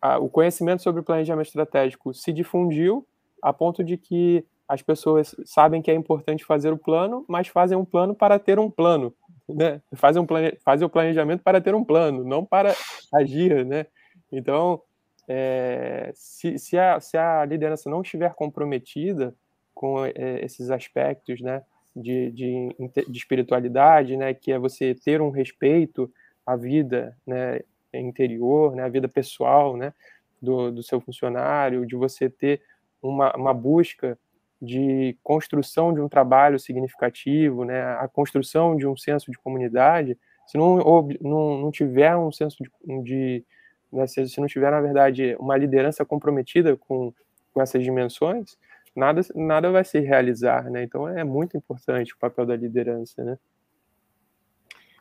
a, 0.00 0.18
o 0.18 0.28
conhecimento 0.28 0.82
sobre 0.82 1.00
o 1.00 1.04
planejamento 1.04 1.46
estratégico 1.46 2.12
se 2.12 2.32
difundiu 2.32 3.06
a 3.40 3.52
ponto 3.52 3.82
de 3.82 3.96
que 3.96 4.44
as 4.68 4.80
pessoas 4.82 5.34
sabem 5.44 5.82
que 5.82 5.90
é 5.90 5.94
importante 5.94 6.44
fazer 6.44 6.72
o 6.72 6.78
plano, 6.78 7.24
mas 7.28 7.48
fazem 7.48 7.76
um 7.76 7.84
plano 7.84 8.14
para 8.14 8.38
ter 8.38 8.58
um 8.58 8.70
plano 8.70 9.14
né? 9.48 9.80
Faz 9.94 10.16
um 10.16 10.26
plane... 10.26 10.56
Faz 10.64 10.82
o 10.82 10.88
planejamento 10.88 11.42
para 11.42 11.60
ter 11.60 11.74
um 11.74 11.84
plano, 11.84 12.24
não 12.24 12.44
para 12.44 12.74
agir, 13.12 13.64
né? 13.64 13.86
Então, 14.30 14.82
é, 15.28 16.10
se, 16.14 16.58
se, 16.58 16.78
a, 16.78 17.00
se 17.00 17.16
a 17.16 17.44
liderança 17.44 17.88
não 17.88 18.02
estiver 18.02 18.34
comprometida 18.34 19.34
com 19.74 20.04
é, 20.04 20.12
esses 20.42 20.70
aspectos, 20.70 21.40
né, 21.40 21.62
de, 21.94 22.30
de, 22.30 22.68
de, 23.08 23.18
espiritualidade, 23.18 24.16
né, 24.16 24.32
que 24.32 24.50
é 24.50 24.58
você 24.58 24.94
ter 24.94 25.20
um 25.20 25.30
respeito 25.30 26.10
à 26.46 26.56
vida, 26.56 27.16
né, 27.26 27.60
interior, 27.92 28.74
né, 28.74 28.84
à 28.84 28.88
vida 28.88 29.08
pessoal, 29.08 29.76
né, 29.76 29.92
do, 30.40 30.72
do 30.72 30.82
seu 30.82 31.00
funcionário, 31.00 31.86
de 31.86 31.94
você 31.94 32.30
ter 32.30 32.62
uma, 33.02 33.34
uma 33.36 33.52
busca 33.52 34.18
de 34.60 35.16
construção 35.22 35.92
de 35.92 36.00
um 36.00 36.08
trabalho 36.08 36.58
significativo, 36.58 37.64
né, 37.64 37.82
a 37.82 38.08
construção 38.08 38.76
de 38.76 38.86
um 38.86 38.96
senso 38.96 39.30
de 39.30 39.38
comunidade, 39.38 40.16
se 40.46 40.56
não, 40.56 40.76
não, 41.20 41.58
não 41.58 41.70
tiver 41.70 42.16
um 42.16 42.32
senso 42.32 42.56
de, 42.62 43.02
de 43.02 43.44
né, 43.92 44.06
se, 44.06 44.26
se, 44.28 44.40
não 44.40 44.46
tiver, 44.46 44.70
na 44.70 44.80
verdade, 44.80 45.36
uma 45.38 45.56
liderança 45.56 46.04
comprometida 46.04 46.76
com, 46.76 47.12
com 47.52 47.60
essas 47.60 47.82
dimensões, 47.82 48.56
nada, 48.94 49.20
nada 49.34 49.70
vai 49.70 49.84
se 49.84 49.98
realizar, 50.00 50.70
né? 50.70 50.82
Então 50.82 51.08
é 51.08 51.24
muito 51.24 51.56
importante 51.56 52.14
o 52.14 52.18
papel 52.18 52.46
da 52.46 52.56
liderança, 52.56 53.22
né? 53.22 53.38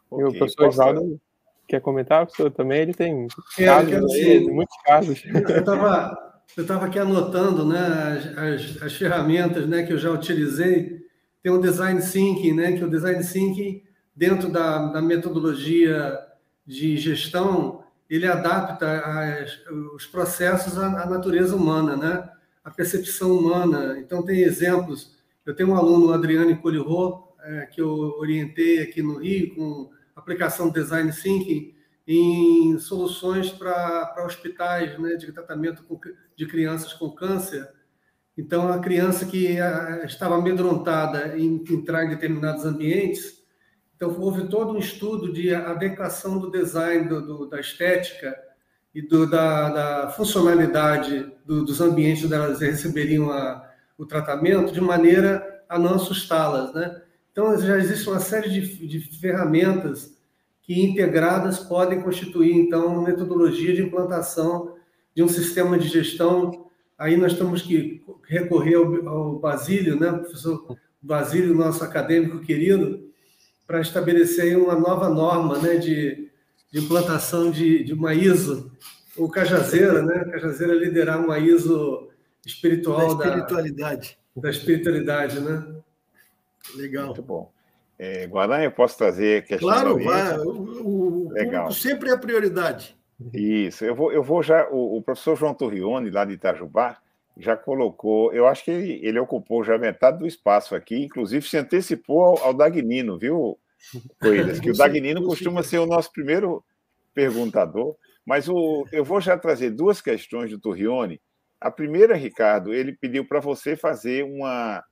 Okay, 0.09 0.25
e 0.25 0.29
o 0.29 0.37
professor 0.37 0.67
Oswaldo 0.67 1.21
quer 1.67 1.79
comentar, 1.79 2.23
o 2.23 2.25
professor 2.25 2.51
também, 2.51 2.81
ele 2.81 2.93
tem 2.93 3.27
casos, 3.57 4.11
aí, 4.13 4.45
muitos 4.49 4.75
casos. 4.83 5.23
Eu 5.33 5.59
estava 5.59 6.31
eu 6.55 6.63
estava 6.63 6.85
aqui 6.85 6.99
anotando 6.99 7.65
né, 7.65 7.79
as, 7.79 8.37
as, 8.37 8.83
as, 8.83 8.93
ferramentas 8.93 9.65
né, 9.67 9.83
que 9.83 9.93
eu 9.93 9.97
já 9.97 10.11
utilizei. 10.11 10.99
Tem 11.41 11.51
o 11.51 11.61
Design 11.61 12.01
Thinking, 12.01 12.53
né, 12.53 12.73
que 12.73 12.83
o 12.83 12.89
Design 12.89 13.23
Thinking, 13.23 13.83
dentro 14.13 14.51
da, 14.51 14.91
da 14.91 15.01
metodologia 15.01 16.19
de 16.65 16.97
gestão, 16.97 17.83
ele 18.09 18.27
adapta 18.27 18.85
as, 18.85 19.59
os 19.95 20.05
processos 20.05 20.77
à, 20.77 21.03
à, 21.03 21.09
natureza 21.09 21.55
humana. 21.55 21.95
Né? 21.95 22.29
A 22.63 22.69
percepção 22.69 23.37
humana. 23.37 23.99
Então, 23.99 24.23
tem 24.23 24.41
exemplos. 24.41 25.15
Eu 25.45 25.55
tenho 25.55 25.69
um 25.69 25.75
aluno, 25.75 26.13
Adriane 26.13 26.55
Colirô, 26.55 27.33
é, 27.43 27.65
que 27.65 27.81
eu 27.81 28.15
orientei 28.19 28.81
aqui 28.81 29.01
no 29.01 29.17
Rio, 29.17 29.55
com 29.55 29.89
aplicação 30.15 30.69
Design 30.69 31.11
Thinking 31.11 31.73
em 32.07 32.77
soluções 32.79 33.49
para 33.51 34.23
hospitais 34.25 34.99
né, 34.99 35.15
de 35.15 35.31
tratamento 35.31 35.83
de 36.35 36.45
crianças 36.45 36.93
com 36.93 37.11
câncer. 37.11 37.69
Então, 38.37 38.71
a 38.71 38.79
criança 38.79 39.25
que 39.25 39.57
estava 40.03 40.35
amedrontada 40.35 41.37
em 41.37 41.63
entrar 41.69 42.05
em 42.05 42.09
determinados 42.09 42.65
ambientes, 42.65 43.43
então 43.95 44.19
houve 44.19 44.47
todo 44.47 44.73
um 44.73 44.79
estudo 44.79 45.31
de 45.31 45.53
adequação 45.53 46.39
do 46.39 46.49
design, 46.49 47.07
do, 47.07 47.21
do, 47.21 47.45
da 47.47 47.59
estética 47.59 48.35
e 48.93 49.01
do, 49.01 49.29
da, 49.29 49.69
da, 49.69 50.09
funcionalidade 50.09 51.31
dos 51.45 51.79
ambientes 51.79 52.25
onde 52.25 52.33
elas 52.33 52.59
receberiam 52.59 53.31
a, 53.31 53.69
o 53.97 54.05
tratamento, 54.05 54.73
de 54.73 54.81
maneira 54.81 55.63
a 55.69 55.79
não 55.79 55.95
assustá-las, 55.95 56.73
né? 56.73 57.01
Então, 57.31 57.57
já 57.57 57.77
existe 57.77 58.09
uma 58.09 58.19
série 58.19 58.49
de, 58.49 58.87
de 58.87 58.99
ferramentas 59.17 60.17
que 60.61 60.81
integradas 60.81 61.59
podem 61.59 62.01
constituir, 62.01 62.53
então, 62.53 62.87
uma 62.87 63.07
metodologia 63.07 63.73
de 63.73 63.81
implantação 63.81 64.75
de 65.15 65.23
um 65.23 65.27
sistema 65.27 65.77
de 65.77 65.87
gestão. 65.87 66.69
Aí 66.97 67.15
nós 67.15 67.33
temos 67.33 67.61
que 67.61 68.03
recorrer 68.27 68.75
ao, 68.75 69.07
ao 69.07 69.39
Basílio, 69.39 69.99
né, 69.99 70.11
professor 70.11 70.77
Basílio, 71.01 71.55
nosso 71.55 71.83
acadêmico 71.83 72.39
querido, 72.39 73.09
para 73.65 73.79
estabelecer 73.79 74.57
uma 74.57 74.75
nova 74.75 75.09
norma 75.09 75.57
né, 75.57 75.75
de, 75.75 76.29
de 76.71 76.79
implantação 76.79 77.51
de, 77.51 77.83
de 77.83 77.93
uma 77.93 78.13
ISO, 78.13 78.71
ou 79.17 79.29
Cajazeira, 79.29 80.01
né? 80.01 80.25
Cajazeira 80.31 80.73
liderar 80.73 81.19
uma 81.19 81.37
ISO 81.37 82.09
espiritual 82.45 83.15
da 83.15 83.25
espiritualidade. 83.25 84.17
Da, 84.35 84.41
da 84.43 84.49
espiritualidade, 84.49 85.39
né? 85.41 85.65
Legal. 86.75 87.07
Muito 87.07 87.21
bom. 87.21 87.51
É, 87.99 88.25
Guarani, 88.25 88.65
eu 88.65 88.71
posso 88.71 88.97
trazer 88.97 89.45
Claro, 89.59 90.03
vai. 90.03 90.37
O, 90.39 91.27
o 91.27 91.29
Legal. 91.31 91.71
sempre 91.71 92.09
é 92.09 92.17
prioridade. 92.17 92.97
Isso. 93.33 93.85
Eu 93.85 93.93
vou, 93.93 94.11
eu 94.11 94.23
vou 94.23 94.41
já. 94.41 94.67
O, 94.69 94.97
o, 94.97 95.01
professor 95.03 95.35
João 95.35 95.53
Torrione, 95.53 96.09
lá 96.09 96.25
de 96.25 96.33
Itajubá, 96.33 96.97
já 97.37 97.55
colocou. 97.55 98.33
Eu 98.33 98.47
acho 98.47 98.63
que 98.63 98.71
ele, 98.71 98.99
ele 99.05 99.19
ocupou 99.19 99.63
já 99.63 99.77
metade 99.77 100.17
do 100.17 100.25
espaço 100.25 100.73
aqui, 100.73 101.03
inclusive 101.03 101.47
se 101.47 101.57
antecipou 101.57 102.23
ao, 102.23 102.45
ao 102.45 102.53
Dagnino, 102.53 103.19
viu, 103.19 103.59
Coelhas? 104.19 104.59
Que 104.59 104.71
o 104.71 104.73
Dagnino 104.73 105.23
costuma 105.23 105.63
ser 105.63 105.79
o 105.79 105.85
nosso 105.85 106.11
primeiro 106.11 106.63
perguntador. 107.13 107.95
Mas 108.25 108.47
o, 108.47 108.85
eu 108.91 109.03
vou 109.03 109.19
já 109.19 109.37
trazer 109.37 109.71
duas 109.71 110.01
questões 110.01 110.51
do 110.51 110.59
Torrione. 110.59 111.21
A 111.59 111.71
primeira, 111.71 112.15
Ricardo, 112.15 112.73
ele 112.73 112.93
pediu 112.93 113.25
para 113.25 113.39
você 113.39 113.75
fazer 113.75 114.23
uma 114.23 114.83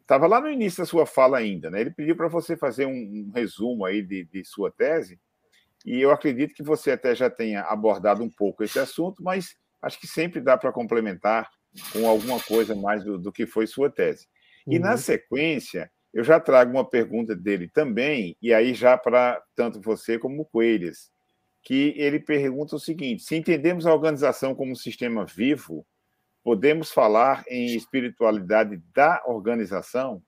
Estava 0.00 0.26
lá 0.26 0.40
no 0.40 0.48
início 0.48 0.82
da 0.82 0.86
sua 0.86 1.06
fala 1.06 1.38
ainda, 1.38 1.70
né? 1.70 1.80
Ele 1.80 1.90
pediu 1.90 2.16
para 2.16 2.28
você 2.28 2.56
fazer 2.56 2.86
um, 2.86 2.92
um 2.92 3.32
resumo 3.34 3.84
aí 3.84 4.02
de, 4.02 4.24
de, 4.24 4.44
sua 4.44 4.70
tese, 4.70 5.18
e 5.84 6.00
eu 6.00 6.10
acredito 6.10 6.54
que 6.54 6.62
você 6.62 6.92
até 6.92 7.14
já 7.14 7.28
tenha 7.28 7.62
abordado 7.62 8.22
um 8.22 8.30
pouco 8.30 8.62
esse 8.62 8.78
assunto, 8.78 9.22
mas 9.22 9.56
acho 9.80 10.00
que 10.00 10.06
sempre 10.06 10.40
dá 10.40 10.56
para 10.56 10.72
complementar 10.72 11.50
com 11.92 12.06
alguma 12.06 12.40
coisa 12.40 12.74
mais 12.76 13.02
do, 13.02 13.18
do 13.18 13.32
que 13.32 13.46
foi 13.46 13.66
sua 13.66 13.90
tese. 13.90 14.28
E 14.66 14.76
uhum. 14.76 14.82
na 14.82 14.96
sequência, 14.96 15.90
eu 16.12 16.22
já 16.22 16.38
trago 16.38 16.72
uma 16.72 16.84
pergunta 16.84 17.34
dele 17.34 17.68
também, 17.68 18.36
e 18.40 18.52
aí 18.52 18.74
já 18.74 18.96
para 18.98 19.42
tanto 19.54 19.80
você 19.80 20.18
como 20.18 20.42
o 20.42 20.44
Coelhas, 20.44 21.10
que 21.62 21.94
ele 21.96 22.20
pergunta 22.20 22.76
o 22.76 22.80
seguinte: 22.80 23.22
se 23.22 23.36
entendemos 23.36 23.86
a 23.86 23.94
organização 23.94 24.54
como 24.54 24.72
um 24.72 24.76
sistema 24.76 25.24
vivo, 25.24 25.86
Podemos 26.42 26.90
falar 26.90 27.44
em 27.46 27.76
espiritualidade 27.76 28.82
da 28.92 29.22
organização? 29.26 30.20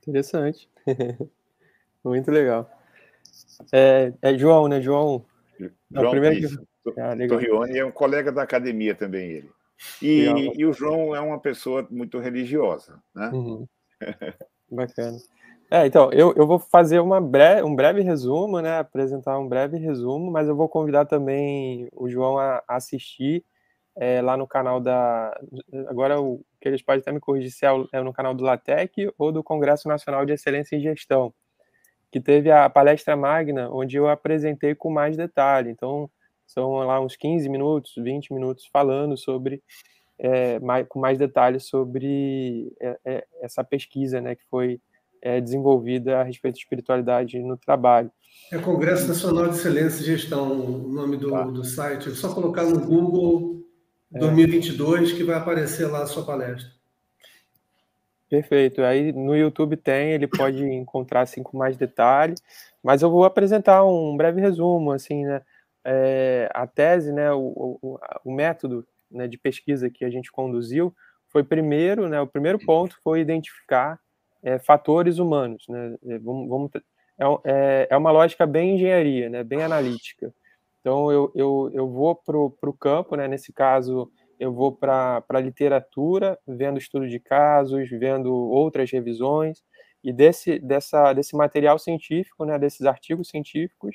Interessante. 0.00 0.70
Muito 2.04 2.30
legal. 2.30 2.70
É, 3.72 4.12
é, 4.22 4.38
João, 4.38 4.68
né? 4.68 4.80
João. 4.80 5.24
João, 5.90 6.10
primeiro 6.10 6.36
isso. 6.36 6.66
Ah, 6.98 7.16
Torrione 7.28 7.78
é 7.78 7.84
um 7.84 7.92
colega 7.92 8.30
da 8.30 8.42
academia 8.42 8.94
também, 8.94 9.30
ele. 9.30 9.50
E, 10.00 10.52
e, 10.56 10.64
o 10.64 10.72
João 10.72 11.14
é 11.14 11.20
uma 11.20 11.40
pessoa 11.40 11.86
muito 11.90 12.18
religiosa, 12.20 13.02
né? 13.12 13.28
Uhum. 13.30 13.66
Bacana. 14.70 15.18
É, 15.70 15.86
então, 15.86 16.12
eu, 16.12 16.34
eu 16.36 16.46
vou 16.46 16.58
fazer 16.58 17.00
uma 17.00 17.20
breve, 17.20 17.62
um 17.62 17.74
breve 17.74 18.02
resumo, 18.02 18.60
né? 18.60 18.78
Apresentar 18.78 19.38
um 19.38 19.48
breve 19.48 19.78
resumo, 19.78 20.30
mas 20.30 20.46
eu 20.46 20.54
vou 20.54 20.68
convidar 20.68 21.06
também 21.06 21.88
o 21.92 22.10
João 22.10 22.38
a, 22.38 22.62
a 22.68 22.76
assistir 22.76 23.42
é, 23.96 24.20
lá 24.20 24.36
no 24.36 24.46
canal 24.46 24.80
da. 24.80 25.38
Agora, 25.88 26.20
o 26.20 26.44
que 26.60 26.68
eles 26.68 26.82
podem 26.82 27.00
até 27.00 27.12
me 27.12 27.20
corrigir 27.20 27.50
se 27.50 27.64
é, 27.66 27.70
é 27.92 28.02
no 28.02 28.12
canal 28.12 28.34
do 28.34 28.44
LATEC 28.44 29.10
ou 29.18 29.32
do 29.32 29.42
Congresso 29.42 29.88
Nacional 29.88 30.24
de 30.24 30.32
Excelência 30.32 30.76
em 30.76 30.80
Gestão, 30.80 31.32
que 32.10 32.20
teve 32.20 32.50
a 32.50 32.68
palestra 32.68 33.16
magna, 33.16 33.70
onde 33.70 33.96
eu 33.96 34.08
apresentei 34.08 34.74
com 34.74 34.90
mais 34.90 35.16
detalhe. 35.16 35.70
Então, 35.70 36.10
são 36.46 36.74
lá 36.74 37.00
uns 37.00 37.16
15 37.16 37.48
minutos, 37.48 37.94
20 37.96 38.32
minutos 38.32 38.66
falando 38.70 39.16
sobre. 39.16 39.62
É, 40.18 40.60
mais, 40.60 40.86
com 40.88 41.00
mais 41.00 41.18
detalhes 41.18 41.64
sobre 41.64 42.72
é, 42.80 42.98
é, 43.04 43.26
essa 43.40 43.64
pesquisa 43.64 44.20
né, 44.20 44.36
que 44.36 44.44
foi 44.48 44.80
é, 45.20 45.40
desenvolvida 45.40 46.20
a 46.20 46.22
respeito 46.22 46.54
de 46.54 46.60
espiritualidade 46.60 47.38
no 47.40 47.56
trabalho. 47.56 48.10
É 48.50 48.58
Congresso 48.58 49.08
Nacional 49.08 49.48
de 49.48 49.56
Excelência 49.56 50.02
e 50.02 50.06
Gestão, 50.06 50.52
o 50.52 50.88
nome 50.88 51.16
do, 51.16 51.30
tá. 51.30 51.42
do 51.44 51.64
site. 51.64 52.10
É 52.10 52.14
só 52.14 52.34
colocar 52.34 52.64
no 52.64 52.80
Google 52.80 53.62
2022 54.10 55.12
que 55.12 55.24
vai 55.24 55.36
aparecer 55.36 55.86
lá 55.86 56.02
a 56.02 56.06
sua 56.06 56.24
palestra. 56.24 56.70
Perfeito. 58.28 58.82
Aí 58.82 59.12
no 59.12 59.36
YouTube 59.36 59.76
tem, 59.76 60.12
ele 60.12 60.26
pode 60.26 60.64
encontrar 60.64 61.22
assim 61.22 61.42
com 61.42 61.56
mais 61.56 61.76
detalhe, 61.76 62.34
mas 62.82 63.02
eu 63.02 63.10
vou 63.10 63.24
apresentar 63.24 63.84
um 63.84 64.16
breve 64.16 64.40
resumo, 64.40 64.90
assim, 64.90 65.24
né? 65.24 65.42
É, 65.84 66.48
a 66.54 66.66
tese, 66.66 67.12
né, 67.12 67.32
o, 67.32 67.78
o, 67.82 67.98
o 68.24 68.32
método 68.32 68.86
né, 69.12 69.28
de 69.28 69.38
pesquisa 69.38 69.90
que 69.90 70.04
a 70.04 70.10
gente 70.10 70.30
conduziu 70.32 70.94
foi 71.28 71.42
primeiro, 71.42 72.08
né, 72.08 72.20
o 72.20 72.26
primeiro 72.26 72.58
ponto 72.58 72.96
foi 73.02 73.20
identificar 73.20 73.98
é, 74.42 74.58
fatores 74.58 75.18
humanos, 75.18 75.64
né? 75.68 75.96
É, 76.06 76.18
vamos, 76.18 76.48
vamos 76.48 76.70
é, 76.74 77.24
é, 77.44 77.86
é 77.90 77.96
uma 77.96 78.10
lógica 78.10 78.46
bem 78.46 78.74
engenharia, 78.74 79.30
né, 79.30 79.44
bem 79.44 79.62
analítica. 79.62 80.34
Então, 80.82 81.12
eu, 81.12 81.30
eu, 81.34 81.70
eu 81.72 81.88
vou 81.88 82.14
para 82.16 82.36
o 82.36 82.72
campo, 82.72 83.14
né? 83.14 83.28
nesse 83.28 83.52
caso, 83.52 84.10
eu 84.38 84.52
vou 84.52 84.72
para 84.72 85.22
a 85.28 85.40
literatura, 85.40 86.36
vendo 86.44 86.76
estudo 86.76 87.08
de 87.08 87.20
casos, 87.20 87.88
vendo 87.88 88.34
outras 88.34 88.90
revisões, 88.90 89.62
e 90.02 90.12
desse, 90.12 90.58
dessa, 90.58 91.12
desse 91.12 91.36
material 91.36 91.78
científico, 91.78 92.44
né? 92.44 92.58
desses 92.58 92.84
artigos 92.84 93.28
científicos, 93.28 93.94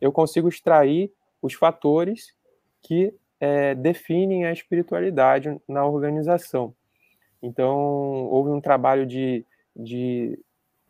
eu 0.00 0.10
consigo 0.10 0.48
extrair 0.48 1.12
os 1.42 1.52
fatores 1.52 2.34
que 2.80 3.14
é, 3.42 3.74
definem 3.74 4.46
a 4.46 4.52
espiritualidade 4.52 5.60
na 5.68 5.84
organização. 5.84 6.72
Então, 7.42 7.76
houve 8.30 8.50
um 8.50 8.60
trabalho 8.60 9.04
de, 9.04 9.44
de 9.74 10.38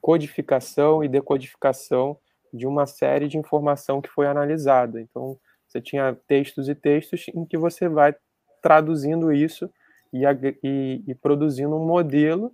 codificação 0.02 1.02
e 1.02 1.08
decodificação 1.08 2.14
de 2.52 2.66
uma 2.66 2.84
série 2.84 3.26
de 3.26 3.38
informação 3.38 4.02
que 4.02 4.10
foi 4.10 4.26
analisada. 4.26 5.00
Então, 5.00 5.38
você 5.66 5.80
tinha 5.80 6.14
textos 6.26 6.68
e 6.68 6.74
textos 6.74 7.24
em 7.34 7.46
que 7.46 7.56
você 7.56 7.88
vai 7.88 8.14
traduzindo 8.60 9.32
isso 9.32 9.70
e, 10.12 10.24
e, 10.62 11.02
e 11.08 11.14
produzindo 11.14 11.74
um 11.74 11.86
modelo 11.86 12.52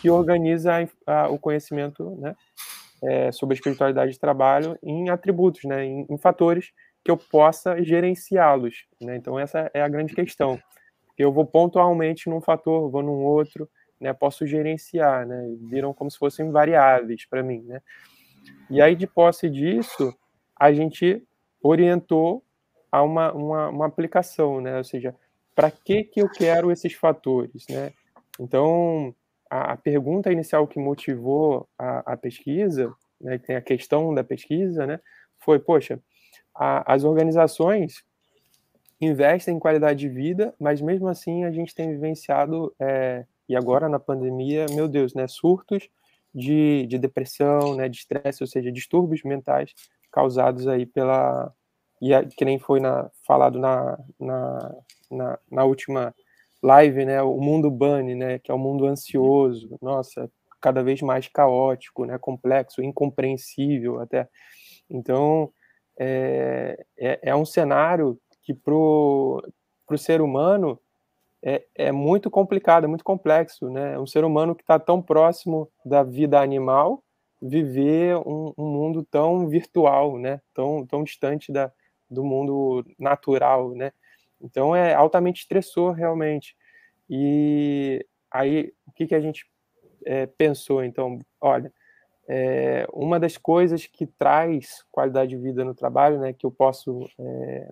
que 0.00 0.08
organiza 0.08 0.72
a, 1.04 1.22
a, 1.24 1.28
o 1.28 1.36
conhecimento 1.36 2.14
né, 2.20 2.36
é, 3.02 3.32
sobre 3.32 3.54
a 3.54 3.56
espiritualidade 3.56 4.12
de 4.12 4.20
trabalho 4.20 4.78
em 4.80 5.10
atributos, 5.10 5.64
né, 5.64 5.84
em, 5.84 6.06
em 6.08 6.16
fatores 6.16 6.70
que 7.04 7.10
eu 7.10 7.16
possa 7.16 7.82
gerenciá-los. 7.82 8.86
Né? 9.00 9.16
Então, 9.16 9.38
essa 9.38 9.70
é 9.74 9.82
a 9.82 9.88
grande 9.88 10.14
questão. 10.14 10.58
Eu 11.18 11.32
vou 11.32 11.44
pontualmente 11.44 12.28
num 12.28 12.40
fator, 12.40 12.90
vou 12.90 13.02
num 13.02 13.24
outro, 13.24 13.68
né, 14.00 14.12
posso 14.12 14.46
gerenciar, 14.46 15.26
né, 15.26 15.54
viram 15.60 15.94
como 15.94 16.10
se 16.10 16.18
fossem 16.18 16.50
variáveis 16.50 17.24
para 17.26 17.42
mim, 17.42 17.62
né. 17.62 17.80
E 18.68 18.80
aí, 18.80 18.96
de 18.96 19.06
posse 19.06 19.48
disso, 19.48 20.12
a 20.58 20.72
gente 20.72 21.22
orientou 21.62 22.42
a 22.90 23.02
uma, 23.02 23.32
uma, 23.32 23.68
uma 23.68 23.86
aplicação, 23.86 24.60
né? 24.60 24.76
Ou 24.78 24.84
seja, 24.84 25.14
para 25.54 25.70
que, 25.70 26.04
que 26.04 26.20
eu 26.20 26.28
quero 26.28 26.70
esses 26.70 26.92
fatores, 26.94 27.66
né? 27.68 27.92
Então, 28.40 29.14
a, 29.50 29.72
a 29.72 29.76
pergunta 29.76 30.32
inicial 30.32 30.66
que 30.66 30.78
motivou 30.78 31.68
a, 31.78 32.12
a 32.12 32.16
pesquisa, 32.16 32.92
né, 33.20 33.38
que 33.38 33.46
tem 33.46 33.56
a 33.56 33.60
questão 33.60 34.12
da 34.14 34.24
pesquisa, 34.24 34.86
né, 34.86 35.00
foi, 35.38 35.58
poxa, 35.58 36.00
a, 36.54 36.94
as 36.94 37.04
organizações 37.04 38.04
investem 39.00 39.56
em 39.56 39.58
qualidade 39.58 40.00
de 40.00 40.08
vida, 40.08 40.54
mas 40.60 40.80
mesmo 40.80 41.08
assim 41.08 41.44
a 41.44 41.50
gente 41.50 41.74
tem 41.74 41.90
vivenciado, 41.90 42.74
é, 42.78 43.24
e 43.48 43.56
agora 43.56 43.88
na 43.88 43.98
pandemia, 43.98 44.66
meu 44.70 44.88
Deus, 44.88 45.14
né, 45.14 45.26
surtos 45.26 45.88
de, 46.34 46.86
de 46.86 46.98
depressão, 46.98 47.74
né, 47.74 47.88
de 47.88 47.98
estresse, 47.98 48.42
ou 48.42 48.46
seja, 48.46 48.70
distúrbios 48.70 49.22
mentais 49.24 49.72
causados 50.10 50.68
aí 50.68 50.86
pela 50.86 51.52
e 52.00 52.12
a, 52.12 52.24
que 52.24 52.44
nem 52.44 52.58
foi 52.58 52.80
na, 52.80 53.08
falado 53.24 53.58
na, 53.58 53.98
na, 54.18 54.74
na, 55.10 55.38
na, 55.50 55.64
última 55.64 56.12
live, 56.60 57.04
né, 57.04 57.22
o 57.22 57.40
mundo 57.40 57.70
bunny, 57.70 58.14
né, 58.14 58.38
que 58.38 58.50
é 58.50 58.54
o 58.54 58.58
mundo 58.58 58.86
ansioso, 58.86 59.76
nossa, 59.80 60.30
cada 60.60 60.82
vez 60.82 61.00
mais 61.00 61.28
caótico, 61.28 62.04
né, 62.04 62.18
complexo, 62.18 62.82
incompreensível 62.82 64.00
até. 64.00 64.28
Então, 64.90 65.52
é, 65.98 66.84
é, 66.98 67.18
é 67.22 67.36
um 67.36 67.44
cenário 67.44 68.18
que 68.42 68.54
para 68.54 68.74
o 68.74 69.42
ser 69.96 70.20
humano 70.20 70.78
é, 71.42 71.64
é 71.74 71.92
muito 71.92 72.30
complicado, 72.30 72.84
é 72.84 72.86
muito 72.86 73.04
complexo, 73.04 73.68
né? 73.68 73.98
Um 73.98 74.06
ser 74.06 74.24
humano 74.24 74.54
que 74.54 74.62
está 74.62 74.78
tão 74.78 75.02
próximo 75.02 75.70
da 75.84 76.02
vida 76.02 76.40
animal 76.40 77.02
viver 77.40 78.16
um, 78.18 78.54
um, 78.56 78.64
mundo 78.64 79.04
tão 79.10 79.48
virtual, 79.48 80.16
né? 80.18 80.40
Tão, 80.54 80.86
tão 80.86 81.02
distante 81.02 81.50
da, 81.50 81.72
do 82.08 82.22
mundo 82.22 82.84
natural, 82.98 83.74
né? 83.74 83.92
Então 84.40 84.74
é 84.74 84.94
altamente 84.94 85.42
estressor 85.42 85.92
realmente. 85.92 86.56
E 87.10 88.04
aí 88.30 88.72
o 88.86 88.92
que, 88.92 89.08
que 89.08 89.14
a 89.14 89.20
gente 89.20 89.44
é, 90.06 90.26
pensou? 90.26 90.84
Então, 90.84 91.18
olha, 91.40 91.72
é, 92.28 92.86
uma 92.92 93.18
das 93.18 93.36
coisas 93.36 93.86
que 93.86 94.06
traz 94.06 94.84
qualidade 94.90 95.30
de 95.30 95.42
vida 95.42 95.64
no 95.64 95.74
trabalho, 95.74 96.18
né? 96.18 96.32
Que 96.32 96.46
eu 96.46 96.50
posso 96.50 97.08
é, 97.18 97.68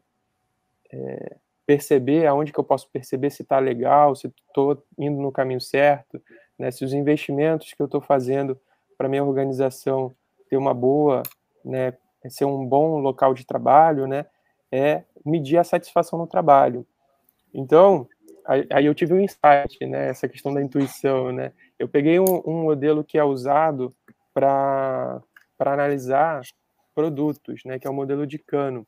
é 0.92 1.36
perceber 1.70 2.26
aonde 2.26 2.52
que 2.52 2.58
eu 2.58 2.64
posso 2.64 2.88
perceber 2.90 3.30
se 3.30 3.42
está 3.42 3.60
legal, 3.60 4.16
se 4.16 4.26
estou 4.26 4.82
indo 4.98 5.22
no 5.22 5.30
caminho 5.30 5.60
certo, 5.60 6.20
né, 6.58 6.68
se 6.72 6.84
os 6.84 6.92
investimentos 6.92 7.72
que 7.72 7.80
eu 7.80 7.84
estou 7.86 8.00
fazendo 8.00 8.58
para 8.98 9.08
minha 9.08 9.22
organização 9.22 10.12
ter 10.48 10.56
uma 10.56 10.74
boa, 10.74 11.22
né, 11.64 11.94
ser 12.28 12.44
um 12.44 12.66
bom 12.66 12.98
local 12.98 13.32
de 13.34 13.46
trabalho, 13.46 14.08
né, 14.08 14.26
é 14.72 15.04
medir 15.24 15.58
a 15.58 15.64
satisfação 15.64 16.18
no 16.18 16.26
trabalho. 16.26 16.84
Então, 17.54 18.08
aí 18.44 18.84
eu 18.84 18.94
tive 18.94 19.14
um 19.14 19.20
insight, 19.20 19.86
né, 19.86 20.08
essa 20.08 20.28
questão 20.28 20.52
da 20.52 20.60
intuição, 20.60 21.30
né, 21.30 21.52
eu 21.78 21.88
peguei 21.88 22.18
um, 22.18 22.42
um 22.44 22.64
modelo 22.64 23.04
que 23.04 23.16
é 23.16 23.22
usado 23.22 23.94
para 24.32 25.22
analisar 25.58 26.42
produtos, 26.94 27.62
né, 27.64 27.78
que 27.78 27.86
é 27.86 27.90
o 27.90 27.94
modelo 27.94 28.26
de 28.26 28.38
Cano. 28.38 28.86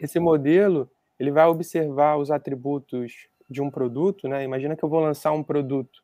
Esse 0.00 0.18
modelo 0.18 0.90
ele 1.18 1.30
vai 1.30 1.46
observar 1.46 2.16
os 2.16 2.30
atributos 2.30 3.28
de 3.48 3.62
um 3.62 3.70
produto, 3.70 4.26
né? 4.26 4.42
Imagina 4.42 4.74
que 4.76 4.84
eu 4.84 4.88
vou 4.88 5.00
lançar 5.00 5.32
um 5.32 5.42
produto 5.42 6.02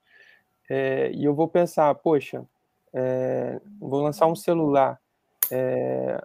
é, 0.69 1.11
e 1.13 1.25
eu 1.25 1.35
vou 1.35 1.49
pensar, 1.49 1.93
poxa, 1.97 2.45
é, 2.93 3.61
vou 3.81 4.03
lançar 4.03 4.27
um 4.27 4.37
celular. 4.37 5.01
É, 5.51 6.25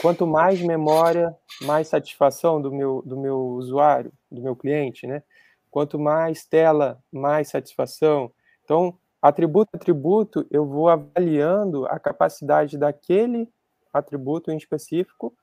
quanto 0.00 0.26
mais 0.26 0.62
memória, 0.62 1.36
mais 1.62 1.88
satisfação 1.88 2.60
do 2.60 2.72
meu, 2.72 3.02
do 3.04 3.18
meu 3.18 3.38
usuário, 3.38 4.12
do 4.30 4.40
meu 4.40 4.56
cliente, 4.56 5.06
né? 5.06 5.22
Quanto 5.70 5.98
mais 5.98 6.44
tela, 6.44 7.02
mais 7.12 7.48
satisfação. 7.48 8.32
Então, 8.64 8.98
atributo 9.24 9.70
a 9.72 9.78
atributo, 9.78 10.46
eu 10.50 10.66
vou 10.66 10.86
avaliando 10.86 11.86
a 11.86 11.98
capacidade 11.98 12.76
daquele 12.76 13.48
atributo 13.90 14.50
em 14.50 14.56
específico 14.58 15.34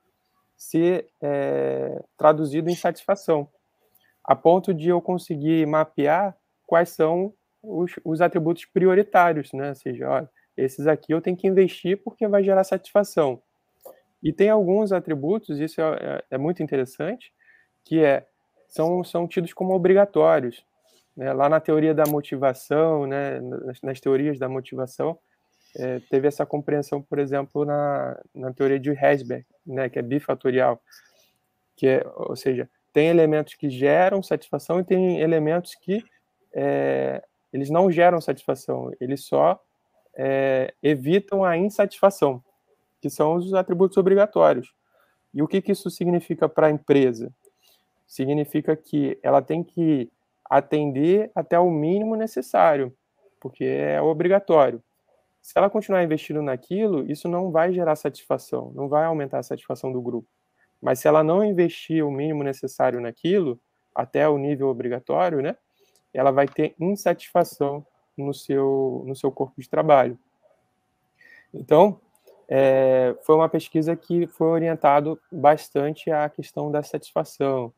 ser 0.56 1.08
é, 1.20 2.00
traduzido 2.16 2.70
em 2.70 2.76
satisfação, 2.76 3.48
a 4.22 4.36
ponto 4.36 4.72
de 4.72 4.88
eu 4.88 5.00
conseguir 5.00 5.66
mapear 5.66 6.36
quais 6.64 6.90
são 6.90 7.34
os, 7.60 7.90
os 8.04 8.20
atributos 8.20 8.64
prioritários, 8.66 9.52
né? 9.52 9.70
Ou 9.70 9.74
seja, 9.74 10.08
olha, 10.08 10.30
esses 10.56 10.86
aqui 10.86 11.12
eu 11.12 11.20
tenho 11.20 11.36
que 11.36 11.48
investir 11.48 12.00
porque 12.04 12.28
vai 12.28 12.44
gerar 12.44 12.62
satisfação. 12.62 13.42
E 14.22 14.32
tem 14.32 14.48
alguns 14.48 14.92
atributos, 14.92 15.58
isso 15.58 15.80
é, 15.80 15.84
é, 15.84 16.24
é 16.30 16.38
muito 16.38 16.62
interessante, 16.62 17.32
que 17.84 17.98
é, 17.98 18.28
são, 18.68 19.02
são 19.02 19.26
tidos 19.26 19.52
como 19.52 19.74
obrigatórios. 19.74 20.64
Né? 21.16 21.32
Lá 21.32 21.48
na 21.48 21.60
teoria 21.60 21.94
da 21.94 22.04
motivação, 22.06 23.06
né? 23.06 23.40
nas, 23.40 23.80
nas 23.82 24.00
teorias 24.00 24.38
da 24.38 24.48
motivação, 24.48 25.18
é, 25.76 26.00
teve 26.10 26.28
essa 26.28 26.44
compreensão, 26.44 27.00
por 27.00 27.18
exemplo, 27.18 27.64
na, 27.64 28.20
na 28.34 28.52
teoria 28.52 28.78
de 28.78 28.90
Herzberg, 28.90 29.44
né, 29.66 29.88
que 29.88 29.98
é 29.98 30.02
bifatorial, 30.02 30.80
que 31.76 31.86
é, 31.86 32.06
ou 32.14 32.36
seja, 32.36 32.68
tem 32.92 33.08
elementos 33.08 33.54
que 33.54 33.70
geram 33.70 34.22
satisfação 34.22 34.80
e 34.80 34.84
tem 34.84 35.20
elementos 35.20 35.74
que 35.74 36.04
é, 36.52 37.22
eles 37.52 37.70
não 37.70 37.90
geram 37.90 38.20
satisfação, 38.20 38.92
eles 39.00 39.24
só 39.24 39.58
é, 40.14 40.74
evitam 40.82 41.42
a 41.44 41.56
insatisfação, 41.56 42.42
que 43.00 43.08
são 43.08 43.34
os 43.36 43.54
atributos 43.54 43.96
obrigatórios. 43.96 44.74
E 45.32 45.42
o 45.42 45.48
que, 45.48 45.62
que 45.62 45.72
isso 45.72 45.90
significa 45.90 46.48
para 46.48 46.66
a 46.66 46.70
empresa? 46.70 47.32
Significa 48.06 48.76
que 48.76 49.18
ela 49.22 49.40
tem 49.40 49.64
que 49.64 50.10
atender 50.58 51.30
até 51.34 51.58
o 51.58 51.70
mínimo 51.70 52.16
necessário, 52.16 52.94
porque 53.40 53.64
é 53.64 54.00
obrigatório 54.00 54.82
se 55.42 55.58
ela 55.58 55.68
continuar 55.68 56.04
investindo 56.04 56.40
naquilo, 56.40 57.10
isso 57.10 57.28
não 57.28 57.50
vai 57.50 57.72
gerar 57.72 57.96
satisfação, 57.96 58.70
não 58.76 58.88
vai 58.88 59.04
aumentar 59.04 59.40
a 59.40 59.42
satisfação 59.42 59.92
do 59.92 60.00
grupo. 60.00 60.28
Mas 60.80 61.00
se 61.00 61.08
ela 61.08 61.24
não 61.24 61.44
investir 61.44 62.06
o 62.06 62.12
mínimo 62.12 62.44
necessário 62.44 63.00
naquilo, 63.00 63.60
até 63.92 64.28
o 64.28 64.38
nível 64.38 64.68
obrigatório, 64.68 65.42
né, 65.42 65.56
ela 66.14 66.30
vai 66.30 66.46
ter 66.46 66.76
insatisfação 66.78 67.84
no 68.16 68.32
seu, 68.32 69.02
no 69.04 69.16
seu 69.16 69.32
corpo 69.32 69.60
de 69.60 69.68
trabalho. 69.68 70.16
Então, 71.52 72.00
é, 72.48 73.16
foi 73.22 73.34
uma 73.34 73.48
pesquisa 73.48 73.96
que 73.96 74.28
foi 74.28 74.46
orientado 74.46 75.20
bastante 75.30 76.10
à 76.10 76.28
questão 76.28 76.70
da 76.70 76.84
satisfação, 76.84 77.72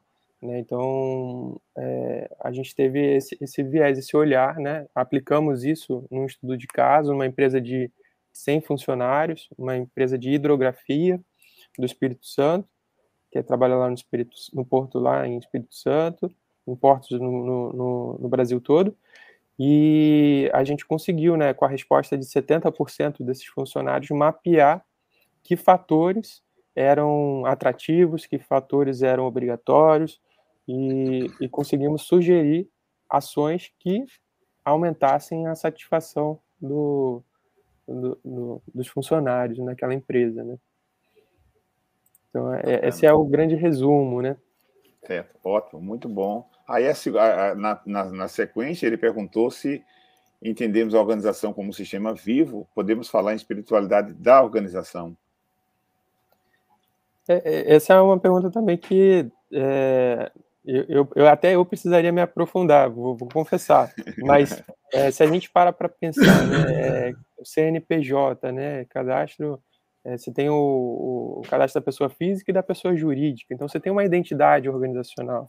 né? 0.44 0.58
Então, 0.58 1.60
é, 1.76 2.30
a 2.40 2.52
gente 2.52 2.74
teve 2.74 3.16
esse, 3.16 3.36
esse, 3.40 3.62
viés, 3.62 3.98
esse 3.98 4.16
olhar, 4.16 4.58
né? 4.58 4.86
aplicamos 4.94 5.64
isso 5.64 6.06
num 6.10 6.26
estudo 6.26 6.56
de 6.56 6.66
caso, 6.66 7.12
numa 7.12 7.26
empresa 7.26 7.60
de 7.60 7.90
100 8.32 8.60
funcionários, 8.60 9.48
uma 9.56 9.76
empresa 9.76 10.18
de 10.18 10.30
hidrografia 10.30 11.20
do 11.78 11.86
Espírito 11.86 12.26
Santo, 12.26 12.68
que 13.30 13.42
trabalha 13.42 13.74
lá 13.74 13.88
no, 13.88 13.94
Espírito, 13.94 14.34
no 14.52 14.64
porto 14.64 14.98
lá 14.98 15.26
em 15.26 15.38
Espírito 15.38 15.74
Santo, 15.74 16.30
em 16.66 16.76
portos 16.76 17.18
no, 17.18 17.72
no, 17.72 18.18
no 18.18 18.28
Brasil 18.28 18.60
todo, 18.60 18.96
e 19.58 20.50
a 20.52 20.62
gente 20.62 20.84
conseguiu, 20.84 21.36
né, 21.36 21.54
com 21.54 21.64
a 21.64 21.68
resposta 21.68 22.18
de 22.18 22.24
70% 22.24 23.24
desses 23.24 23.46
funcionários, 23.46 24.10
mapear 24.10 24.84
que 25.42 25.56
fatores 25.56 26.42
eram 26.74 27.46
atrativos, 27.46 28.26
que 28.26 28.38
fatores 28.38 29.02
eram 29.02 29.24
obrigatórios, 29.24 30.20
e, 30.66 31.30
e 31.40 31.48
conseguimos 31.48 32.02
sugerir 32.02 32.68
ações 33.08 33.72
que 33.78 34.04
aumentassem 34.64 35.46
a 35.46 35.54
satisfação 35.54 36.38
do, 36.60 37.22
do, 37.86 38.18
do, 38.24 38.62
dos 38.74 38.88
funcionários 38.88 39.58
naquela 39.58 39.94
empresa, 39.94 40.42
né? 40.42 40.58
Então, 42.30 42.52
é, 42.54 42.88
esse 42.88 43.06
é 43.06 43.12
o 43.12 43.24
grande 43.24 43.54
resumo, 43.54 44.20
né? 44.20 44.36
Certo, 45.06 45.38
ótimo, 45.44 45.80
muito 45.80 46.08
bom. 46.08 46.48
Aí, 46.66 46.84
na, 47.56 47.80
na, 47.86 48.04
na 48.10 48.28
sequência, 48.28 48.86
ele 48.86 48.96
perguntou 48.96 49.50
se 49.50 49.84
entendemos 50.42 50.94
a 50.94 51.00
organização 51.00 51.52
como 51.52 51.68
um 51.68 51.72
sistema 51.72 52.12
vivo, 52.12 52.66
podemos 52.74 53.08
falar 53.08 53.32
em 53.32 53.36
espiritualidade 53.36 54.12
da 54.14 54.42
organização. 54.42 55.16
É, 57.28 57.34
é 57.34 57.74
essa 57.74 57.94
é 57.94 58.00
uma 58.00 58.18
pergunta 58.18 58.50
também 58.50 58.76
que 58.76 59.30
é, 59.52 60.32
eu, 60.64 61.08
eu, 61.14 61.28
até 61.28 61.54
eu 61.54 61.64
precisaria 61.64 62.10
me 62.10 62.22
aprofundar, 62.22 62.88
vou, 62.88 63.14
vou 63.14 63.28
confessar. 63.28 63.92
Mas 64.18 64.62
é, 64.92 65.10
se 65.10 65.22
a 65.22 65.26
gente 65.26 65.50
para 65.50 65.72
para 65.72 65.88
pensar, 65.88 66.46
né, 66.46 67.08
é, 67.08 67.12
o 67.36 67.44
CNPJ, 67.44 68.50
né, 68.50 68.84
cadastro, 68.86 69.62
é, 70.02 70.16
você 70.16 70.32
tem 70.32 70.48
o, 70.48 70.54
o, 70.54 71.42
cadastro 71.48 71.80
da 71.80 71.84
pessoa 71.84 72.08
física 72.08 72.50
e 72.50 72.54
da 72.54 72.62
pessoa 72.62 72.96
jurídica. 72.96 73.52
Então 73.52 73.68
você 73.68 73.78
tem 73.78 73.92
uma 73.92 74.04
identidade 74.04 74.68
organizacional, 74.68 75.48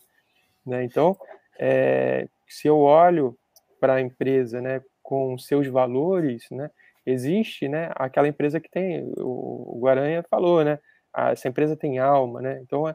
né? 0.65 0.83
Então, 0.83 1.17
é, 1.57 2.27
se 2.47 2.67
eu 2.67 2.79
olho 2.79 3.37
para 3.79 3.95
a 3.95 4.01
empresa, 4.01 4.61
né, 4.61 4.81
com 5.01 5.37
seus 5.37 5.67
valores, 5.67 6.43
né, 6.51 6.69
existe, 7.05 7.69
né, 7.69 7.89
aquela 7.95 8.27
empresa 8.27 8.59
que 8.59 8.69
tem, 8.69 9.13
o, 9.17 9.77
o 9.77 9.79
Guaranha 9.79 10.23
falou, 10.29 10.63
né, 10.63 10.79
essa 11.15 11.47
empresa 11.47 11.77
tem 11.77 11.99
alma, 11.99 12.41
né? 12.41 12.59
Então 12.61 12.85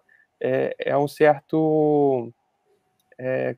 é, 0.41 0.75
é 0.79 0.97
um 0.97 1.09
certo 1.09 2.33
é, 3.19 3.57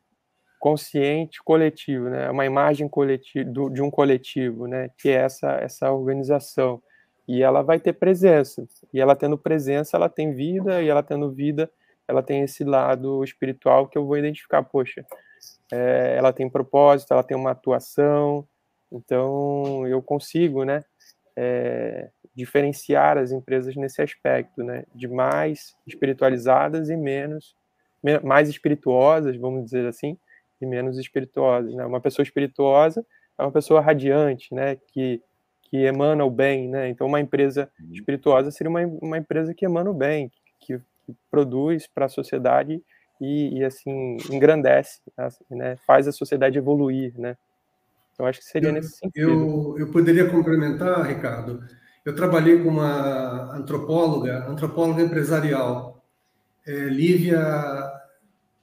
consciente 0.58 1.42
coletivo, 1.42 2.08
né? 2.08 2.30
Uma 2.30 2.46
imagem 2.46 2.88
coletiva 2.88 3.50
de 3.70 3.82
um 3.82 3.90
coletivo, 3.90 4.66
né? 4.66 4.90
Que 4.98 5.10
é 5.10 5.14
essa 5.14 5.52
essa 5.52 5.92
organização 5.92 6.82
e 7.26 7.42
ela 7.42 7.62
vai 7.62 7.78
ter 7.78 7.92
presença 7.94 8.66
e 8.92 9.00
ela 9.00 9.14
tendo 9.14 9.38
presença 9.38 9.96
ela 9.96 10.08
tem 10.08 10.32
vida 10.32 10.82
e 10.82 10.88
ela 10.88 11.02
tendo 11.02 11.30
vida 11.30 11.70
ela 12.06 12.22
tem 12.22 12.42
esse 12.42 12.64
lado 12.64 13.22
espiritual 13.24 13.88
que 13.88 13.96
eu 13.96 14.04
vou 14.04 14.18
identificar, 14.18 14.62
poxa, 14.62 15.04
é, 15.72 16.16
ela 16.18 16.32
tem 16.32 16.48
propósito, 16.48 17.12
ela 17.12 17.22
tem 17.22 17.36
uma 17.36 17.52
atuação, 17.52 18.46
então 18.90 19.86
eu 19.86 20.02
consigo, 20.02 20.64
né? 20.64 20.84
É, 21.36 22.10
diferenciar 22.34 23.18
as 23.18 23.30
empresas 23.30 23.76
nesse 23.76 24.00
aspecto, 24.00 24.62
né, 24.62 24.84
de 24.94 25.06
mais 25.06 25.76
espiritualizadas 25.86 26.88
e 26.88 26.96
menos 26.96 27.54
mais 28.24 28.48
espirituosas, 28.48 29.36
vamos 29.36 29.64
dizer 29.64 29.86
assim, 29.86 30.18
e 30.60 30.66
menos 30.66 30.98
espirituosas. 30.98 31.72
Né? 31.74 31.84
Uma 31.84 32.00
pessoa 32.00 32.24
espirituosa 32.24 33.06
é 33.38 33.42
uma 33.42 33.52
pessoa 33.52 33.80
radiante, 33.80 34.54
né? 34.54 34.76
Que, 34.92 35.20
que 35.62 35.78
emana 35.78 36.24
o 36.24 36.30
bem, 36.30 36.68
né? 36.68 36.88
Então, 36.88 37.06
uma 37.06 37.20
empresa 37.20 37.70
uhum. 37.80 37.92
espirituosa 37.92 38.50
seria 38.50 38.70
uma, 38.70 38.80
uma 39.00 39.18
empresa 39.18 39.54
que 39.54 39.64
emana 39.64 39.90
o 39.90 39.94
bem, 39.94 40.30
que, 40.60 40.78
que 41.00 41.14
produz 41.30 41.86
para 41.86 42.06
a 42.06 42.08
sociedade 42.08 42.82
e, 43.20 43.58
e, 43.58 43.64
assim, 43.64 44.16
engrandece, 44.30 45.00
né? 45.50 45.76
Faz 45.86 46.06
a 46.06 46.12
sociedade 46.12 46.58
evoluir, 46.58 47.18
né? 47.18 47.36
Então, 48.12 48.26
acho 48.26 48.40
que 48.40 48.44
seria 48.44 48.68
eu, 48.68 48.72
nesse 48.72 48.98
sentido. 48.98 49.30
Eu, 49.30 49.78
eu 49.78 49.90
poderia 49.90 50.28
complementar, 50.28 51.02
Ricardo. 51.06 51.64
Eu 52.04 52.14
trabalhei 52.14 52.62
com 52.62 52.68
uma 52.68 53.54
antropóloga, 53.54 54.48
antropóloga 54.48 55.02
empresarial, 55.02 56.04
é, 56.66 56.72
Lívia, 56.72 57.40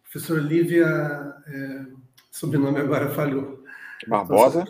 professora 0.03 0.41
Lívia, 0.41 0.85
é, 1.47 1.85
sobrenome 2.31 2.79
agora 2.79 3.09
falhou. 3.09 3.63
Barbosa? 4.07 4.65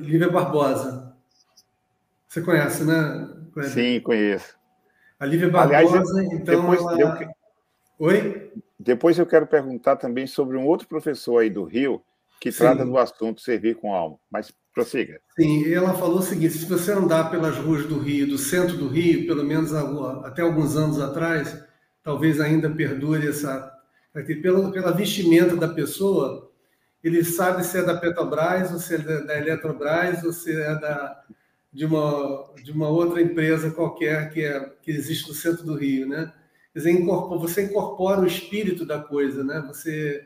Lívia 0.00 0.30
Barbosa. 0.30 1.14
Você 2.28 2.42
conhece, 2.42 2.84
né? 2.84 3.28
Sim, 3.64 4.00
conheço. 4.00 4.56
A 5.18 5.26
Lívia 5.26 5.48
Barbosa, 5.48 5.98
Aliás, 5.98 6.32
então. 6.32 6.60
Depois, 6.60 6.80
ela... 6.80 7.22
eu... 7.22 7.28
Oi? 7.98 8.52
Depois 8.78 9.18
eu 9.18 9.26
quero 9.26 9.46
perguntar 9.46 9.96
também 9.96 10.26
sobre 10.26 10.56
um 10.56 10.66
outro 10.66 10.86
professor 10.86 11.38
aí 11.38 11.48
do 11.48 11.64
Rio, 11.64 12.02
que 12.40 12.52
Sim. 12.52 12.58
trata 12.58 12.84
do 12.84 12.96
assunto 12.96 13.40
servir 13.40 13.76
com 13.76 13.94
alma. 13.94 14.18
Mas 14.30 14.52
prossiga. 14.74 15.20
Sim, 15.38 15.72
ela 15.72 15.94
falou 15.94 16.18
o 16.18 16.22
seguinte: 16.22 16.54
se 16.54 16.66
você 16.66 16.92
andar 16.92 17.30
pelas 17.30 17.56
ruas 17.56 17.86
do 17.86 17.98
Rio, 17.98 18.28
do 18.28 18.38
centro 18.38 18.76
do 18.76 18.88
Rio, 18.88 19.26
pelo 19.26 19.44
menos 19.44 19.72
até 19.72 20.42
alguns 20.42 20.76
anos 20.76 21.00
atrás, 21.00 21.64
talvez 22.02 22.40
ainda 22.40 22.70
perdure 22.70 23.28
essa. 23.28 23.72
Pela, 24.42 24.72
pela 24.72 24.92
vestimenta 24.92 25.54
da 25.56 25.68
pessoa, 25.68 26.50
ele 27.04 27.22
sabe 27.22 27.62
se 27.64 27.78
é 27.78 27.82
da 27.82 27.96
Petrobras, 27.96 28.72
ou 28.72 28.78
se 28.78 28.94
é 28.94 28.98
da 28.98 29.38
Eletrobras, 29.38 30.24
ou 30.24 30.32
se 30.32 30.58
é 30.58 30.74
da, 30.74 31.22
de, 31.72 31.84
uma, 31.84 32.52
de 32.64 32.72
uma 32.72 32.88
outra 32.88 33.20
empresa 33.20 33.70
qualquer 33.70 34.30
que, 34.30 34.42
é, 34.42 34.72
que 34.82 34.90
existe 34.90 35.28
no 35.28 35.34
centro 35.34 35.64
do 35.64 35.76
Rio, 35.76 36.08
né? 36.08 36.32
Quer 36.72 36.78
dizer, 36.78 36.90
incorpora, 36.92 37.40
você 37.40 37.64
incorpora 37.64 38.22
o 38.22 38.26
espírito 38.26 38.86
da 38.86 38.98
coisa, 38.98 39.44
né? 39.44 39.62
Você, 39.68 40.24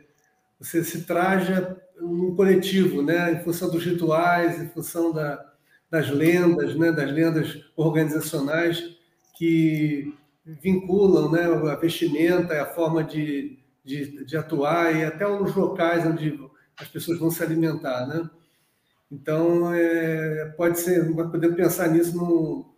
você 0.60 0.84
se 0.84 1.02
traja 1.02 1.76
um 2.00 2.34
coletivo, 2.34 3.02
né? 3.02 3.32
Em 3.32 3.40
função 3.40 3.70
dos 3.70 3.84
rituais, 3.84 4.60
em 4.60 4.68
função 4.68 5.12
da, 5.12 5.44
das 5.90 6.10
lendas, 6.10 6.76
né? 6.76 6.92
Das 6.92 7.10
lendas 7.10 7.64
organizacionais 7.76 8.96
que 9.36 10.14
vinculam, 10.44 11.30
né? 11.32 11.44
A 11.70 11.76
vestimenta, 11.76 12.60
a 12.60 12.66
forma 12.66 13.02
de, 13.02 13.58
de, 13.84 14.24
de 14.24 14.36
atuar 14.36 14.94
e 14.94 15.04
até 15.04 15.26
os 15.26 15.54
locais 15.54 16.06
onde 16.06 16.38
as 16.78 16.88
pessoas 16.88 17.18
vão 17.18 17.30
se 17.30 17.42
alimentar, 17.42 18.06
né? 18.06 18.28
Então, 19.10 19.72
é, 19.74 20.52
pode 20.56 20.78
ser, 20.78 21.12
podemos 21.14 21.56
pensar 21.56 21.88
nisso 21.88 22.16
no, 22.16 22.70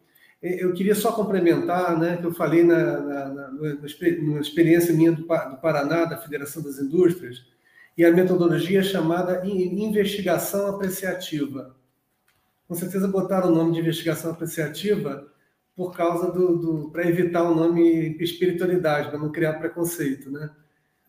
eu 0.42 0.72
queria 0.72 0.94
só 0.94 1.12
complementar, 1.12 1.96
né, 1.96 2.16
que 2.16 2.26
eu 2.26 2.34
falei 2.34 2.64
na, 2.64 3.00
na, 3.00 3.28
na, 3.28 3.50
na 3.50 4.40
experiência 4.40 4.92
minha 4.92 5.12
do, 5.12 5.22
do, 5.22 5.56
Paraná, 5.60 6.04
da 6.04 6.18
Federação 6.18 6.60
das 6.60 6.80
Indústrias, 6.80 7.46
e 7.96 8.04
a 8.04 8.12
metodologia 8.12 8.82
chamada 8.82 9.42
investigação 9.46 10.66
apreciativa. 10.68 11.76
Com 12.66 12.74
certeza 12.74 13.06
botaram 13.06 13.50
o 13.50 13.54
nome 13.54 13.72
de 13.72 13.80
investigação 13.80 14.30
apreciativa 14.30 15.30
por 15.76 15.94
causa 15.94 16.30
do, 16.30 16.56
do 16.56 16.90
para 16.90 17.08
evitar 17.08 17.42
o 17.42 17.54
nome 17.54 18.16
espiritualidade, 18.18 19.10
para 19.10 19.18
não 19.18 19.32
criar 19.32 19.54
preconceito, 19.54 20.30
né? 20.30 20.50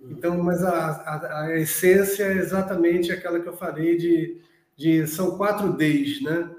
Então, 0.10 0.42
mas 0.44 0.62
a, 0.64 0.74
a, 0.74 1.44
a, 1.44 1.60
essência 1.60 2.24
é 2.24 2.38
exatamente 2.38 3.12
aquela 3.12 3.40
que 3.40 3.48
eu 3.48 3.56
falei 3.56 3.96
de, 3.96 4.42
de 4.76 5.08
são 5.08 5.38
quatro 5.38 5.72
Ds, 5.74 6.22
né? 6.22 6.50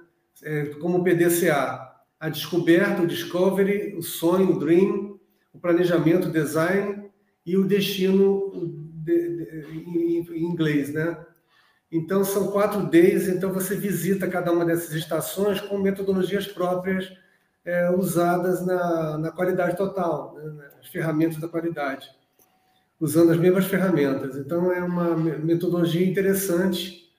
É, 0.42 0.66
como 0.80 0.98
o 0.98 1.04
PDCA, 1.04 1.92
a 2.18 2.28
descoberta, 2.28 3.02
o 3.02 3.06
discovery, 3.06 3.94
o 3.96 4.02
sonho, 4.02 4.52
o 4.52 4.58
dream, 4.58 5.20
o 5.52 5.58
planejamento, 5.58 6.28
o 6.28 6.32
design 6.32 7.10
e 7.44 7.56
o 7.56 7.64
destino 7.64 8.83
de, 9.04 9.44
de, 9.44 10.34
em, 10.34 10.44
inglês, 10.44 10.92
né? 10.92 11.16
Então 11.90 12.24
são 12.24 12.50
quatro 12.50 12.86
Ds, 12.86 13.28
então 13.28 13.52
você 13.52 13.76
visita 13.76 14.28
cada 14.28 14.50
uma 14.50 14.64
dessas 14.64 14.92
estações 14.94 15.60
com 15.60 15.78
metodologias 15.78 16.46
próprias 16.46 17.12
é, 17.64 17.90
usadas 17.90 18.64
na, 18.66 19.18
na 19.18 19.30
qualidade 19.30 19.76
total, 19.76 20.34
né? 20.34 20.70
as 20.80 20.88
ferramentas 20.88 21.38
da 21.38 21.48
qualidade 21.48 22.10
usando 23.00 23.32
as 23.32 23.38
mesmas 23.38 23.66
ferramentas. 23.66 24.36
Então, 24.36 24.72
é 24.72 24.82
uma 24.82 25.16
metodologia 25.16 26.06
interessante 26.06 27.12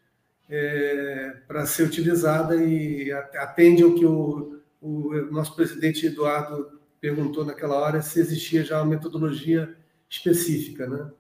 é, 0.50 1.38
para 1.48 1.66
ser 1.66 1.84
utilizada 1.84 2.56
e 2.56 3.12
atende 3.12 3.84
ao 3.84 3.94
que 3.94 4.06
o, 4.06 4.62
o, 4.82 5.14
nosso 5.32 5.56
presidente 5.56 6.08
Eduardo 6.08 6.80
perguntou 7.00 7.46
naquela 7.46 7.76
hora, 7.76 8.02
se 8.02 8.20
existia 8.20 8.64
já 8.64 8.82
uma 8.82 8.90
metodologia 8.90 9.76
específica, 10.10 10.88
né? 10.88 11.12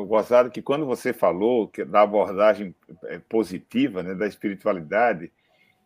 Uhum. 0.00 0.06
Gozado 0.06 0.50
que 0.50 0.62
quando 0.62 0.86
você 0.86 1.12
falou 1.12 1.70
da 1.86 2.02
abordagem 2.02 2.74
é, 3.04 3.18
positiva, 3.18 4.02
né, 4.02 4.14
da 4.14 4.26
espiritualidade, 4.26 5.30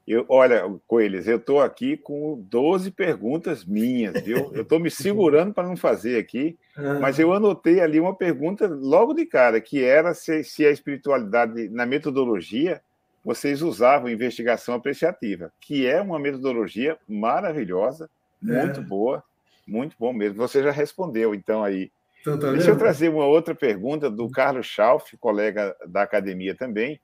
eu, 0.07 0.25
olha, 0.29 0.65
Coelhos, 0.89 1.29
eu 1.29 1.37
estou 1.37 1.61
aqui 1.61 1.97
com 1.97 2.45
12 2.51 2.91
perguntas 2.91 3.65
minhas, 3.65 4.21
viu? 4.23 4.51
Eu 4.53 4.63
estou 4.63 4.81
me 4.81 4.91
segurando 4.91 5.55
para 5.55 5.69
não 5.69 5.77
fazer 5.77 6.19
aqui, 6.19 6.59
ah. 6.77 6.99
mas 7.01 7.19
eu 7.19 7.33
anotei 7.33 7.81
ali 7.81 8.01
uma 8.01 8.15
pergunta 8.15 8.67
logo 8.67 9.15
de 9.15 9.25
cara, 9.25 9.61
que 9.61 9.85
era 9.85 10.13
se, 10.13 10.43
se 10.43 10.67
a 10.67 10.71
espiritualidade, 10.71 11.69
na 11.69 11.87
metodologia, 11.87 12.83
vocês 13.25 13.63
usavam 13.63 14.11
investigação 14.11 14.75
apreciativa, 14.75 15.53
que 15.61 15.87
é 15.87 16.01
uma 16.01 16.19
metodologia 16.19 16.99
maravilhosa, 17.07 18.11
é. 18.43 18.47
muito 18.47 18.83
boa, 18.83 19.23
muito 19.67 19.95
bom 19.99 20.13
mesmo. 20.13 20.39
Você 20.39 20.63
já 20.63 20.73
respondeu, 20.73 21.35
então, 21.35 21.63
aí. 21.63 21.93
Então, 22.21 22.39
tá 22.39 22.53
Deixa 22.53 22.71
eu 22.71 22.79
trazer 22.79 23.09
uma 23.09 23.27
outra 23.27 23.55
pergunta 23.55 24.11
do 24.11 24.29
Carlos 24.31 24.67
Schauf, 24.67 25.17
colega 25.17 25.75
da 25.87 26.03
academia 26.03 26.55
também, 26.55 27.01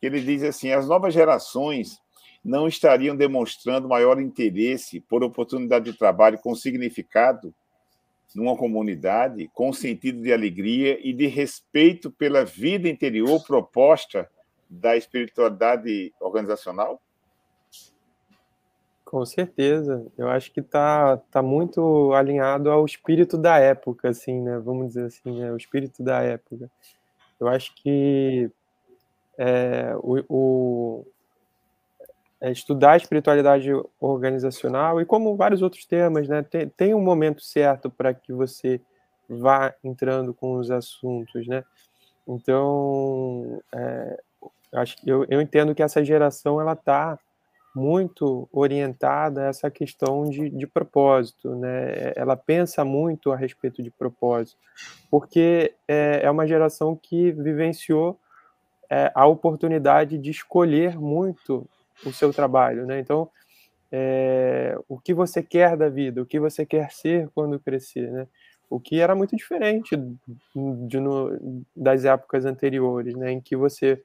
que 0.00 0.06
ele 0.06 0.20
diz 0.20 0.42
assim: 0.42 0.70
as 0.70 0.88
novas 0.88 1.12
gerações 1.12 1.98
não 2.44 2.66
estariam 2.66 3.16
demonstrando 3.16 3.88
maior 3.88 4.20
interesse 4.20 5.00
por 5.00 5.22
oportunidade 5.22 5.90
de 5.90 5.98
trabalho 5.98 6.38
com 6.38 6.54
significado 6.54 7.54
numa 8.34 8.56
comunidade, 8.56 9.48
com 9.54 9.72
sentido 9.72 10.20
de 10.20 10.32
alegria 10.32 10.98
e 11.06 11.12
de 11.12 11.26
respeito 11.26 12.10
pela 12.10 12.44
vida 12.44 12.88
interior 12.88 13.42
proposta 13.46 14.28
da 14.68 14.96
espiritualidade 14.96 16.12
organizacional? 16.20 17.00
Com 19.14 19.24
certeza, 19.24 20.04
eu 20.18 20.28
acho 20.28 20.50
que 20.50 20.58
está 20.58 21.16
tá 21.30 21.40
muito 21.40 22.12
alinhado 22.14 22.68
ao 22.68 22.84
espírito 22.84 23.38
da 23.38 23.60
época, 23.60 24.08
assim, 24.08 24.42
né? 24.42 24.58
Vamos 24.58 24.88
dizer 24.88 25.04
assim, 25.04 25.38
né? 25.38 25.52
o 25.52 25.56
espírito 25.56 26.02
da 26.02 26.20
época. 26.20 26.68
Eu 27.38 27.46
acho 27.46 27.72
que 27.76 28.50
é, 29.38 29.94
o, 29.98 30.18
o, 30.28 31.06
é, 32.40 32.50
estudar 32.50 32.94
a 32.94 32.96
espiritualidade 32.96 33.70
organizacional 34.00 35.00
e 35.00 35.04
como 35.04 35.36
vários 35.36 35.62
outros 35.62 35.86
temas, 35.86 36.26
né? 36.26 36.42
Tem, 36.42 36.68
tem 36.70 36.92
um 36.92 37.00
momento 37.00 37.40
certo 37.40 37.88
para 37.88 38.12
que 38.12 38.32
você 38.32 38.80
vá 39.28 39.72
entrando 39.84 40.34
com 40.34 40.56
os 40.56 40.72
assuntos, 40.72 41.46
né? 41.46 41.62
Então, 42.26 43.62
é, 43.72 44.20
acho 44.72 44.96
eu, 45.06 45.24
eu 45.28 45.40
entendo 45.40 45.72
que 45.72 45.84
essa 45.84 46.04
geração 46.04 46.60
ela 46.60 46.72
está 46.72 47.16
muito 47.74 48.48
orientada 48.52 49.42
a 49.42 49.46
essa 49.46 49.70
questão 49.70 50.24
de, 50.24 50.48
de 50.48 50.66
propósito, 50.66 51.54
né? 51.56 52.12
Ela 52.14 52.36
pensa 52.36 52.84
muito 52.84 53.32
a 53.32 53.36
respeito 53.36 53.82
de 53.82 53.90
propósito, 53.90 54.56
porque 55.10 55.74
é, 55.88 56.20
é 56.22 56.30
uma 56.30 56.46
geração 56.46 56.94
que 56.94 57.32
vivenciou 57.32 58.18
é, 58.88 59.10
a 59.14 59.26
oportunidade 59.26 60.16
de 60.18 60.30
escolher 60.30 60.96
muito 60.96 61.66
o 62.06 62.12
seu 62.12 62.32
trabalho, 62.32 62.86
né? 62.86 63.00
Então, 63.00 63.28
é, 63.90 64.78
o 64.88 64.98
que 64.98 65.12
você 65.12 65.42
quer 65.42 65.76
da 65.76 65.88
vida, 65.88 66.22
o 66.22 66.26
que 66.26 66.38
você 66.38 66.64
quer 66.64 66.92
ser 66.92 67.28
quando 67.34 67.58
crescer, 67.58 68.10
né? 68.10 68.26
O 68.70 68.78
que 68.78 69.00
era 69.00 69.14
muito 69.14 69.36
diferente 69.36 69.96
de, 69.96 71.00
no, 71.00 71.64
das 71.74 72.04
épocas 72.04 72.44
anteriores, 72.44 73.14
né? 73.14 73.32
Em 73.32 73.40
que 73.40 73.56
você 73.56 74.00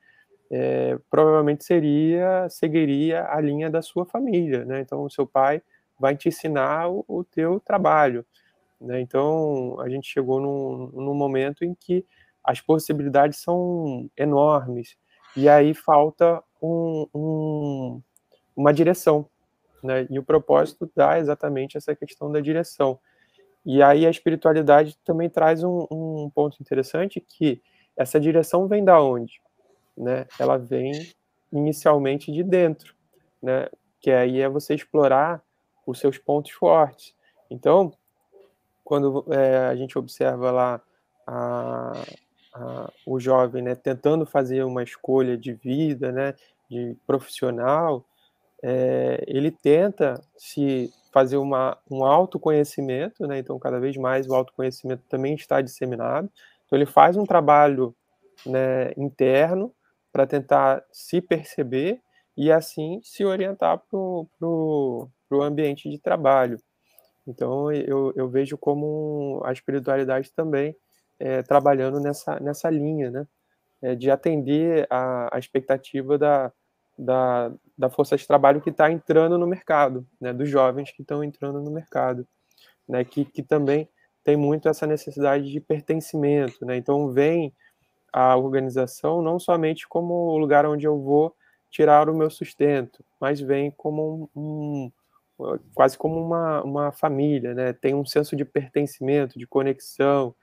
é, 0.52 0.98
provavelmente 1.10 1.64
seria, 1.64 2.48
seguiria 2.50 3.28
a 3.30 3.40
linha 3.40 3.70
da 3.70 3.82
sua 3.82 4.06
família, 4.06 4.66
né? 4.66 4.82
Então, 4.82 5.04
o 5.04 5.10
seu 5.10 5.28
pai 5.28 5.62
vai 6.00 6.16
te 6.16 6.30
ensinar 6.30 6.90
o, 6.90 7.06
o 7.08 7.24
teu 7.24 7.60
trabalho, 7.60 8.26
né? 8.82 9.00
Então, 9.00 9.80
a 9.80 9.90
gente 9.90 10.08
chegou 10.08 10.40
num, 10.40 10.88
num 10.94 11.14
momento 11.14 11.64
em 11.64 11.76
que 11.76 12.06
as 12.44 12.62
possibilidades 12.62 13.40
são 13.40 14.10
enormes, 14.18 14.98
e 15.36 15.48
aí 15.48 15.74
falta 15.74 16.42
um, 16.62 17.06
um, 17.14 18.02
uma 18.56 18.74
direção, 18.74 19.30
né? 19.84 20.08
E 20.10 20.18
o 20.18 20.24
propósito 20.24 20.90
dá 20.96 21.20
exatamente 21.20 21.78
essa 21.78 21.96
questão 21.96 22.32
da 22.32 22.40
direção. 22.40 23.00
E 23.66 23.84
aí 23.84 24.06
a 24.06 24.10
espiritualidade 24.10 24.98
também 25.06 25.30
traz 25.30 25.64
um, 25.64 25.86
um 25.92 26.32
ponto 26.34 26.58
interessante 26.60 27.20
que 27.22 27.62
essa 27.96 28.20
direção 28.20 28.68
vem 28.68 28.84
da 28.84 29.02
onde? 29.02 29.42
Né? 30.00 30.26
Ela 30.40 30.58
vem 30.58 30.94
inicialmente 31.52 32.32
de 32.32 32.42
dentro, 32.42 32.96
né? 33.44 33.68
Que 34.00 34.12
aí 34.12 34.40
é 34.40 34.48
você 34.48 34.74
explorar 34.74 35.44
os 35.86 36.00
seus 36.00 36.18
pontos 36.18 36.52
fortes. 36.52 37.14
Então, 37.50 37.92
quando 38.84 39.26
é, 39.30 39.68
a 39.68 39.76
gente 39.76 39.98
observa 39.98 40.52
lá 40.52 40.82
a, 41.28 41.94
a, 42.54 42.92
o 43.06 43.20
jovem, 43.20 43.62
né, 43.62 43.76
tentando 43.76 44.26
fazer 44.26 44.64
uma 44.64 44.84
escolha 44.84 45.38
de 45.38 45.54
vida, 45.54 46.12
né, 46.12 46.34
de 46.70 46.96
profissional, 47.06 48.06
é, 48.64 49.24
ele 49.28 49.52
tenta 49.52 50.22
se 50.38 50.94
fazer 51.12 51.38
uma, 51.38 51.78
um 51.90 52.06
autoconhecimento, 52.06 53.28
né, 53.28 53.40
então 53.40 53.60
cada 53.60 53.80
vez 53.80 53.98
mais 53.98 54.28
o 54.28 54.34
autoconhecimento 54.34 55.04
também 55.10 55.34
está 55.34 55.60
disseminado. 55.62 56.30
Então 56.66 56.78
ele 56.78 56.86
faz 56.86 57.18
um 57.18 57.26
trabalho 57.26 57.96
né, 58.46 58.92
interno 58.96 59.74
para 60.12 60.26
tentar 60.26 60.84
se 60.92 61.22
perceber 61.22 62.02
e 62.36 62.52
assim 62.52 63.00
se 63.04 63.26
orientar 63.26 63.78
para 63.78 63.98
o 63.98 65.10
ambiente 65.42 65.90
de 65.90 66.00
trabalho. 66.00 66.60
Então 67.28 67.72
eu, 67.72 68.14
eu 68.16 68.30
vejo 68.30 68.58
como 68.58 69.42
a 69.46 69.52
espiritualidade 69.52 70.32
também 70.32 70.76
é, 71.20 71.44
trabalhando 71.44 72.00
nessa, 72.00 72.40
nessa 72.40 72.70
linha, 72.70 73.12
né? 73.12 73.28
É, 73.82 73.96
de 73.96 74.12
atender 74.12 74.86
a, 74.90 75.34
a 75.36 75.40
expectativa 75.40 76.18
da, 76.18 76.52
da, 77.00 77.52
da 77.78 77.90
força 77.90 78.18
de 78.18 78.28
trabalho 78.28 78.60
que 78.60 78.70
está 78.70 78.92
entrando 78.92 79.38
no 79.38 79.48
mercado, 79.48 80.06
né? 80.20 80.34
dos 80.34 80.50
jovens 80.50 80.92
que 80.92 81.02
estão 81.02 81.24
entrando 81.24 81.62
no 81.62 81.72
mercado, 81.72 82.28
né? 82.88 83.06
que, 83.06 83.24
que 83.24 83.42
também 83.42 83.88
tem 84.22 84.36
muito 84.36 84.68
essa 84.68 84.86
necessidade 84.86 85.50
de 85.50 85.62
pertencimento. 85.62 86.66
Né? 86.66 86.76
Então, 86.76 87.10
vem 87.10 87.54
a 88.12 88.36
organização 88.36 89.22
não 89.22 89.40
somente 89.40 89.88
como 89.88 90.14
o 90.14 90.38
lugar 90.38 90.66
onde 90.66 90.86
eu 90.86 91.00
vou 91.00 91.36
tirar 91.70 92.10
o 92.10 92.16
meu 92.16 92.30
sustento, 92.30 93.04
mas 93.20 93.40
vem 93.40 93.72
como 93.72 94.30
um, 94.36 94.92
um 95.38 95.58
quase 95.74 95.98
como 95.98 96.20
uma, 96.20 96.62
uma 96.64 96.92
família, 96.92 97.54
né? 97.54 97.72
Tem 97.72 97.96
um 97.96 98.06
senso 98.06 98.36
de 98.36 98.44
pertencimento, 98.44 99.40
de 99.40 99.48
conexão, 99.48 100.36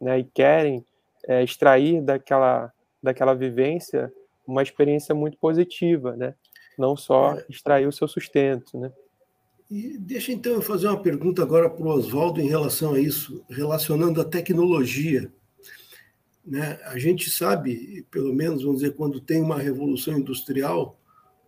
né, 0.00 0.18
e 0.18 0.24
querem 0.24 0.84
é, 1.28 1.42
extrair 1.42 2.00
daquela, 2.00 2.72
daquela 3.02 3.34
vivência 3.34 4.12
uma 4.46 4.62
experiência 4.62 5.14
muito 5.14 5.36
positiva, 5.36 6.16
né? 6.16 6.34
não 6.80 6.96
só 6.96 7.34
é. 7.34 7.44
extrair 7.48 7.86
o 7.86 7.92
seu 7.92 8.08
sustento. 8.08 8.78
Né? 8.78 8.90
E 9.70 9.98
deixa 9.98 10.32
então 10.32 10.54
eu 10.54 10.62
fazer 10.62 10.88
uma 10.88 11.00
pergunta 11.00 11.42
agora 11.42 11.68
para 11.68 11.84
o 11.84 11.88
Oswaldo 11.88 12.40
em 12.40 12.48
relação 12.48 12.94
a 12.94 13.00
isso, 13.00 13.44
relacionando 13.48 14.20
a 14.20 14.24
tecnologia. 14.24 15.30
Né? 16.44 16.80
A 16.84 16.98
gente 16.98 17.30
sabe, 17.30 18.06
pelo 18.10 18.34
menos, 18.34 18.62
vamos 18.62 18.80
dizer, 18.80 18.94
quando 18.94 19.20
tem 19.20 19.40
uma 19.40 19.58
revolução 19.58 20.18
industrial, 20.18 20.98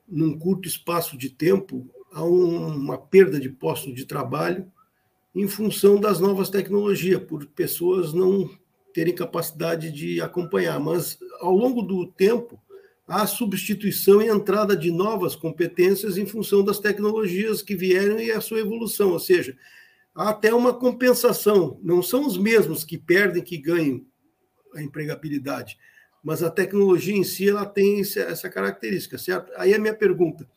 num 0.09 0.39
curto 0.39 0.69
espaço 0.69 1.17
de 1.17 1.31
tempo, 1.31 1.89
há 2.13 2.25
um, 2.25 2.67
uma 2.67 2.99
perda 2.99 3.41
de 3.41 3.49
postos 3.49 3.95
de 3.95 4.05
trabalho 4.05 4.71
em 5.35 5.49
função 5.49 5.99
das 5.99 6.21
novas 6.21 6.51
tecnologias, 6.51 7.23
por 7.23 7.47
pessoas 7.47 8.13
não 8.13 8.51
terem 8.93 9.15
capacidade 9.15 9.91
de 9.91 10.21
acompanhar. 10.21 10.79
Mas, 10.79 11.19
ao 11.41 11.57
longo 11.57 11.81
do 11.81 12.07
tempo, 12.07 12.61
há 13.09 13.27
substituição 13.27 14.21
e 14.21 14.29
entrada 14.29 14.77
de 14.77 14.91
novas 14.91 15.35
competências 15.35 16.19
em 16.19 16.27
função 16.27 16.63
das 16.63 16.79
tecnologias 16.79 17.63
que 17.63 17.75
vieram 17.75 18.21
e 18.21 18.31
a 18.31 18.41
sua 18.41 18.61
evolução. 18.61 19.13
Ou 19.13 19.19
seja, 19.19 19.57
há 20.15 20.29
até 20.29 20.55
uma 20.55 20.75
compensação. 20.75 21.81
Não 21.83 22.03
são 22.03 22.27
os 22.27 22.37
mesmos 22.37 22.85
que 22.85 22.99
perdem 22.99 23.43
que 23.43 23.57
ganham 23.57 24.05
a 24.75 24.83
empregabilidade, 24.83 25.79
mas 26.23 26.43
a 26.43 26.51
tecnologia 26.51 27.17
em 27.17 27.25
si 27.25 27.49
ela 27.49 27.67
tem 27.67 28.01
essa 28.01 28.49
característica, 28.49 29.19
certo? 29.19 29.53
Aí 29.57 29.75
a 29.75 29.79
minha 29.79 29.95
pergunta: 29.95 30.49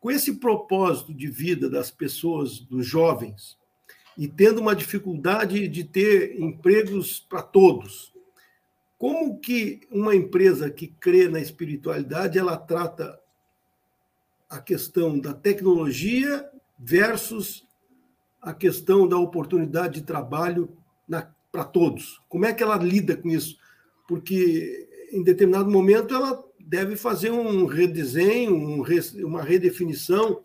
com 0.00 0.10
esse 0.10 0.36
propósito 0.36 1.14
de 1.14 1.28
vida 1.28 1.70
das 1.70 1.90
pessoas, 1.90 2.58
dos 2.58 2.86
jovens, 2.86 3.56
e 4.16 4.28
tendo 4.28 4.60
uma 4.60 4.74
dificuldade 4.74 5.68
de 5.68 5.84
ter 5.84 6.40
empregos 6.40 7.20
para 7.20 7.42
todos. 7.42 8.12
Como 8.98 9.40
que 9.40 9.80
uma 9.90 10.14
empresa 10.14 10.70
que 10.70 10.86
crê 10.86 11.28
na 11.28 11.40
espiritualidade, 11.40 12.38
ela 12.38 12.56
trata 12.56 13.18
a 14.48 14.60
questão 14.60 15.18
da 15.18 15.32
tecnologia 15.32 16.48
versus 16.78 17.66
a 18.40 18.52
questão 18.52 19.08
da 19.08 19.16
oportunidade 19.16 20.00
de 20.00 20.06
trabalho 20.06 20.76
para 21.52 21.64
todos? 21.64 22.20
Como 22.28 22.46
é 22.46 22.52
que 22.52 22.62
ela 22.62 22.76
lida 22.76 23.16
com 23.16 23.28
isso? 23.28 23.58
Porque 24.08 24.88
em 25.12 25.22
determinado 25.22 25.70
momento 25.70 26.14
ela 26.14 26.42
deve 26.58 26.96
fazer 26.96 27.30
um 27.30 27.66
redesenho, 27.66 28.54
um, 28.54 28.82
uma 29.26 29.42
redefinição 29.42 30.40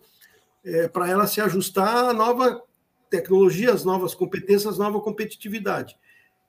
é, 0.64 0.86
para 0.86 1.08
ela 1.08 1.26
se 1.26 1.40
ajustar 1.40 2.04
à 2.04 2.12
nova 2.12 2.62
tecnologias, 3.08 3.84
novas 3.84 4.14
competências, 4.14 4.76
nova 4.76 5.00
competitividade. 5.00 5.96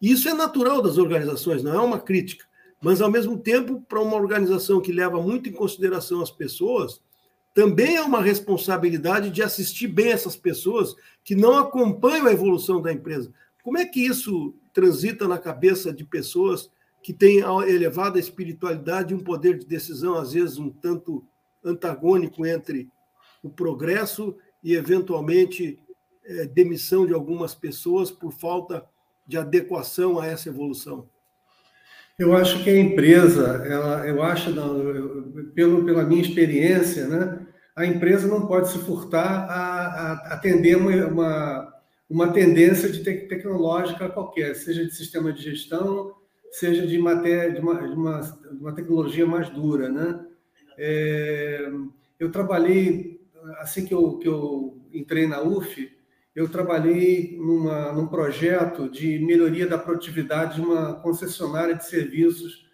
Isso 0.01 0.27
é 0.27 0.33
natural 0.33 0.81
das 0.81 0.97
organizações, 0.97 1.63
não 1.63 1.73
é 1.73 1.79
uma 1.79 1.99
crítica. 1.99 2.45
Mas, 2.81 3.01
ao 3.01 3.11
mesmo 3.11 3.37
tempo, 3.37 3.81
para 3.87 4.01
uma 4.01 4.15
organização 4.15 4.81
que 4.81 4.91
leva 4.91 5.21
muito 5.21 5.49
em 5.49 5.53
consideração 5.53 6.21
as 6.21 6.31
pessoas, 6.31 7.01
também 7.53 7.95
é 7.95 8.01
uma 8.01 8.21
responsabilidade 8.21 9.29
de 9.29 9.41
assistir 9.41 9.87
bem 9.87 10.11
essas 10.11 10.35
pessoas 10.35 10.95
que 11.23 11.35
não 11.35 11.57
acompanham 11.57 12.27
a 12.27 12.31
evolução 12.31 12.81
da 12.81 12.91
empresa. 12.91 13.33
Como 13.69 13.77
é 13.77 13.85
que 13.85 14.03
isso 14.03 14.55
transita 14.73 15.27
na 15.27 15.37
cabeça 15.37 15.93
de 15.93 16.03
pessoas 16.03 16.71
que 17.03 17.13
têm 17.13 17.43
elevada 17.67 18.17
espiritualidade 18.17 19.13
e 19.13 19.15
um 19.15 19.23
poder 19.23 19.59
de 19.59 19.65
decisão, 19.67 20.15
às 20.15 20.33
vezes, 20.33 20.57
um 20.57 20.71
tanto 20.71 21.23
antagônico 21.63 22.47
entre 22.47 22.89
o 23.43 23.49
progresso 23.51 24.35
e, 24.63 24.73
eventualmente, 24.73 25.77
é, 26.25 26.47
demissão 26.47 27.05
de 27.05 27.13
algumas 27.13 27.53
pessoas 27.53 28.09
por 28.09 28.31
falta 28.31 28.83
de 29.27 29.37
adequação 29.37 30.17
a 30.17 30.25
essa 30.25 30.49
evolução? 30.49 31.07
Eu 32.17 32.35
acho 32.35 32.63
que 32.63 32.71
a 32.71 32.79
empresa, 32.79 33.63
ela, 33.67 34.07
eu 34.07 34.23
acho, 34.23 34.49
não, 34.49 34.79
eu, 34.79 35.51
pelo, 35.53 35.85
pela 35.85 36.03
minha 36.05 36.23
experiência, 36.23 37.07
né, 37.07 37.45
a 37.75 37.85
empresa 37.85 38.27
não 38.27 38.47
pode 38.47 38.71
se 38.71 38.79
furtar 38.79 39.45
a, 39.47 39.85
a 39.93 40.33
atender 40.33 40.75
uma, 40.75 41.05
uma, 41.05 41.68
uma 42.09 42.33
tendência 42.33 42.89
de 42.89 43.03
te, 43.03 43.27
tecnológica 43.27 44.09
qualquer, 44.09 44.55
seja 44.55 44.83
de 44.83 44.93
sistema 44.93 45.31
de 45.31 45.43
gestão, 45.43 46.13
seja 46.51 46.87
de 46.87 46.97
matéria, 46.97 47.53
de 47.53 47.61
uma, 47.61 47.87
de 47.87 47.93
uma, 47.93 48.21
uma 48.59 48.73
tecnologia 48.73 49.25
mais 49.25 49.49
dura, 49.49 49.89
né? 49.89 50.25
É, 50.77 51.71
eu 52.19 52.31
trabalhei 52.31 53.21
assim 53.59 53.85
que 53.85 53.93
eu, 53.93 54.17
que 54.17 54.27
eu 54.27 54.81
entrei 54.91 55.27
na 55.27 55.41
UF, 55.41 55.91
eu 56.35 56.47
trabalhei 56.49 57.37
numa, 57.37 57.91
num 57.91 58.07
projeto 58.07 58.89
de 58.89 59.19
melhoria 59.19 59.67
da 59.67 59.77
produtividade 59.77 60.55
de 60.55 60.61
uma 60.61 60.93
concessionária 60.95 61.75
de 61.75 61.85
serviços 61.85 62.65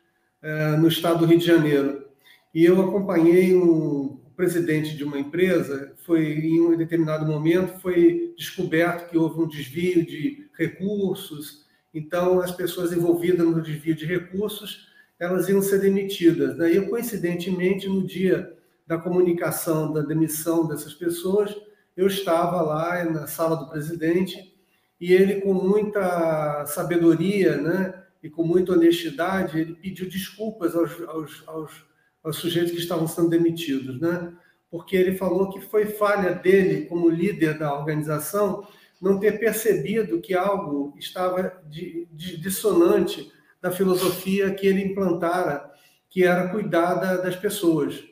é, 0.41 0.77
no 0.77 0.87
estado 0.87 1.19
do 1.19 1.25
Rio 1.25 1.39
de 1.39 1.45
Janeiro. 1.45 2.05
E 2.53 2.63
eu 2.63 2.81
acompanhei 2.81 3.55
um 3.55 4.21
presidente 4.35 4.95
de 4.95 5.03
uma 5.03 5.19
empresa, 5.19 5.93
foi 6.05 6.25
em 6.25 6.61
um 6.61 6.77
determinado 6.77 7.25
momento 7.25 7.79
foi 7.79 8.33
descoberto 8.37 9.09
que 9.09 9.17
houve 9.17 9.41
um 9.41 9.47
desvio 9.47 10.05
de 10.05 10.47
recursos, 10.57 11.65
então 11.93 12.39
as 12.39 12.51
pessoas 12.51 12.91
envolvidas 12.91 13.45
no 13.45 13.61
desvio 13.61 13.95
de 13.95 14.05
recursos, 14.05 14.87
elas 15.17 15.47
iam 15.47 15.61
ser 15.61 15.79
demitidas. 15.79 16.57
Daí, 16.57 16.75
eu, 16.75 16.89
coincidentemente, 16.89 17.87
no 17.87 18.05
dia 18.05 18.53
da 18.85 18.97
comunicação 18.97 19.93
da 19.93 20.01
demissão 20.01 20.67
dessas 20.67 20.93
pessoas, 20.93 21.55
eu 21.95 22.07
estava 22.07 22.61
lá 22.61 23.03
na 23.05 23.27
sala 23.27 23.55
do 23.55 23.69
presidente 23.69 24.53
e 24.99 25.13
ele, 25.13 25.41
com 25.41 25.53
muita 25.53 26.65
sabedoria 26.65 27.57
né, 27.57 28.03
e 28.21 28.29
com 28.29 28.43
muita 28.43 28.73
honestidade, 28.73 29.59
ele 29.59 29.75
pediu 29.75 30.09
desculpas 30.09 30.75
aos, 30.75 30.99
aos, 31.07 31.43
aos, 31.47 31.85
aos 32.25 32.37
sujeitos 32.37 32.71
que 32.71 32.79
estavam 32.79 33.07
sendo 33.07 33.29
demitidos, 33.29 34.01
né? 34.01 34.33
porque 34.69 34.97
ele 34.97 35.15
falou 35.15 35.49
que 35.49 35.61
foi 35.61 35.85
falha 35.85 36.33
dele, 36.33 36.85
como 36.87 37.09
líder 37.09 37.57
da 37.57 37.73
organização, 37.73 38.67
não 39.01 39.19
ter 39.19 39.39
percebido 39.39 40.19
que 40.19 40.33
algo 40.33 40.93
estava 40.97 41.61
de, 41.69 42.07
de 42.11 42.35
dissonante 42.37 43.31
da 43.61 43.71
filosofia 43.71 44.53
que 44.53 44.67
ele 44.67 44.83
implantara, 44.83 45.71
que 46.09 46.23
era 46.23 46.49
cuidar 46.49 46.95
das 46.95 47.37
pessoas. 47.37 48.03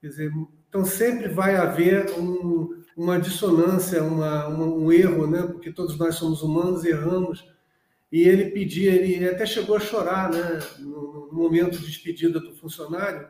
Quer 0.00 0.08
dizer, 0.08 0.32
então 0.68 0.84
sempre 0.84 1.28
vai 1.28 1.56
haver 1.56 2.10
um, 2.18 2.82
uma 2.94 3.18
dissonância, 3.18 4.02
uma, 4.02 4.48
um 4.48 4.92
erro, 4.92 5.26
né? 5.26 5.42
porque 5.42 5.72
todos 5.72 5.98
nós 5.98 6.16
somos 6.16 6.42
humanos 6.42 6.84
erramos. 6.84 7.42
E 8.12 8.22
ele 8.22 8.50
pedia, 8.50 8.92
ele 8.92 9.28
até 9.28 9.46
chegou 9.46 9.76
a 9.76 9.80
chorar 9.80 10.30
né? 10.30 10.60
no, 10.78 11.28
no 11.32 11.32
momento 11.32 11.78
de 11.78 11.86
despedida 11.86 12.38
do 12.38 12.54
funcionário, 12.54 13.28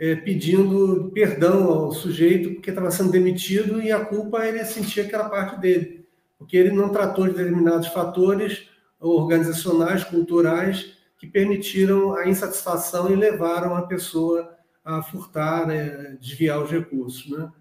é, 0.00 0.16
pedindo 0.16 1.10
perdão 1.12 1.70
ao 1.70 1.92
sujeito 1.92 2.54
porque 2.54 2.70
estava 2.70 2.90
sendo 2.90 3.12
demitido 3.12 3.82
e 3.82 3.92
a 3.92 4.02
culpa 4.02 4.46
ele 4.46 4.64
sentia 4.64 5.04
que 5.04 5.14
era 5.14 5.28
parte 5.28 5.60
dele. 5.60 6.08
porque 6.38 6.56
ele 6.56 6.72
não 6.72 6.88
tratou 6.88 7.26
de 7.28 7.34
determinados 7.34 7.88
fatores 7.88 8.66
organizacionais, 8.98 10.02
culturais, 10.02 10.96
que 11.18 11.26
permitiram 11.26 12.14
a 12.14 12.26
insatisfação 12.26 13.10
e 13.10 13.14
levaram 13.14 13.76
a 13.76 13.82
pessoa 13.82 14.56
a 14.82 15.02
furtar, 15.02 15.66
né, 15.66 16.16
desviar 16.18 16.62
os 16.62 16.70
recursos. 16.70 17.30
Né? 17.30 17.52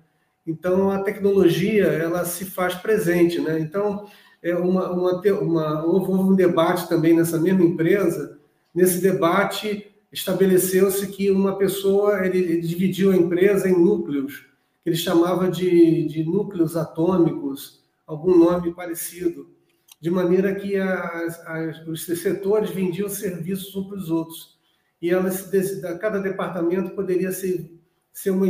Então, 0.48 0.90
a 0.92 1.00
tecnologia 1.00 1.88
ela 1.88 2.24
se 2.24 2.46
faz 2.46 2.74
presente. 2.76 3.42
Né? 3.42 3.60
Então, 3.60 4.08
é 4.42 4.56
uma, 4.56 4.90
uma, 4.90 5.22
uma, 5.42 5.86
houve 5.86 6.12
um 6.14 6.34
debate 6.34 6.88
também 6.88 7.14
nessa 7.14 7.38
mesma 7.38 7.66
empresa. 7.66 8.40
Nesse 8.74 9.02
debate, 9.02 9.89
estabeleceu-se 10.12 11.08
que 11.08 11.30
uma 11.30 11.58
pessoa 11.58 12.26
ele, 12.26 12.40
ele, 12.40 12.62
dividiu 12.62 13.12
a 13.12 13.16
empresa 13.16 13.70
em 13.70 13.80
núcleos, 13.80 14.46
que 14.84 14.90
ele 14.90 14.98
chamava 14.98 15.50
de, 15.50 16.08
de 16.08 16.24
núcleos 16.24 16.76
atômicos, 16.76 17.84
algum 18.08 18.38
nome 18.38 18.74
parecido 18.74 19.60
de 20.02 20.10
maneira 20.10 20.56
que 20.56 20.78
as, 20.78 21.46
as, 21.46 21.88
os 21.88 22.06
setores 22.06 22.70
vendiam 22.70 23.10
serviços 23.10 23.76
uns 23.76 23.88
para 23.88 23.98
os 23.98 24.10
outros. 24.10 24.58
E 25.02 25.10
elas, 25.10 25.50
cada 26.00 26.20
departamento 26.20 26.92
poderia 26.92 27.32
ser, 27.32 27.70
ser 28.12 28.32
uma, 28.32 28.46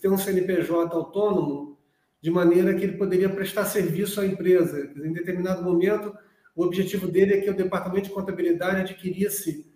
ter 0.00 0.08
um 0.08 0.18
CNPJ 0.18 0.94
autônomo, 0.94 1.78
de 2.20 2.30
maneira 2.30 2.74
que 2.74 2.84
ele 2.84 2.96
poderia 2.98 3.28
prestar 3.28 3.64
serviço 3.64 4.20
à 4.20 4.26
empresa. 4.26 4.92
Em 4.96 5.12
determinado 5.12 5.62
momento, 5.62 6.12
o 6.54 6.64
objetivo 6.64 7.06
dele 7.06 7.34
é 7.34 7.40
que 7.40 7.50
o 7.50 7.56
departamento 7.56 8.08
de 8.08 8.14
contabilidade 8.14 8.80
adquirisse 8.80 9.67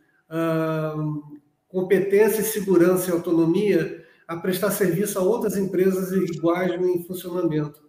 competência, 1.69 2.43
segurança 2.43 3.11
e 3.11 3.13
autonomia 3.13 4.05
a 4.27 4.37
prestar 4.37 4.71
serviço 4.71 5.19
a 5.19 5.23
outras 5.23 5.57
empresas 5.57 6.13
iguais 6.13 6.73
em 6.73 7.03
funcionamento 7.05 7.83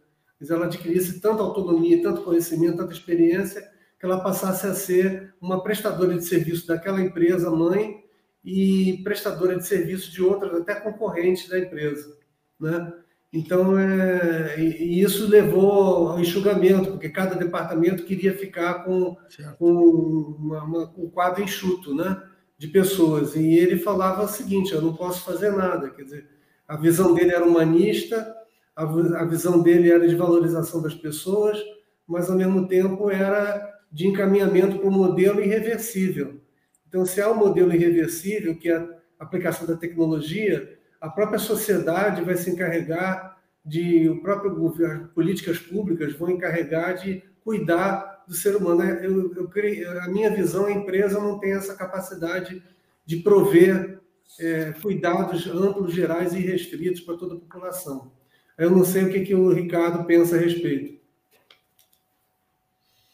ela 0.51 0.65
adquirisse 0.65 1.19
tanta 1.19 1.43
autonomia, 1.43 2.01
tanto 2.01 2.23
conhecimento, 2.23 2.77
tanta 2.77 2.93
experiência, 2.93 3.61
que 3.99 4.05
ela 4.05 4.21
passasse 4.21 4.67
a 4.67 4.73
ser 4.73 5.33
uma 5.39 5.63
prestadora 5.63 6.15
de 6.15 6.25
serviço 6.25 6.67
daquela 6.67 7.01
empresa 7.01 7.49
mãe 7.49 8.03
e 8.43 9.01
prestadora 9.03 9.55
de 9.55 9.65
serviço 9.65 10.11
de 10.11 10.21
outras, 10.21 10.53
até 10.53 10.75
concorrentes 10.75 11.47
da 11.47 11.59
empresa. 11.59 12.17
Né? 12.59 12.93
Então, 13.31 13.77
é, 13.79 14.59
e 14.59 15.01
isso 15.01 15.27
levou 15.27 16.09
ao 16.09 16.19
enxugamento, 16.19 16.91
porque 16.91 17.09
cada 17.09 17.35
departamento 17.35 18.03
queria 18.03 18.37
ficar 18.37 18.83
com, 18.83 19.15
com 19.57 19.71
uma, 19.71 20.63
uma, 20.63 20.93
um 20.97 21.09
quadro 21.09 21.41
enxuto 21.41 21.95
né, 21.95 22.21
de 22.63 22.69
pessoas. 22.69 23.35
E 23.35 23.55
ele 23.55 23.77
falava 23.77 24.23
o 24.23 24.27
seguinte: 24.27 24.73
eu 24.73 24.81
não 24.81 24.95
posso 24.95 25.25
fazer 25.25 25.51
nada. 25.51 25.89
Quer 25.89 26.03
dizer, 26.03 26.29
a 26.65 26.77
visão 26.77 27.13
dele 27.13 27.35
era 27.35 27.45
humanista, 27.45 28.33
a, 28.73 29.25
visão 29.25 29.61
dele 29.61 29.91
era 29.91 30.07
de 30.07 30.15
valorização 30.15 30.81
das 30.81 30.95
pessoas, 30.95 31.61
mas 32.07 32.29
ao 32.29 32.37
mesmo 32.37 32.65
tempo 32.67 33.11
era 33.11 33.69
de 33.91 34.07
encaminhamento 34.07 34.79
para 34.79 34.87
um 34.87 34.91
modelo 34.91 35.41
irreversível. 35.41 36.39
Então, 36.87 37.05
se 37.05 37.21
há 37.21 37.29
um 37.29 37.35
modelo 37.35 37.73
irreversível, 37.73 38.55
que 38.55 38.69
é 38.69 38.77
a 38.77 38.87
aplicação 39.19 39.67
da 39.67 39.75
tecnologia, 39.75 40.79
a 41.01 41.09
própria 41.09 41.39
sociedade 41.39 42.23
vai 42.23 42.35
se 42.35 42.49
encarregar 42.49 43.37
de, 43.65 44.09
o 44.09 44.21
próprio 44.21 44.55
governo, 44.55 45.09
políticas 45.09 45.59
públicas 45.59 46.13
vão 46.13 46.29
encarregar 46.29 46.95
de 46.95 47.21
cuidar 47.43 48.12
do 48.27 48.33
ser 48.33 48.55
humano. 48.55 48.83
Eu, 48.83 49.33
eu, 49.35 50.01
a 50.01 50.07
minha 50.07 50.29
visão, 50.29 50.65
a 50.65 50.71
empresa 50.71 51.19
não 51.19 51.39
tem 51.39 51.53
essa 51.53 51.75
capacidade 51.75 52.63
de 53.05 53.17
prover 53.17 54.01
é, 54.39 54.71
cuidados 54.81 55.45
amplos, 55.47 55.93
gerais 55.93 56.33
e 56.33 56.39
restritos 56.39 57.01
para 57.01 57.17
toda 57.17 57.35
a 57.35 57.39
população. 57.39 58.11
Eu 58.57 58.69
não 58.69 58.85
sei 58.85 59.03
o 59.03 59.09
que, 59.09 59.21
que 59.21 59.35
o 59.35 59.51
Ricardo 59.51 60.05
pensa 60.05 60.35
a 60.35 60.39
respeito. 60.39 61.01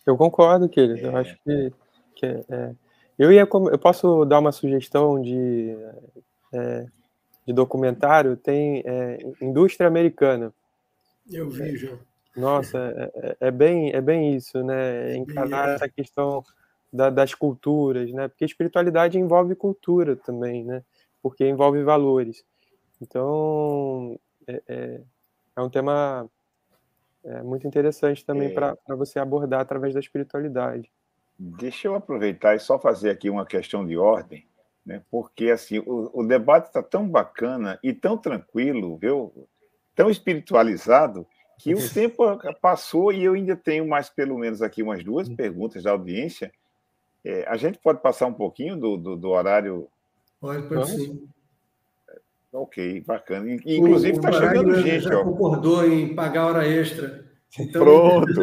Eu 0.06 0.18
concordo, 0.18 0.68
querido. 0.68 0.98
Eu 1.00 1.16
acho 1.16 1.38
que, 1.44 1.74
que 2.16 2.26
é, 2.26 2.46
é 2.50 2.76
eu 3.18 3.34
ia, 3.34 3.42
eu 3.42 3.78
posso 3.78 4.24
dar 4.24 4.40
uma 4.40 4.54
sugestão 4.54 5.22
de, 5.22 5.76
é, 6.54 6.86
de 7.46 7.54
documentário. 7.54 8.38
Tem 8.38 8.82
é, 8.86 9.18
indústria 9.42 9.88
americana. 9.88 10.54
Eu 11.30 11.50
vi 11.50 11.76
já. 11.76 11.98
Nossa, 12.40 12.78
é, 12.78 13.12
é, 13.16 13.38
é 13.48 13.52
bem, 13.52 13.92
é 13.92 14.02
bem 14.02 14.36
isso, 14.36 14.64
né? 14.64 15.16
Encarar 15.16 15.70
essa 15.76 15.90
questão 15.90 16.44
da, 16.92 17.10
das 17.10 17.34
culturas, 17.34 18.12
né? 18.12 18.28
Porque 18.28 18.46
espiritualidade 18.46 19.20
envolve 19.20 19.56
cultura 19.56 20.16
também, 20.16 20.64
né? 20.64 20.84
Porque 21.22 21.48
envolve 21.48 21.84
valores. 21.84 22.44
Então, 23.02 24.20
é, 24.48 25.02
é 25.56 25.62
um 25.62 25.70
tema 25.70 26.30
é, 27.24 27.42
muito 27.44 27.68
interessante 27.68 28.26
também 28.26 28.50
é... 28.50 28.54
para 28.54 28.96
você 28.96 29.20
abordar 29.20 29.60
através 29.60 29.94
da 29.94 30.00
espiritualidade. 30.00 30.92
Deixa 31.38 31.88
eu 31.88 31.96
aproveitar 31.96 32.56
e 32.56 32.60
só 32.60 32.78
fazer 32.80 33.10
aqui 33.12 33.30
uma 33.30 33.46
questão 33.46 33.86
de 33.86 33.96
ordem, 33.98 34.46
né? 34.86 35.02
porque 35.10 35.50
assim 35.52 35.80
o, 35.80 36.10
o 36.14 36.26
debate 36.26 36.68
está 36.68 36.84
tão 36.84 37.08
bacana 37.08 37.80
e 37.82 37.94
tão 37.94 38.18
tranquilo, 38.18 38.98
viu? 38.98 39.48
tão 39.96 40.10
espiritualizado, 40.10 41.28
que 41.60 41.76
o 41.76 41.78
tempo 41.94 42.24
passou 42.62 43.12
e 43.12 43.24
eu 43.24 43.34
ainda 43.34 43.56
tenho 43.56 43.88
mais 43.88 44.10
pelo 44.10 44.38
menos 44.38 44.62
aqui 44.62 44.82
umas 44.82 45.04
duas 45.04 45.30
perguntas 45.30 45.84
da 45.84 45.92
audiência. 45.92 46.52
É, 47.24 47.46
a 47.48 47.58
gente 47.58 47.78
pode 47.78 48.02
passar 48.02 48.26
um 48.26 48.34
pouquinho 48.34 48.78
do, 48.78 48.98
do, 48.98 49.16
do 49.16 49.30
horário? 49.30 49.88
Pode, 50.40 50.68
pode 50.68 50.90
sim. 50.90 51.28
Ok, 52.52 53.04
bacana. 53.06 53.52
Inclusive 53.66 54.18
está 54.18 54.32
chegando 54.32 54.82
gente. 54.82 55.04
Já 55.04 55.20
ó. 55.20 55.24
concordou 55.24 55.86
em 55.86 56.16
pagar 56.16 56.48
hora 56.48 56.68
extra. 56.68 57.30
Então, 57.60 57.84
Pronto. 57.84 58.42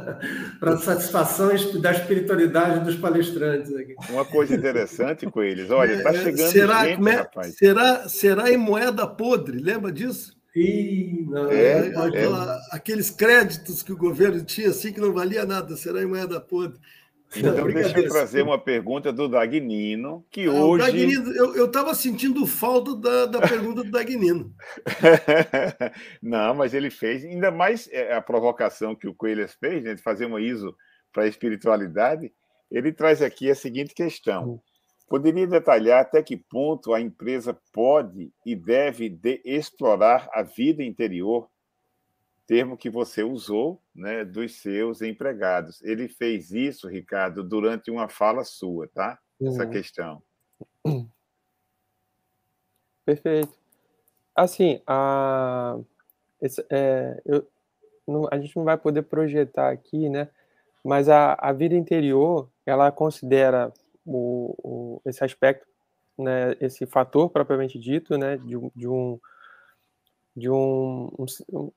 para 0.60 0.76
satisfação 0.78 1.50
da 1.80 1.92
espiritualidade 1.92 2.84
dos 2.84 2.96
palestrantes 2.96 3.74
aqui. 3.74 3.94
Uma 4.10 4.24
coisa 4.24 4.54
interessante 4.54 5.26
com 5.26 5.42
eles, 5.42 5.70
olha, 5.70 5.92
está 5.92 6.10
é, 6.10 6.14
chegando 6.14 6.50
será, 6.50 6.86
gente, 6.86 7.08
é, 7.08 7.12
rapaz. 7.12 7.56
Será, 7.56 8.08
será 8.08 8.50
em 8.50 8.56
moeda 8.56 9.06
podre, 9.06 9.58
lembra 9.58 9.92
disso? 9.92 10.35
Não, 10.56 11.50
é, 11.50 11.88
é, 11.88 11.98
aquela, 11.98 12.60
aqueles 12.70 13.10
créditos 13.10 13.82
que 13.82 13.92
o 13.92 13.96
governo 13.96 14.42
tinha 14.42 14.70
assim 14.70 14.90
que 14.90 15.00
não 15.00 15.12
valia 15.12 15.44
nada, 15.44 15.76
será 15.76 16.02
em 16.02 16.06
moeda 16.06 16.40
podre. 16.40 16.78
Então, 17.34 17.66
deixa 17.66 17.98
eu 17.98 18.08
trazer 18.08 18.42
uma 18.42 18.58
pergunta 18.58 19.12
do 19.12 19.28
Dagnino, 19.28 20.24
que 20.30 20.46
ah, 20.46 20.52
hoje. 20.52 20.86
Dagnino, 20.86 21.30
eu 21.54 21.66
estava 21.66 21.94
sentindo 21.94 22.46
falta 22.46 22.96
da, 22.96 23.26
da 23.26 23.40
pergunta 23.46 23.84
do 23.84 23.90
Dagnino. 23.90 24.54
Não, 26.22 26.54
mas 26.54 26.72
ele 26.72 26.88
fez, 26.88 27.24
ainda 27.24 27.50
mais 27.50 27.88
é, 27.92 28.14
a 28.14 28.22
provocação 28.22 28.94
que 28.94 29.08
o 29.08 29.14
Coelho 29.14 29.46
fez, 29.60 29.82
né, 29.82 29.94
de 29.94 30.02
fazer 30.02 30.24
uma 30.24 30.40
ISO 30.40 30.74
para 31.12 31.24
a 31.24 31.28
espiritualidade. 31.28 32.32
Ele 32.70 32.92
traz 32.92 33.20
aqui 33.20 33.50
a 33.50 33.54
seguinte 33.54 33.94
questão. 33.94 34.62
Poderia 35.08 35.46
detalhar 35.46 36.00
até 36.00 36.22
que 36.22 36.36
ponto 36.36 36.92
a 36.92 37.00
empresa 37.00 37.58
pode 37.72 38.32
e 38.44 38.54
deve 38.56 39.08
de 39.08 39.40
explorar 39.44 40.28
a 40.32 40.42
vida 40.42 40.82
interior 40.82 41.48
termo 42.46 42.76
que 42.76 42.88
você 42.88 43.22
usou 43.22 43.82
né, 43.94 44.24
dos 44.24 44.60
seus 44.60 45.02
empregados. 45.02 45.82
Ele 45.82 46.08
fez 46.08 46.52
isso, 46.52 46.88
Ricardo, 46.88 47.42
durante 47.42 47.90
uma 47.90 48.08
fala 48.08 48.44
sua, 48.44 48.88
tá? 48.88 49.18
Essa 49.40 49.64
uhum. 49.64 49.70
questão. 49.70 50.22
Perfeito. 53.04 53.52
Assim, 54.34 54.80
a, 54.86 55.78
esse, 56.40 56.64
é, 56.70 57.20
eu, 57.24 57.46
não, 58.06 58.28
a 58.30 58.38
gente 58.38 58.56
não 58.56 58.64
vai 58.64 58.76
poder 58.76 59.02
projetar 59.02 59.70
aqui, 59.70 60.08
né? 60.08 60.28
Mas 60.84 61.08
a, 61.08 61.34
a 61.34 61.52
vida 61.52 61.74
interior, 61.74 62.48
ela 62.64 62.92
considera 62.92 63.72
o, 64.06 64.54
o, 64.62 65.02
esse 65.04 65.24
aspecto, 65.24 65.66
né, 66.16 66.56
esse 66.60 66.86
fator 66.86 67.28
propriamente 67.28 67.78
dito, 67.78 68.16
né, 68.16 68.36
de, 68.36 68.56
de 68.74 68.88
um 68.88 69.20
de 70.34 70.50
um, 70.50 71.10
um, 71.50 71.72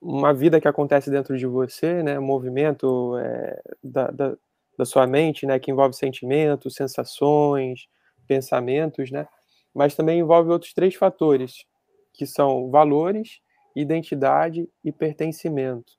uma 0.00 0.32
vida 0.32 0.60
que 0.60 0.68
acontece 0.68 1.10
dentro 1.10 1.36
de 1.36 1.44
você, 1.44 2.04
né, 2.04 2.20
movimento 2.20 3.18
é, 3.18 3.62
da, 3.82 4.10
da, 4.12 4.36
da, 4.78 4.84
sua 4.84 5.08
mente, 5.08 5.44
né, 5.44 5.58
que 5.58 5.72
envolve 5.72 5.96
sentimentos, 5.96 6.76
sensações, 6.76 7.88
pensamentos, 8.28 9.10
né, 9.10 9.26
mas 9.74 9.96
também 9.96 10.20
envolve 10.20 10.50
outros 10.50 10.72
três 10.72 10.94
fatores, 10.94 11.64
que 12.12 12.26
são 12.26 12.70
valores, 12.70 13.40
identidade 13.74 14.68
e 14.84 14.92
pertencimento. 14.92 15.94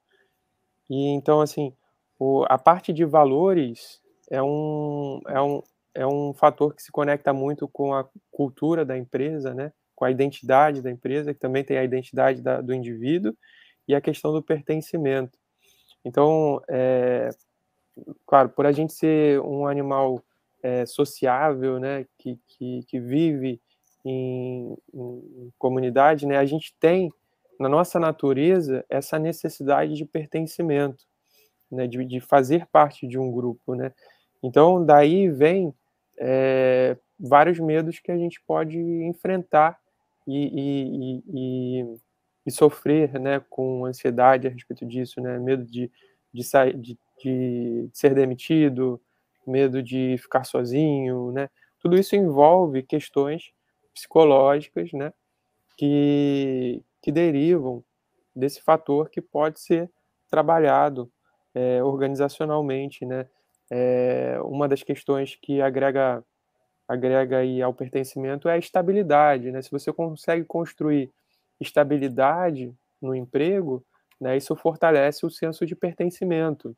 E 0.89 1.10
então, 1.10 1.41
assim, 1.41 1.74
o, 2.18 2.46
a 2.48 2.58
parte 2.58 2.93
de 2.93 3.04
valores 3.04 4.02
é 4.30 4.41
um, 4.41 5.21
é, 5.28 5.41
um, 5.41 5.63
é 5.93 6.07
um 6.07 6.34
fator 6.34 6.73
que 6.73 6.82
se 6.82 6.91
conecta 6.91 7.34
muito 7.34 7.67
com 7.67 7.93
a 7.93 8.07
cultura 8.32 8.84
da 8.84 8.97
empresa, 8.97 9.53
né, 9.53 9.71
com 9.95 10.05
a 10.05 10.11
identidade 10.11 10.82
da 10.82 10.91
empresa, 10.91 11.34
que 11.34 11.39
também 11.39 11.63
tem 11.63 11.78
a 11.78 11.84
identidade 11.84 12.41
da, 12.41 12.61
do 12.61 12.73
indivíduo, 12.73 13.36
e 13.88 13.95
a 13.95 14.01
questão 14.01 14.34
do 14.34 14.41
pertencimento. 14.41 15.38
Então, 16.03 16.61
é, 16.67 17.30
claro, 18.26 18.49
por 18.49 18.65
a 18.65 18.71
gente 18.71 18.93
ser 18.93 19.39
um 19.41 19.67
animal 19.67 20.23
é, 20.61 20.86
sociável, 20.86 21.80
né, 21.80 22.05
que, 22.17 22.39
que, 22.47 22.84
que 22.88 22.99
vive 22.99 23.61
em, 24.03 24.76
em, 24.93 25.51
comunidade, 25.57 26.26
né, 26.26 26.38
a 26.38 26.45
gente 26.45 26.76
tem 26.80 27.11
na 27.59 27.69
nossa 27.69 27.99
natureza 27.99 28.86
essa 28.89 29.17
necessidade 29.17 29.93
de 29.93 30.05
pertencimento, 30.05 31.05
né, 31.71 31.88
de, 31.88 32.03
de 32.03 32.19
fazer 32.19 32.65
parte 32.67 33.07
de 33.07 33.17
um 33.17 33.32
grupo, 33.32 33.76
né? 33.76 33.91
Então 34.46 34.86
daí 34.86 35.28
vem 35.28 35.74
é, 36.20 36.96
vários 37.20 37.60
medos 37.60 38.00
que 38.00 38.12
a 38.12 38.18
gente 38.18 38.39
pode 38.46 38.78
enfrentar 38.78 39.80
e, 40.28 40.46
e, 40.46 41.24
e, 41.34 41.96
e, 42.46 42.52
sofrer, 42.52 43.20
né, 43.20 43.43
com 43.50 43.86
ansiedade 43.86 44.48
a 44.48 44.52
respeito 44.52 44.86
disso, 44.86 45.20
né? 45.20 45.39
Medo 45.39 45.66
de, 45.66 45.91
de, 46.32 46.43
sair, 46.43 46.78
de, 46.78 46.98
de 47.24 47.89
ser 47.91 48.14
demitido, 48.14 49.02
medo 49.48 49.82
de 49.82 50.16
ficar 50.20 50.43
sozinho, 50.43 51.32
né? 51.32 51.50
Tudo 51.80 51.98
isso 51.98 52.16
envolve 52.16 52.84
questões 52.84 53.52
psicológicas, 53.96 54.91
né? 54.93 55.12
Que, 55.76 56.84
que 57.02 57.12
derivam 57.12 57.84
desse 58.36 58.62
fator 58.62 59.10
que 59.10 59.22
pode 59.22 59.60
ser 59.60 59.89
trabalhado 60.30 61.12
é, 61.54 61.84
organizacionalmente, 61.84 63.06
né? 63.06 63.28
É, 63.72 64.38
uma 64.43 64.68
das 64.68 64.84
questões 64.84 65.36
que 65.41 65.61
agrega 65.61 66.24
agrega 66.88 67.39
aí 67.39 67.63
ao 67.63 67.74
pertencimento 67.74 68.47
é 68.47 68.53
a 68.53 68.57
estabilidade, 68.57 69.51
né? 69.51 69.61
Se 69.61 69.72
você 69.72 69.91
consegue 69.91 70.45
construir 70.45 71.11
estabilidade 71.59 72.74
no 73.01 73.16
emprego, 73.16 73.84
né, 74.20 74.38
isso 74.38 74.55
fortalece 74.55 75.26
o 75.26 75.30
senso 75.30 75.66
de 75.66 75.76
pertencimento. 75.76 76.76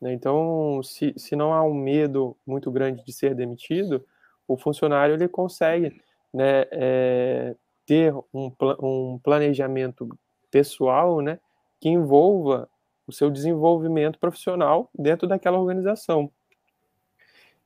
Né? 0.00 0.12
Então, 0.12 0.80
se, 0.82 1.14
se 1.16 1.34
não 1.36 1.52
há 1.52 1.62
um 1.62 1.74
medo 1.74 2.36
muito 2.46 2.70
grande 2.70 3.04
de 3.04 3.12
ser 3.12 3.34
demitido, 3.34 4.04
o 4.46 4.56
funcionário 4.56 5.14
ele 5.14 5.28
consegue 5.28 6.00
né, 6.32 6.64
é, 6.70 7.56
ter 7.86 8.14
um, 8.32 8.52
um 8.80 9.18
planejamento 9.22 10.08
pessoal 10.50 11.20
né, 11.20 11.38
que 11.80 11.88
envolva 11.88 12.68
o 13.06 13.12
seu 13.12 13.30
desenvolvimento 13.30 14.18
profissional 14.18 14.90
dentro 14.94 15.28
daquela 15.28 15.58
organização. 15.58 16.30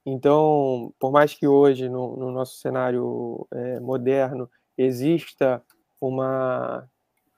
Então, 0.05 0.93
por 0.99 1.13
mais 1.13 1.35
que 1.35 1.47
hoje, 1.47 1.89
no, 1.89 2.17
no 2.17 2.31
nosso 2.31 2.59
cenário 2.59 3.47
é, 3.53 3.81
moderno, 3.81 4.51
exista 4.77 5.63
uma, 6.01 6.89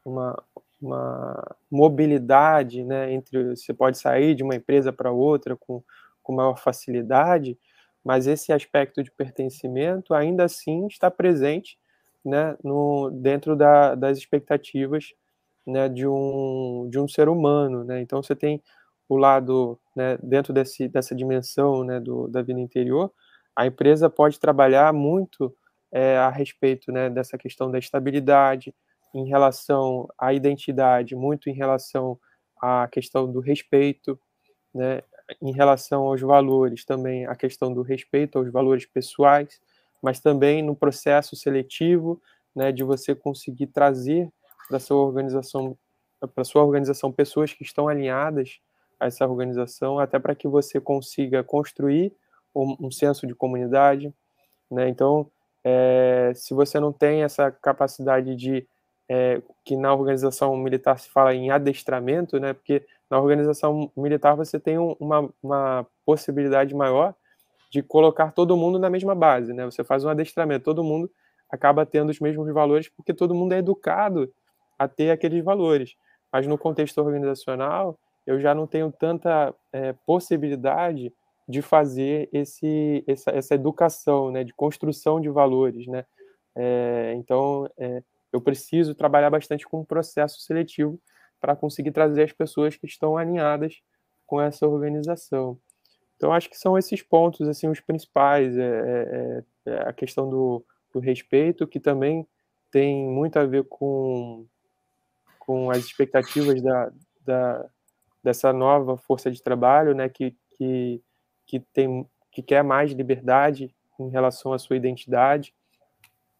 uma, 0.04 0.42
uma 0.80 1.56
mobilidade 1.70 2.84
né, 2.84 3.12
entre 3.12 3.56
você 3.56 3.74
pode 3.74 3.98
sair 3.98 4.34
de 4.34 4.42
uma 4.42 4.54
empresa 4.54 4.92
para 4.92 5.10
outra 5.10 5.56
com, 5.56 5.82
com 6.22 6.34
maior 6.34 6.56
facilidade, 6.56 7.58
mas 8.04 8.26
esse 8.26 8.52
aspecto 8.52 9.02
de 9.02 9.10
pertencimento 9.10 10.14
ainda 10.14 10.44
assim 10.44 10.86
está 10.86 11.10
presente 11.10 11.78
né, 12.24 12.56
no, 12.62 13.10
dentro 13.10 13.56
da, 13.56 13.94
das 13.94 14.18
expectativas 14.18 15.12
né, 15.66 15.88
de, 15.88 16.06
um, 16.06 16.88
de 16.90 16.98
um 16.98 17.08
ser 17.08 17.28
humano. 17.28 17.84
Né? 17.84 18.00
Então, 18.00 18.22
você 18.22 18.34
tem 18.34 18.62
o 19.08 19.16
lado, 19.16 19.78
né, 19.94 20.18
dentro 20.22 20.52
desse, 20.52 20.88
dessa 20.88 21.14
dimensão 21.14 21.84
né, 21.84 22.00
do, 22.00 22.28
da 22.28 22.42
vida 22.42 22.60
interior, 22.60 23.12
a 23.54 23.66
empresa 23.66 24.08
pode 24.08 24.40
trabalhar 24.40 24.92
muito 24.92 25.54
é, 25.90 26.16
a 26.16 26.30
respeito 26.30 26.90
né, 26.90 27.10
dessa 27.10 27.36
questão 27.36 27.70
da 27.70 27.78
estabilidade, 27.78 28.74
em 29.14 29.28
relação 29.28 30.08
à 30.18 30.32
identidade, 30.32 31.14
muito 31.14 31.50
em 31.50 31.52
relação 31.52 32.18
à 32.60 32.88
questão 32.90 33.30
do 33.30 33.40
respeito, 33.40 34.18
né, 34.74 35.02
em 35.40 35.52
relação 35.52 36.04
aos 36.04 36.20
valores, 36.20 36.84
também 36.84 37.26
a 37.26 37.34
questão 37.34 37.72
do 37.72 37.82
respeito 37.82 38.38
aos 38.38 38.50
valores 38.50 38.86
pessoais, 38.86 39.60
mas 40.02 40.18
também 40.18 40.62
no 40.62 40.74
processo 40.74 41.36
seletivo, 41.36 42.20
né, 42.56 42.72
de 42.72 42.82
você 42.82 43.14
conseguir 43.14 43.68
trazer 43.68 44.28
para 44.72 44.78
sua 44.78 45.04
organização, 45.04 45.76
para 46.34 46.44
sua 46.44 46.64
organização 46.64 47.12
pessoas 47.12 47.52
que 47.52 47.62
estão 47.62 47.88
alinhadas 47.88 48.58
a 48.98 49.06
essa 49.06 49.26
organização, 49.26 49.98
até 49.98 50.18
para 50.18 50.34
que 50.34 50.48
você 50.48 50.80
consiga 50.80 51.44
construir 51.44 52.14
um, 52.54 52.86
um 52.86 52.90
senso 52.90 53.26
de 53.26 53.34
comunidade, 53.34 54.14
né? 54.70 54.88
Então, 54.88 55.30
é, 55.62 56.32
se 56.34 56.54
você 56.54 56.80
não 56.80 56.90
tem 56.90 57.22
essa 57.22 57.50
capacidade 57.50 58.34
de 58.34 58.66
é, 59.10 59.42
que 59.62 59.76
na 59.76 59.92
organização 59.92 60.56
militar 60.56 60.98
se 60.98 61.10
fala 61.10 61.34
em 61.34 61.50
adestramento, 61.50 62.40
né? 62.40 62.54
Porque 62.54 62.86
na 63.10 63.20
organização 63.20 63.92
militar 63.94 64.34
você 64.34 64.58
tem 64.58 64.78
um, 64.78 64.96
uma, 64.98 65.28
uma 65.42 65.86
possibilidade 66.06 66.74
maior 66.74 67.14
de 67.70 67.82
colocar 67.82 68.32
todo 68.32 68.56
mundo 68.56 68.78
na 68.78 68.88
mesma 68.88 69.14
base, 69.14 69.52
né? 69.52 69.66
Você 69.66 69.84
faz 69.84 70.02
um 70.02 70.08
adestramento, 70.08 70.64
todo 70.64 70.82
mundo 70.82 71.10
acaba 71.50 71.84
tendo 71.84 72.08
os 72.08 72.20
mesmos 72.20 72.50
valores 72.54 72.88
porque 72.88 73.12
todo 73.12 73.34
mundo 73.34 73.52
é 73.52 73.58
educado 73.58 74.32
a 74.78 74.88
ter 74.88 75.10
aqueles 75.10 75.42
valores. 75.44 75.94
Mas 76.32 76.46
no 76.46 76.56
contexto 76.58 76.98
organizacional, 76.98 77.98
eu 78.26 78.40
já 78.40 78.54
não 78.54 78.66
tenho 78.66 78.90
tanta 78.92 79.54
é, 79.72 79.92
possibilidade 80.06 81.12
de 81.48 81.60
fazer 81.60 82.28
esse, 82.32 83.04
essa, 83.06 83.30
essa 83.30 83.54
educação, 83.54 84.30
né, 84.30 84.44
de 84.44 84.54
construção 84.54 85.20
de 85.20 85.28
valores, 85.28 85.86
né. 85.86 86.04
É, 86.54 87.14
então, 87.16 87.68
é, 87.78 88.02
eu 88.32 88.40
preciso 88.40 88.94
trabalhar 88.94 89.30
bastante 89.30 89.66
com 89.66 89.80
o 89.80 89.86
processo 89.86 90.40
seletivo 90.40 90.98
para 91.40 91.56
conseguir 91.56 91.90
trazer 91.90 92.22
as 92.22 92.32
pessoas 92.32 92.76
que 92.76 92.86
estão 92.86 93.16
alinhadas 93.16 93.82
com 94.26 94.40
essa 94.40 94.66
organização. 94.66 95.58
Então, 96.16 96.32
acho 96.32 96.48
que 96.48 96.56
são 96.56 96.78
esses 96.78 97.02
pontos 97.02 97.48
assim 97.48 97.68
os 97.68 97.80
principais. 97.80 98.56
É, 98.56 98.62
é, 98.62 99.44
é, 99.66 99.72
é 99.72 99.88
a 99.88 99.92
questão 99.92 100.30
do, 100.30 100.64
do, 100.92 101.00
respeito, 101.00 101.66
que 101.66 101.80
também 101.80 102.26
tem 102.70 103.04
muito 103.08 103.38
a 103.38 103.44
ver 103.44 103.64
com, 103.64 104.46
com 105.44 105.70
as 105.70 105.78
expectativas 105.78 106.62
da, 106.62 106.92
da, 107.24 107.70
dessa 108.22 108.52
nova 108.52 108.96
força 108.96 109.30
de 109.30 109.42
trabalho, 109.42 109.94
né, 109.94 110.08
que, 110.08 110.36
que, 110.56 111.02
que, 111.46 111.60
tem, 111.60 112.08
que 112.30 112.42
quer 112.42 112.62
mais 112.62 112.92
liberdade 112.92 113.74
em 113.98 114.08
relação 114.08 114.52
à 114.52 114.58
sua 114.58 114.76
identidade, 114.76 115.54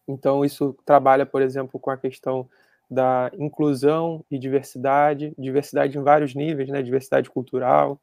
então, 0.07 0.43
isso 0.43 0.75
trabalha, 0.85 1.25
por 1.25 1.41
exemplo, 1.41 1.79
com 1.79 1.89
a 1.89 1.97
questão 1.97 2.49
da 2.89 3.31
inclusão 3.37 4.23
e 4.29 4.37
diversidade, 4.37 5.33
diversidade 5.37 5.97
em 5.97 6.03
vários 6.03 6.35
níveis, 6.35 6.69
né? 6.69 6.81
diversidade 6.81 7.29
cultural. 7.29 7.99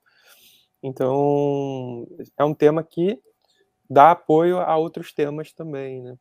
Então, 0.82 2.06
é 2.38 2.44
um 2.44 2.54
tema 2.54 2.82
que 2.82 3.20
dá 3.88 4.12
apoio 4.12 4.58
a 4.58 4.76
outros 4.76 5.12
temas 5.12 5.52
também. 5.52 6.02
Né? 6.02 6.16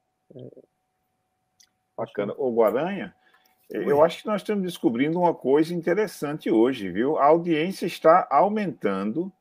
Bacana. 1.98 2.34
O 2.38 2.54
Guaranha, 2.54 3.16
eu 3.70 4.04
acho 4.04 4.22
que 4.22 4.28
nós 4.28 4.42
estamos 4.42 4.64
descobrindo 4.64 5.20
uma 5.20 5.34
coisa 5.34 5.74
interessante 5.74 6.50
hoje, 6.50 6.90
viu? 6.90 7.18
A 7.18 7.26
audiência 7.26 7.86
está 7.86 8.28
aumentando 8.32 9.32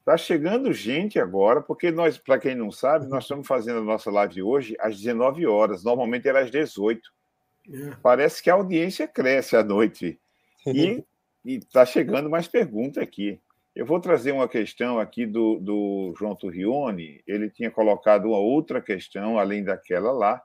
Está 0.00 0.16
chegando 0.16 0.72
gente 0.72 1.20
agora, 1.20 1.60
porque 1.60 1.90
nós, 1.90 2.16
para 2.16 2.38
quem 2.38 2.54
não 2.54 2.72
sabe, 2.72 3.06
nós 3.06 3.24
estamos 3.24 3.46
fazendo 3.46 3.78
a 3.78 3.84
nossa 3.84 4.10
live 4.10 4.42
hoje 4.42 4.74
às 4.80 4.96
19 4.96 5.46
horas, 5.46 5.84
normalmente 5.84 6.26
era 6.26 6.40
às 6.40 6.50
18. 6.50 7.00
É. 7.70 7.90
Parece 8.02 8.42
que 8.42 8.48
a 8.48 8.54
audiência 8.54 9.06
cresce 9.06 9.56
à 9.56 9.62
noite. 9.62 10.18
E 11.42 11.54
está 11.54 11.86
chegando 11.86 12.28
mais 12.28 12.46
perguntas 12.46 13.02
aqui. 13.02 13.40
Eu 13.74 13.86
vou 13.86 13.98
trazer 13.98 14.30
uma 14.30 14.46
questão 14.46 14.98
aqui 14.98 15.24
do, 15.24 15.58
do 15.58 16.12
João 16.18 16.36
Turrione. 16.36 17.22
Ele 17.26 17.48
tinha 17.48 17.70
colocado 17.70 18.26
uma 18.26 18.38
outra 18.38 18.78
questão, 18.78 19.38
além 19.38 19.64
daquela 19.64 20.12
lá, 20.12 20.42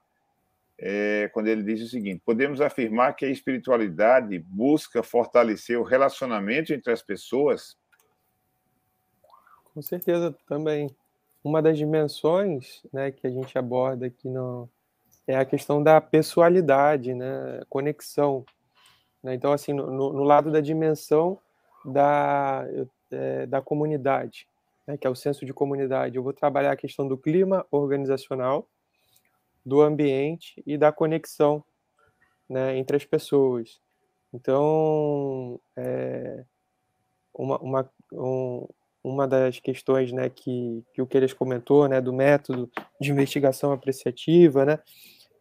é, 0.78 1.30
quando 1.34 1.48
ele 1.48 1.64
diz 1.64 1.82
o 1.82 1.88
seguinte: 1.88 2.22
podemos 2.26 2.62
afirmar 2.62 3.16
que 3.16 3.26
a 3.26 3.30
espiritualidade 3.30 4.38
busca 4.40 5.02
fortalecer 5.02 5.80
o 5.80 5.84
relacionamento 5.84 6.74
entre 6.74 6.92
as 6.92 7.02
pessoas 7.02 7.78
com 9.76 9.82
certeza 9.82 10.34
também. 10.48 10.90
Uma 11.44 11.62
das 11.62 11.78
dimensões 11.78 12.82
né, 12.94 13.12
que 13.12 13.28
a 13.28 13.30
gente 13.30 13.58
aborda 13.58 14.06
aqui 14.06 14.30
no, 14.30 14.70
é 15.28 15.36
a 15.36 15.44
questão 15.44 15.84
da 15.84 16.00
pessoalidade, 16.00 17.14
né, 17.14 17.62
conexão. 17.70 18.46
Né? 19.22 19.36
Então, 19.36 19.52
assim, 19.52 19.74
no, 19.74 19.92
no, 19.92 20.24
lado 20.24 20.50
da 20.50 20.62
dimensão 20.62 21.38
da, 21.84 22.66
é, 23.12 23.46
da 23.46 23.62
comunidade, 23.62 24.48
né, 24.88 24.96
que 24.96 25.06
é 25.06 25.10
o 25.10 25.16
senso 25.16 25.46
de 25.46 25.54
comunidade, 25.54 26.16
eu 26.16 26.24
vou 26.24 26.32
trabalhar 26.32 26.72
a 26.72 26.78
questão 26.78 27.06
do 27.06 27.18
clima 27.18 27.66
organizacional, 27.70 28.70
do 29.66 29.82
ambiente 29.82 30.62
e 30.66 30.78
da 30.78 30.92
conexão 30.92 31.64
né, 32.50 32.78
entre 32.78 32.96
as 32.96 33.06
pessoas. 33.06 33.80
Então, 34.34 35.60
é, 35.76 36.46
uma, 37.34 37.58
uma, 37.60 37.92
um, 38.14 38.68
uma 39.04 39.28
das 39.28 39.60
questões 39.60 40.12
né, 40.12 40.30
que, 40.30 40.84
que 40.94 41.02
o 41.02 41.08
Queiras 41.08 41.34
comentou, 41.34 41.88
né, 41.88 42.00
do 42.00 42.14
método 42.14 42.70
de 43.00 43.12
investigação 43.12 43.72
apreciativa, 43.72 44.66
né, 44.66 44.80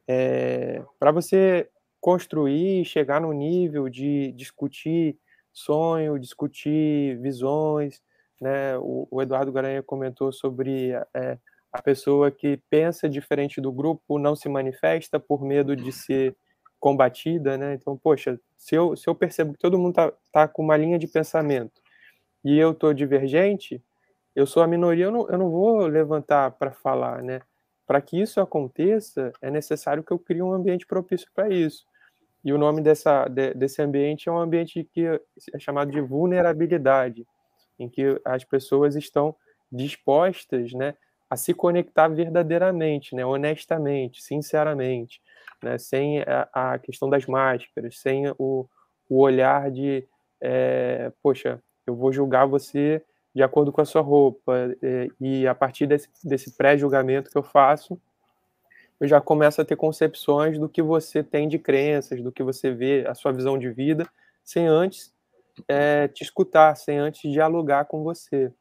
é, 0.09 0.83
para 0.99 1.11
você 1.11 1.69
construir, 2.01 2.85
chegar 2.85 3.21
no 3.21 3.33
nível 3.33 3.89
de 3.89 4.33
discutir 4.33 5.19
sonho, 5.53 6.19
discutir 6.19 7.19
visões, 7.21 8.03
né, 8.41 8.77
o, 8.79 9.09
o 9.11 9.23
Eduardo 9.23 9.53
Garanha 9.53 9.83
comentou 9.83 10.33
sobre 10.33 10.93
é, 11.15 11.39
a 11.75 11.83
pessoa 11.83 12.31
que 12.31 12.57
pensa 12.71 13.09
diferente 13.09 13.61
do 13.61 13.73
grupo 13.73 14.17
não 14.17 14.37
se 14.37 14.49
manifesta 14.49 15.19
por 15.19 15.43
medo 15.43 15.75
de 15.75 15.91
ser 15.91 16.37
combatida, 16.79 17.59
né? 17.59 17.75
Então, 17.75 17.99
poxa, 17.99 18.39
se 18.57 18.77
eu, 18.77 18.97
se 18.97 19.09
eu 19.09 19.15
percebo 19.15 19.55
que 19.55 19.59
todo 19.59 19.77
mundo 19.77 19.93
tá, 19.95 20.13
tá 20.31 20.47
com 20.47 20.63
uma 20.63 20.77
linha 20.77 21.01
de 21.01 21.09
pensamento 21.09 21.83
e 22.45 22.57
eu 22.57 22.73
tô 22.73 22.93
divergente, 22.93 23.83
eu 24.37 24.47
sou 24.47 24.63
a 24.63 24.69
minoria, 24.69 25.07
eu 25.07 25.11
não, 25.11 25.29
eu 25.29 25.37
não 25.37 25.51
vou 25.51 25.89
levantar 25.89 26.53
para 26.53 26.71
falar, 26.71 27.25
né? 27.25 27.41
Para 27.85 28.01
que 28.01 28.21
isso 28.21 28.41
aconteça, 28.41 29.33
é 29.43 29.51
necessário 29.51 30.05
que 30.05 30.13
eu 30.13 30.19
crie 30.19 30.43
um 30.43 30.53
ambiente 30.53 30.87
propício 30.87 31.27
para 31.35 31.49
isso. 31.49 31.85
E 32.45 32.53
o 32.53 32.59
nome 32.59 32.83
dessa, 32.83 33.27
de, 33.27 33.53
desse 33.53 33.83
ambiente 33.83 34.29
é 34.29 34.33
um 34.33 34.39
ambiente 34.39 34.89
que 34.93 35.07
é 35.07 35.59
chamado 35.59 35.91
de 35.91 36.01
vulnerabilidade, 36.01 37.27
em 37.81 37.89
que 37.89 38.21
as 38.25 38.45
pessoas 38.45 38.95
estão 38.95 39.35
dispostas 39.73 40.73
né, 40.73 40.95
a 41.35 41.37
se 41.37 41.53
conectar 41.53 42.07
verdadeiramente, 42.09 43.15
né, 43.15 43.27
honestamente, 43.27 44.23
sinceramente, 44.23 45.21
né, 45.61 45.77
sem 45.79 46.23
a, 46.23 46.49
a, 46.53 46.79
questão 46.79 47.11
das 47.11 47.27
máscaras, 47.27 47.99
sem 47.99 48.29
o, 48.39 48.69
o 49.09 49.21
olhar 49.21 49.71
de, 49.71 50.07
é, 50.41 51.13
poxa, 51.21 51.61
eu 51.87 51.97
vou 51.97 52.13
julgar 52.13 52.47
você 52.47 53.03
de 53.35 53.43
acordo 53.43 53.73
com 53.73 53.81
a 53.81 53.85
sua 53.85 54.01
roupa, 54.01 54.55
é, 54.81 55.09
e 55.21 55.45
a 55.47 55.55
partir 55.55 55.87
desse, 55.87 56.09
desse 56.23 56.57
pré-julgamento 56.57 57.29
que 57.29 57.37
eu 57.37 57.43
faço, 57.43 58.01
eu 59.01 59.09
já 59.09 59.21
começo 59.21 59.61
a 59.61 59.65
ter 59.65 59.75
concepções 59.75 60.57
do 60.57 60.69
que 60.69 60.81
você 60.81 61.21
tem 61.21 61.49
de 61.49 61.59
crenças, 61.59 62.23
do 62.23 62.31
que 62.31 62.45
você 62.45 62.71
vê, 62.71 63.05
a 63.09 63.15
sua 63.15 63.33
visão 63.33 63.59
de 63.59 63.69
vida, 63.71 64.09
sem 64.45 64.69
antes 64.69 65.13
é, 65.67 66.07
te 66.07 66.23
escutar, 66.23 66.77
sem 66.77 66.97
antes 66.97 67.29
dialogar 67.29 67.87
com 67.87 68.05
você. 68.05 68.53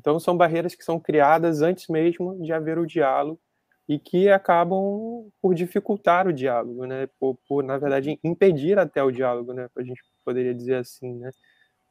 Então, 0.00 0.18
são 0.18 0.34
barreiras 0.34 0.74
que 0.74 0.82
são 0.82 0.98
criadas 0.98 1.60
antes 1.60 1.86
mesmo 1.88 2.42
de 2.42 2.54
haver 2.54 2.78
o 2.78 2.86
diálogo 2.86 3.38
e 3.86 3.98
que 3.98 4.30
acabam 4.30 5.30
por 5.42 5.54
dificultar 5.54 6.26
o 6.26 6.32
diálogo, 6.32 6.86
né? 6.86 7.06
Por, 7.18 7.36
por 7.46 7.62
na 7.62 7.76
verdade, 7.76 8.18
impedir 8.24 8.78
até 8.78 9.02
o 9.02 9.10
diálogo, 9.10 9.52
né? 9.52 9.68
A 9.76 9.82
gente 9.82 10.00
poderia 10.24 10.54
dizer 10.54 10.76
assim, 10.76 11.16
né? 11.16 11.30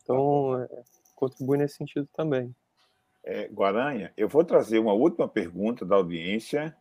Então, 0.01 0.59
é, 0.59 0.67
contribui 1.15 1.59
nesse 1.59 1.75
sentido 1.75 2.09
também. 2.11 2.53
É, 3.23 3.47
Guaranha, 3.47 4.11
eu 4.17 4.27
vou 4.27 4.43
trazer 4.43 4.79
uma 4.79 4.93
última 4.93 5.27
pergunta 5.27 5.85
da 5.85 5.95
audiência 5.95 6.75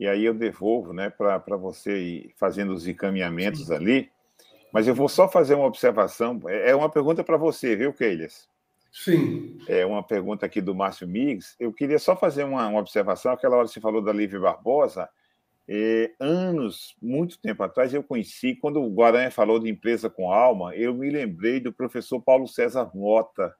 e 0.00 0.08
aí 0.08 0.24
eu 0.24 0.34
devolvo 0.34 0.92
né, 0.92 1.08
para 1.08 1.56
você 1.56 1.98
ir 1.98 2.34
fazendo 2.36 2.72
os 2.72 2.88
encaminhamentos 2.88 3.66
Sim. 3.66 3.74
ali. 3.74 4.10
Mas 4.72 4.88
eu 4.88 4.94
vou 4.94 5.08
só 5.08 5.28
fazer 5.28 5.54
uma 5.54 5.66
observação. 5.66 6.40
É, 6.48 6.70
é 6.70 6.74
uma 6.74 6.90
pergunta 6.90 7.22
para 7.22 7.36
você, 7.36 7.76
viu, 7.76 7.92
Keilas? 7.92 8.48
Sim. 9.04 9.58
É 9.68 9.86
uma 9.86 10.02
pergunta 10.02 10.44
aqui 10.44 10.60
do 10.60 10.74
Márcio 10.74 11.06
Miggs. 11.06 11.54
Eu 11.60 11.72
queria 11.72 12.00
só 12.00 12.16
fazer 12.16 12.42
uma, 12.42 12.66
uma 12.66 12.80
observação. 12.80 13.32
Aquela 13.32 13.56
hora 13.56 13.68
você 13.68 13.80
falou 13.80 14.02
da 14.02 14.12
Lívia 14.12 14.40
Barbosa, 14.40 15.08
é, 15.68 16.12
anos, 16.18 16.96
muito 17.00 17.38
tempo 17.38 17.62
atrás, 17.62 17.94
eu 17.94 18.02
conheci, 18.02 18.56
quando 18.56 18.82
o 18.82 18.92
Guaranha 18.92 19.30
falou 19.30 19.60
de 19.60 19.70
empresa 19.70 20.10
com 20.10 20.32
alma, 20.32 20.74
eu 20.74 20.92
me 20.94 21.10
lembrei 21.10 21.60
do 21.60 21.72
professor 21.72 22.20
Paulo 22.20 22.48
César 22.48 22.90
Mota. 22.92 23.54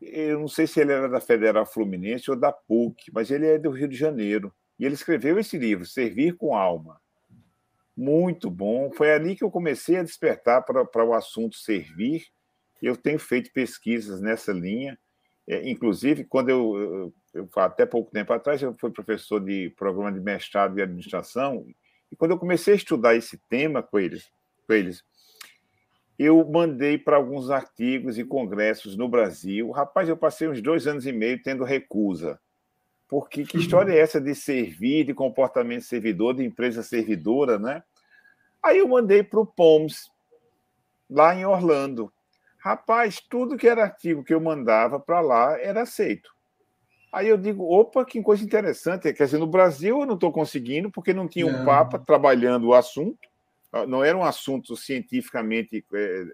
Eu 0.00 0.40
não 0.40 0.48
sei 0.48 0.66
se 0.66 0.80
ele 0.80 0.92
era 0.92 1.08
da 1.08 1.20
Federal 1.20 1.64
Fluminense 1.64 2.28
ou 2.30 2.36
da 2.36 2.50
PUC, 2.50 3.12
mas 3.12 3.30
ele 3.30 3.46
é 3.46 3.58
do 3.58 3.70
Rio 3.70 3.86
de 3.86 3.96
Janeiro. 3.96 4.52
E 4.80 4.84
ele 4.84 4.94
escreveu 4.94 5.38
esse 5.38 5.56
livro, 5.56 5.86
Servir 5.86 6.36
com 6.36 6.56
Alma. 6.56 7.00
Muito 7.96 8.50
bom. 8.50 8.90
Foi 8.90 9.12
ali 9.12 9.36
que 9.36 9.44
eu 9.44 9.50
comecei 9.50 9.98
a 9.98 10.02
despertar 10.02 10.64
para 10.64 11.04
o 11.04 11.14
assunto 11.14 11.54
servir. 11.54 12.33
Eu 12.84 12.96
tenho 12.96 13.18
feito 13.18 13.52
pesquisas 13.52 14.20
nessa 14.20 14.52
linha. 14.52 14.98
É, 15.46 15.68
inclusive, 15.68 16.24
quando 16.24 16.48
eu, 16.48 17.12
eu, 17.32 17.48
até 17.56 17.84
pouco 17.84 18.10
tempo 18.10 18.32
atrás, 18.32 18.62
eu 18.62 18.74
fui 18.74 18.90
professor 18.90 19.40
de 19.40 19.70
programa 19.76 20.12
de 20.12 20.20
mestrado 20.20 20.78
em 20.78 20.82
administração. 20.82 21.66
E 22.10 22.16
quando 22.16 22.32
eu 22.32 22.38
comecei 22.38 22.74
a 22.74 22.76
estudar 22.76 23.14
esse 23.14 23.38
tema 23.48 23.82
com 23.82 23.98
eles, 23.98 24.30
com 24.66 24.72
eles 24.72 25.02
eu 26.16 26.48
mandei 26.48 26.96
para 26.96 27.16
alguns 27.16 27.50
artigos 27.50 28.16
e 28.18 28.24
congressos 28.24 28.96
no 28.96 29.08
Brasil. 29.08 29.72
Rapaz, 29.72 30.08
eu 30.08 30.16
passei 30.16 30.46
uns 30.46 30.62
dois 30.62 30.86
anos 30.86 31.06
e 31.06 31.12
meio 31.12 31.42
tendo 31.42 31.64
recusa 31.64 32.38
porque 33.08 33.44
que 33.44 33.58
história 33.58 33.92
é 33.92 33.98
essa 33.98 34.20
de 34.20 34.34
servir, 34.34 35.04
de 35.04 35.14
comportamento 35.14 35.82
servidor, 35.82 36.34
de 36.34 36.44
empresa 36.44 36.82
servidora, 36.82 37.58
né? 37.58 37.82
Aí 38.62 38.78
eu 38.78 38.88
mandei 38.88 39.22
para 39.22 39.40
o 39.40 39.46
POMS, 39.46 40.10
lá 41.08 41.34
em 41.34 41.44
Orlando. 41.44 42.12
Rapaz, 42.64 43.20
tudo 43.20 43.58
que 43.58 43.68
era 43.68 43.82
artigo 43.82 44.24
que 44.24 44.32
eu 44.32 44.40
mandava 44.40 44.98
para 44.98 45.20
lá 45.20 45.60
era 45.60 45.82
aceito. 45.82 46.30
Aí 47.12 47.28
eu 47.28 47.36
digo, 47.36 47.62
opa, 47.64 48.04
que 48.04 48.22
coisa 48.22 48.42
interessante. 48.42 49.12
Quer 49.12 49.24
dizer, 49.24 49.38
no 49.38 49.46
Brasil 49.46 50.00
eu 50.00 50.06
não 50.06 50.14
estou 50.14 50.32
conseguindo, 50.32 50.90
porque 50.90 51.12
não 51.12 51.28
tinha 51.28 51.46
um 51.46 51.64
Papa 51.64 51.98
trabalhando 51.98 52.68
o 52.68 52.74
assunto, 52.74 53.18
não 53.86 54.02
era 54.02 54.16
um 54.16 54.24
assunto 54.24 54.76
cientificamente, 54.76 55.84
é, 55.94 56.24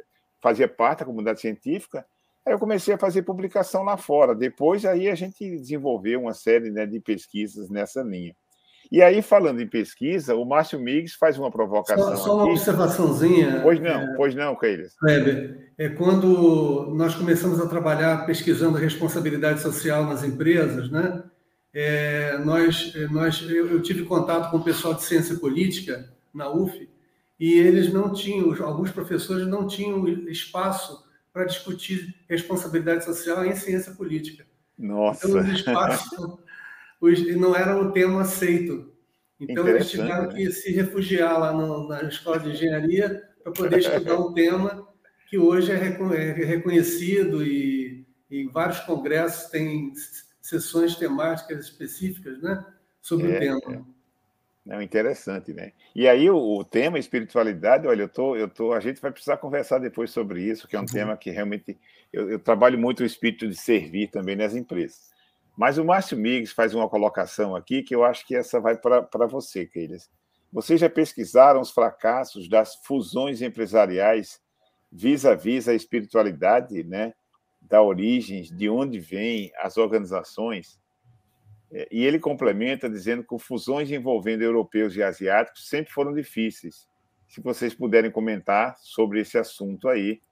fazia 0.41 0.69
parte 0.69 1.01
da 1.01 1.07
comunidade 1.07 1.41
científica, 1.41 2.07
Aí 2.45 2.55
eu 2.55 2.59
comecei 2.59 2.95
a 2.95 2.99
fazer 2.99 3.23
publicação 3.23 3.83
lá 3.83 3.97
fora. 3.97 4.35
Depois, 4.35 4.85
aí 4.85 5.09
a 5.09 5.15
gente 5.15 5.59
desenvolveu 5.59 6.23
uma 6.23 6.33
série 6.33 6.71
né, 6.71 6.87
de 6.87 6.99
pesquisas 7.01 7.69
nessa 7.69 8.03
linha. 8.03 8.35
E 8.91 9.01
aí, 9.01 9.23
falando 9.23 9.61
em 9.61 9.69
pesquisa, 9.69 10.35
o 10.35 10.45
Márcio 10.45 10.81
Miggs 10.81 11.17
faz 11.17 11.39
uma 11.39 11.51
provocação. 11.51 12.17
Só, 12.17 12.17
só 12.17 12.35
uma 12.35 12.43
aqui. 12.43 12.53
observaçãozinha. 12.53 13.61
Pois 13.63 13.79
não, 13.81 14.01
é, 14.01 14.17
pois 14.17 14.35
não. 14.35 14.57
Kleber, 14.57 15.71
é 15.79 15.89
quando 15.91 16.93
nós 16.97 17.15
começamos 17.15 17.61
a 17.61 17.69
trabalhar 17.69 18.27
pesquisando 18.27 18.77
responsabilidade 18.77 19.61
social 19.61 20.05
nas 20.05 20.25
empresas, 20.25 20.91
né? 20.91 21.23
É, 21.73 22.37
nós, 22.39 22.93
é, 22.97 23.07
nós, 23.07 23.41
eu, 23.49 23.71
eu 23.71 23.81
tive 23.81 24.03
contato 24.03 24.51
com 24.51 24.57
o 24.57 24.65
pessoal 24.65 24.93
de 24.93 25.05
ciência 25.05 25.37
política 25.37 26.13
na 26.35 26.51
UF 26.51 26.89
e 27.39 27.55
eles 27.55 27.93
não 27.93 28.13
tinham, 28.13 28.53
alguns 28.67 28.91
professores 28.91 29.47
não 29.47 29.69
tinham 29.69 30.09
espaço 30.29 31.05
para 31.33 31.45
discutir 31.45 32.13
responsabilidade 32.29 33.05
social 33.05 33.45
em 33.45 33.55
ciência 33.55 33.93
política. 33.93 34.45
Nossa! 34.77 35.29
Então, 35.29 35.41
os 35.41 35.49
espaços 35.49 36.39
os, 37.01 37.37
não 37.37 37.55
era 37.55 37.77
o 37.79 37.93
tema 37.93 38.23
aceito. 38.23 38.93
Então, 39.39 39.67
eles 39.67 39.91
tiveram 39.91 40.29
né? 40.29 40.35
que 40.35 40.51
se 40.53 40.71
refugiar 40.73 41.39
lá 41.39 41.53
no, 41.53 41.89
na 41.89 42.03
escola 42.03 42.39
de 42.39 42.51
engenharia 42.51 43.23
para 43.43 43.53
poder 43.53 43.79
estudar 43.81 44.19
um 44.19 44.35
tema 44.35 44.87
que 45.29 45.39
hoje 45.39 45.73
é, 45.73 45.77
é 45.77 46.33
reconhecido 46.45 47.43
e, 47.43 48.05
e 48.31 48.47
vários 48.49 48.81
congressos 48.81 49.49
têm 49.51 49.93
sessões 50.43 50.97
temáticas 50.97 51.67
específicas 51.67 52.43
né, 52.43 52.65
sobre 53.01 53.33
é, 53.33 53.37
o 53.37 53.61
tema. 53.61 53.77
É. 53.77 54.01
Não, 54.67 54.83
interessante, 54.83 55.55
né? 55.55 55.73
E 55.95 56.07
aí 56.07 56.29
o, 56.29 56.37
o, 56.37 56.65
tema 56.65 56.99
espiritualidade, 56.99 57.87
olha, 57.87 58.03
eu 58.03 58.09
tô, 58.09 58.37
eu 58.37 58.49
tô, 58.49 58.73
a 58.73 58.81
gente 58.81 59.01
vai 59.01 59.11
precisar 59.11 59.39
conversar 59.39 59.79
depois 59.79 60.11
sobre 60.11 60.43
isso, 60.43 60.69
que 60.69 60.77
é 60.77 60.79
um 60.79 60.83
uhum. 60.83 60.89
tema 60.89 61.17
que 61.17 61.31
realmente 61.31 61.79
eu, 62.13 62.31
eu, 62.31 62.39
trabalho 62.39 62.79
muito 62.79 63.01
o 63.01 63.07
espírito 63.07 63.49
de 63.49 63.57
servir 63.57 64.09
também 64.09 64.37
nas 64.37 64.55
empresas. 64.55 65.10
Mas 65.61 65.77
o 65.77 65.85
Márcio 65.85 66.17
Miggs 66.17 66.55
faz 66.55 66.75
uma 66.75 66.89
colocação 66.89 67.55
aqui 67.55 67.83
que 67.83 67.95
eu 67.95 68.03
acho 68.03 68.27
que 68.27 68.35
essa 68.35 68.59
vai 68.59 68.79
para 68.79 69.27
você, 69.27 69.67
Keilas. 69.67 70.11
Vocês 70.51 70.81
já 70.81 70.89
pesquisaram 70.89 71.61
os 71.61 71.71
fracassos 71.71 72.49
das 72.49 72.77
fusões 72.77 73.43
empresariais 73.43 74.41
vis-à-vis 74.91 75.67
-vis 75.67 75.71
a 75.71 75.75
espiritualidade, 75.75 76.83
né? 76.83 77.13
Da 77.61 77.83
origem, 77.83 78.41
de 78.41 78.71
onde 78.71 78.99
vêm 78.99 79.53
as 79.59 79.77
organizações? 79.77 80.81
É, 81.71 81.87
e 81.93 82.07
ele 82.07 82.19
complementa 82.19 82.89
dizendo 82.89 83.23
que 83.23 83.39
fusões 83.39 83.91
envolvendo 83.91 84.41
europeus 84.41 84.97
e 84.97 85.03
asiáticos 85.03 85.69
sempre 85.69 85.93
foram 85.93 86.15
difíceis. 86.15 86.89
Se 87.29 87.43
vocês 87.43 87.75
puderem 87.75 88.11
comentar 88.11 88.79
sobre 88.79 89.21
esse 89.21 89.37
assunto 89.37 89.91
aí, 89.91 90.23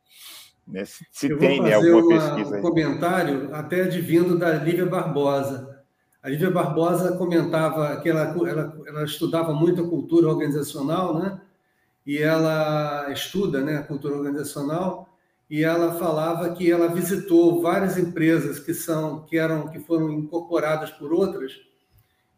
né? 0.69 0.85
se, 0.85 1.07
se 1.11 1.36
tem 1.36 1.61
né, 1.62 1.74
alguma 1.74 2.03
uma, 2.03 2.09
pesquisa. 2.09 2.59
Um 2.59 2.62
comentário 2.62 3.55
até 3.55 3.82
advindo 3.82 4.39
da 4.39 4.53
Lívia 4.53 4.86
Barbosa. 4.86 5.82
A 6.23 6.28
Lívia 6.28 6.51
Barbosa 6.51 7.16
comentava 7.16 8.01
que 8.01 8.09
ela, 8.09 8.35
ela, 8.49 8.81
ela 8.86 9.05
estudava 9.05 9.53
muito 9.53 9.82
a 9.82 9.89
cultura 9.89 10.28
organizacional, 10.28 11.19
né? 11.19 11.40
E 12.07 12.19
ela 12.19 13.11
estuda 13.12 13.61
né, 13.61 13.77
a 13.77 13.82
cultura 13.82 14.16
organizacional 14.16 15.09
e 15.51 15.65
ela 15.65 15.95
falava 15.95 16.51
que 16.55 16.70
ela 16.70 16.89
visitou 16.89 17.62
várias 17.62 17.97
empresas 17.97 18.59
que 18.59 18.74
são 18.74 19.24
que 19.24 19.39
eram 19.39 19.69
que 19.69 19.78
foram 19.81 20.11
incorporadas 20.11 20.90
por 20.90 21.12
outras 21.12 21.53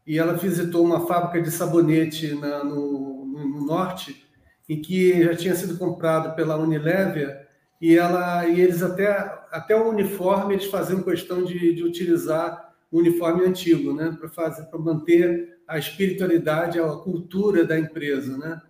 e 0.06 0.18
ela 0.18 0.34
visitou 0.34 0.84
uma 0.84 1.06
fábrica 1.06 1.42
de 1.42 1.50
sabonete 1.50 2.34
na, 2.34 2.62
no, 2.62 3.26
no, 3.26 3.66
norte 3.66 4.24
em 4.68 4.80
que 4.80 5.24
já 5.24 5.34
tinha 5.34 5.54
sido 5.54 5.76
comprado 5.76 6.34
pela 6.36 6.56
Unilever 6.56 7.48
e 7.80 7.96
ela 7.96 8.46
e 8.46 8.60
eles 8.60 8.82
até 8.82 9.08
até 9.50 9.74
o 9.74 9.88
uniforme 9.88 10.54
eles 10.54 10.66
faziam 10.66 11.02
questão 11.02 11.44
de, 11.44 11.74
de 11.74 11.82
utilizar 11.82 12.74
o 12.90 12.98
uniforme 12.98 13.44
antigo 13.44 13.92
né 13.92 14.16
para 14.18 14.28
fazer 14.28 14.64
para 14.64 14.78
manter 14.78 15.58
a 15.66 15.78
espiritualidade 15.78 16.78
a 16.78 16.88
cultura 16.88 17.64
da 17.64 17.78
empresa 17.78 18.36
né 18.36 18.60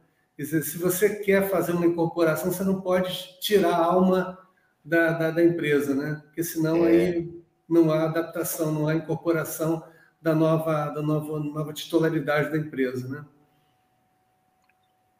Quer 0.40 0.44
dizer, 0.44 0.62
se 0.62 0.78
você 0.78 1.16
quer 1.16 1.50
fazer 1.50 1.72
uma 1.72 1.84
incorporação, 1.84 2.50
você 2.50 2.64
não 2.64 2.80
pode 2.80 3.38
tirar 3.40 3.74
a 3.74 3.84
alma 3.84 4.38
da, 4.82 5.12
da, 5.12 5.30
da 5.32 5.44
empresa, 5.44 5.94
né? 5.94 6.18
Porque 6.24 6.42
senão 6.42 6.86
é. 6.86 6.88
aí 6.88 7.44
não 7.68 7.92
há 7.92 8.04
adaptação, 8.04 8.72
não 8.72 8.88
há 8.88 8.94
incorporação 8.94 9.84
da 10.18 10.34
nova, 10.34 10.88
da 10.88 11.02
nova, 11.02 11.38
nova 11.40 11.74
titularidade 11.74 12.50
da 12.50 12.56
empresa, 12.56 13.06
né? 13.06 13.22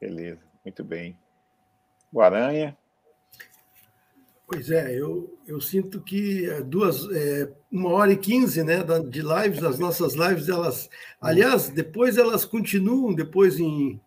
Beleza. 0.01 0.41
Muito 0.65 0.83
bem. 0.83 1.19
Guaranha. 2.11 2.75
Pois 4.51 4.69
é, 4.69 4.99
eu, 4.99 5.39
eu 5.47 5.61
sinto 5.61 6.01
que 6.01 6.51
é 6.51 6.61
duas, 6.61 7.09
é, 7.13 7.53
uma 7.71 7.91
hora 7.91 8.13
e 8.13 8.17
quinze 8.17 8.65
né, 8.65 8.79
de 9.09 9.23
lives, 9.23 9.63
as 9.63 9.79
nossas 9.79 10.15
lives, 10.15 10.49
elas. 10.49 10.91
Aliás, 11.21 11.69
depois 11.69 12.19
elas 12.19 12.45
continuam, 12.45 13.15
depois 13.15 13.61
em, 13.61 14.01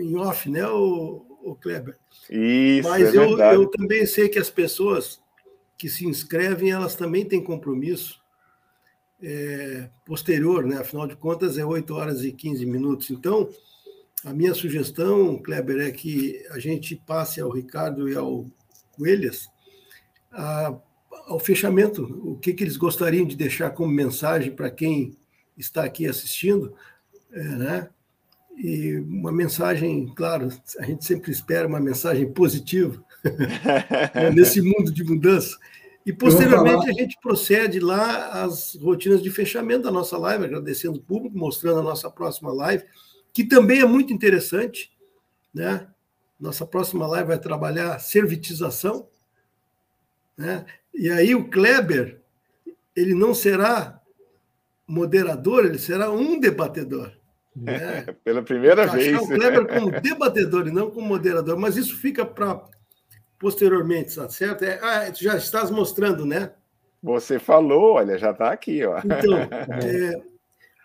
em 0.00 0.16
off, 0.16 0.50
né, 0.50 0.66
o, 0.66 1.24
o 1.44 1.54
Kleber? 1.54 1.96
Isso, 2.28 2.88
Mas 2.88 3.14
é 3.14 3.18
eu, 3.18 3.38
eu 3.38 3.66
também 3.68 4.04
sei 4.04 4.28
que 4.28 4.40
as 4.40 4.50
pessoas 4.50 5.20
que 5.78 5.88
se 5.88 6.04
inscrevem, 6.04 6.72
elas 6.72 6.96
também 6.96 7.24
têm 7.24 7.40
compromisso 7.40 8.20
é, 9.22 9.88
posterior, 10.04 10.64
né? 10.64 10.78
afinal 10.78 11.06
de 11.06 11.14
contas, 11.14 11.56
é 11.56 11.64
8 11.64 11.94
horas 11.94 12.24
e 12.24 12.32
15 12.32 12.66
minutos. 12.66 13.10
Então, 13.12 13.48
a 14.24 14.32
minha 14.32 14.54
sugestão, 14.54 15.38
Kleber, 15.38 15.86
é 15.86 15.92
que 15.92 16.44
a 16.50 16.58
gente 16.58 16.96
passe 16.96 17.40
ao 17.40 17.48
Ricardo 17.48 18.08
e 18.08 18.16
ao 18.16 18.44
Coelhas 18.96 19.48
a, 20.32 20.74
ao 21.26 21.38
fechamento, 21.38 22.02
o 22.24 22.36
que, 22.36 22.52
que 22.52 22.62
eles 22.62 22.76
gostariam 22.76 23.26
de 23.26 23.36
deixar 23.36 23.70
como 23.70 23.90
mensagem 23.90 24.52
para 24.52 24.70
quem 24.70 25.16
está 25.56 25.84
aqui 25.84 26.06
assistindo, 26.06 26.74
é, 27.32 27.42
né? 27.42 27.90
E 28.56 28.96
uma 28.96 29.30
mensagem, 29.30 30.06
claro, 30.14 30.48
a 30.78 30.84
gente 30.84 31.04
sempre 31.04 31.30
espera 31.30 31.68
uma 31.68 31.80
mensagem 31.80 32.32
positiva 32.32 33.04
né, 34.14 34.30
nesse 34.30 34.62
mundo 34.62 34.90
de 34.90 35.04
mudança. 35.04 35.58
E 36.06 36.12
posteriormente 36.12 36.88
a 36.88 36.92
gente 36.92 37.18
procede 37.20 37.80
lá 37.80 38.44
às 38.44 38.74
rotinas 38.76 39.20
de 39.22 39.28
fechamento 39.28 39.82
da 39.82 39.90
nossa 39.90 40.16
live, 40.16 40.44
agradecendo 40.44 40.98
o 40.98 41.02
público, 41.02 41.36
mostrando 41.36 41.80
a 41.80 41.82
nossa 41.82 42.08
próxima 42.08 42.52
live, 42.52 42.84
que 43.32 43.44
também 43.44 43.80
é 43.80 43.84
muito 43.84 44.12
interessante, 44.12 44.90
né? 45.52 45.86
Nossa 46.38 46.66
próxima 46.66 47.06
live 47.06 47.28
vai 47.28 47.38
trabalhar 47.38 47.98
servitização. 47.98 49.08
Né? 50.36 50.66
E 50.94 51.10
aí 51.10 51.34
o 51.34 51.48
Kleber, 51.48 52.20
ele 52.94 53.14
não 53.14 53.34
será 53.34 54.00
moderador, 54.86 55.64
ele 55.64 55.78
será 55.78 56.10
um 56.10 56.38
debatedor. 56.38 57.12
Né? 57.54 58.06
Pela 58.22 58.42
primeira 58.42 58.86
vez. 58.86 59.18
O 59.18 59.26
Kleber 59.26 59.66
como 59.66 60.00
debatedor 60.00 60.68
e 60.68 60.70
não 60.70 60.90
como 60.90 61.08
moderador, 61.08 61.56
mas 61.58 61.76
isso 61.76 61.96
fica 61.96 62.24
para 62.24 62.62
posteriormente, 63.38 64.14
tá 64.14 64.28
certo? 64.28 64.64
É, 64.64 64.78
ah, 64.82 65.12
tu 65.12 65.22
já 65.22 65.36
estás 65.36 65.70
mostrando, 65.70 66.24
né? 66.24 66.52
Você 67.02 67.38
falou, 67.38 67.94
olha, 67.94 68.18
já 68.18 68.30
está 68.30 68.50
aqui. 68.50 68.84
Ó. 68.84 68.98
Então, 68.98 69.38
é, 69.84 70.22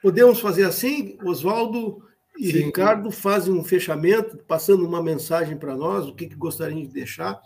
podemos 0.02 0.40
fazer 0.40 0.66
assim, 0.66 1.18
Oswaldo 1.24 2.04
e 2.38 2.52
Sim. 2.52 2.66
Ricardo 2.66 3.12
fazem 3.12 3.54
um 3.54 3.64
fechamento, 3.64 4.38
passando 4.48 4.86
uma 4.86 5.02
mensagem 5.02 5.58
para 5.58 5.76
nós, 5.76 6.08
o 6.08 6.16
que, 6.16 6.28
que 6.28 6.36
gostariam 6.36 6.82
de 6.82 6.88
deixar, 6.88 7.40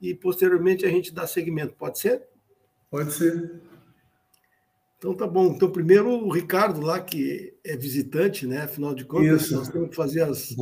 e 0.00 0.14
posteriormente 0.14 0.86
a 0.86 0.88
gente 0.88 1.12
dá 1.12 1.26
seguimento. 1.26 1.74
Pode 1.74 1.98
ser? 1.98 2.22
Pode 2.90 3.12
ser. 3.12 3.60
Então 4.96 5.14
tá 5.14 5.26
bom. 5.26 5.52
Então, 5.52 5.70
primeiro 5.70 6.08
o 6.08 6.30
Ricardo 6.30 6.80
lá, 6.80 7.00
que 7.00 7.54
é 7.64 7.76
visitante, 7.76 8.46
né? 8.46 8.62
Afinal 8.62 8.94
de 8.94 9.04
contas, 9.04 9.42
Isso. 9.42 9.54
nós 9.54 9.68
temos 9.68 9.90
que 9.90 9.96
fazer 9.96 10.22
as, 10.22 10.56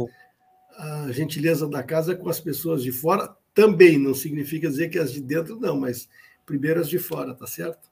a 0.77 1.11
gentileza 1.11 1.67
da 1.69 1.83
casa 1.83 2.15
com 2.15 2.29
as 2.29 2.41
pessoas 2.41 2.83
de 2.83 2.93
fora. 2.93 3.35
Também 3.55 3.99
não 3.99 4.15
significa 4.15 4.69
dizer 4.69 4.91
que 4.91 4.99
as 4.99 5.13
de 5.13 5.23
dentro 5.23 5.59
não, 5.59 5.79
mas 5.81 6.09
primeiro 6.45 6.81
as 6.81 6.89
de 6.89 6.99
fora, 6.99 7.35
tá 7.35 7.47
certo? 7.47 7.91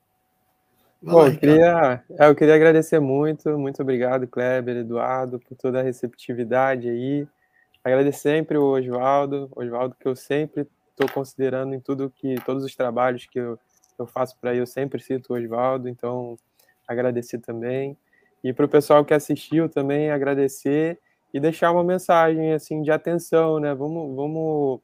Bom, 1.07 1.27
eu 1.27 1.37
queria, 1.37 2.03
é, 2.19 2.29
eu 2.29 2.35
queria 2.35 2.55
agradecer 2.55 2.99
muito, 2.99 3.59
muito 3.59 3.83
obrigado, 3.83 4.27
Kleber, 4.27 4.79
Eduardo, 4.79 5.39
por 5.39 5.55
toda 5.55 5.81
a 5.81 5.83
receptividade 5.83 6.89
aí. 6.89 7.29
Agradecer 7.85 8.39
sempre 8.39 8.57
o 8.57 8.65
Oswaldo, 8.73 9.51
Oswaldo 9.55 9.95
que 10.01 10.09
eu 10.09 10.17
sempre 10.17 10.67
estou 10.91 11.07
considerando 11.13 11.75
em 11.75 11.81
tudo 11.81 12.09
que, 12.09 12.37
todos 12.47 12.65
os 12.65 12.75
trabalhos 12.75 13.27
que 13.27 13.39
eu, 13.39 13.59
eu 13.99 14.07
faço 14.07 14.39
para 14.41 14.53
ele, 14.53 14.63
eu 14.63 14.67
sempre 14.67 14.99
cito 14.99 15.35
o 15.35 15.37
Oswaldo, 15.37 15.91
então 15.91 16.39
agradecer 16.89 17.39
também. 17.39 17.99
E 18.43 18.55
para 18.55 18.65
o 18.65 18.69
pessoal 18.69 19.05
que 19.05 19.13
assistiu 19.13 19.69
também, 19.69 20.11
agradecer 20.11 20.99
e 21.35 21.39
deixar 21.39 21.71
uma 21.71 21.85
mensagem 21.85 22.55
assim 22.55 22.81
de 22.81 22.91
atenção, 22.91 23.61
né? 23.61 23.75
Vamos, 23.75 24.17
vamos 24.17 24.81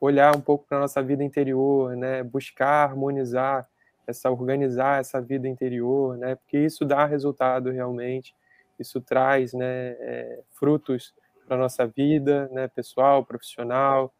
olhar 0.00 0.36
um 0.36 0.40
pouco 0.40 0.66
para 0.66 0.78
a 0.78 0.80
nossa 0.80 1.00
vida 1.00 1.22
interior, 1.22 1.94
né? 1.94 2.24
Buscar 2.24 2.90
harmonizar 2.90 3.69
essa 4.10 4.30
organizar 4.30 5.00
essa 5.00 5.20
vida 5.20 5.48
interior, 5.48 6.16
né? 6.16 6.34
Porque 6.36 6.58
isso 6.58 6.84
dá 6.84 7.04
resultado 7.06 7.70
realmente, 7.70 8.34
isso 8.78 9.00
traz, 9.00 9.52
né, 9.52 9.96
é, 10.00 10.40
frutos 10.52 11.14
para 11.46 11.56
nossa 11.56 11.86
vida, 11.86 12.48
né, 12.52 12.68
pessoal, 12.68 13.24
profissional, 13.24 14.12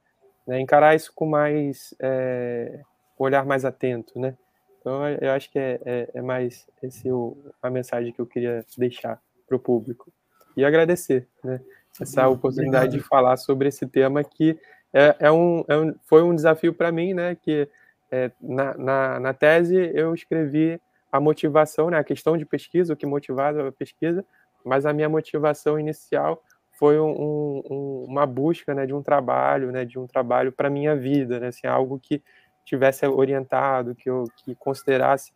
né? 0.47 0.61
Encarar 0.61 0.95
isso 0.95 1.13
com 1.15 1.27
mais 1.27 1.95
é, 2.01 2.81
olhar 3.19 3.45
mais 3.45 3.65
atento, 3.65 4.19
né? 4.19 4.37
Então 4.81 5.07
eu 5.09 5.31
acho 5.33 5.51
que 5.51 5.59
é, 5.59 5.81
é, 5.85 6.11
é 6.15 6.23
mais 6.23 6.67
esse 6.83 7.11
o, 7.13 7.37
a 7.63 7.69
mensagem 7.69 8.13
que 8.13 8.21
eu 8.21 8.27
queria 8.27 8.65
deixar 8.79 9.21
para 9.47 9.57
o 9.57 9.61
público 9.61 10.11
e 10.57 10.65
agradecer, 10.65 11.29
né? 11.45 11.61
Essa 12.01 12.29
oportunidade 12.29 12.87
Obrigado. 12.87 13.03
de 13.03 13.09
falar 13.09 13.37
sobre 13.37 13.69
esse 13.69 13.87
tema 13.87 14.25
que 14.25 14.59
é, 14.93 15.17
é, 15.21 15.31
um, 15.31 15.65
é 15.69 15.77
um, 15.77 15.95
foi 16.05 16.23
um 16.23 16.35
desafio 16.35 16.75
para 16.75 16.91
mim, 16.91 17.15
né? 17.15 17.35
Que 17.35 17.69
é, 18.11 18.31
na, 18.41 18.77
na, 18.77 19.21
na, 19.21 19.35
tese 19.35 19.91
eu 19.95 20.15
escrevi 20.15 20.81
a 21.11 21.21
motivação, 21.21 21.91
né, 21.91 21.99
a 21.99 22.05
questão 22.05 22.37
de 22.37 22.45
pesquisa, 22.45 22.93
o 22.93 22.97
que 22.97 23.07
motivava 23.07 23.69
a 23.69 23.73
pesquisa, 23.73 24.25
mas 24.65 24.85
a 24.85 24.93
minha 24.93 25.09
motivação 25.09 25.79
inicial 25.79 26.43
foi 26.73 26.99
um, 26.99 27.63
um, 27.71 28.05
uma 28.09 28.27
busca 28.27 28.75
né, 28.75 28.87
de 28.87 28.95
um 28.95 29.03
trabalho, 29.03 29.71
né, 29.71 29.85
de 29.85 29.99
um 29.99 30.07
trabalho 30.07 30.51
para 30.51 30.71
minha 30.71 30.97
vida, 30.97 31.39
né, 31.39 31.49
assim, 31.49 31.67
algo 31.67 31.99
que 31.99 32.23
tivesse 32.65 33.07
orientado, 33.07 33.95
que 33.95 34.09
eu 34.09 34.25
que 34.45 34.55
considerasse 34.55 35.33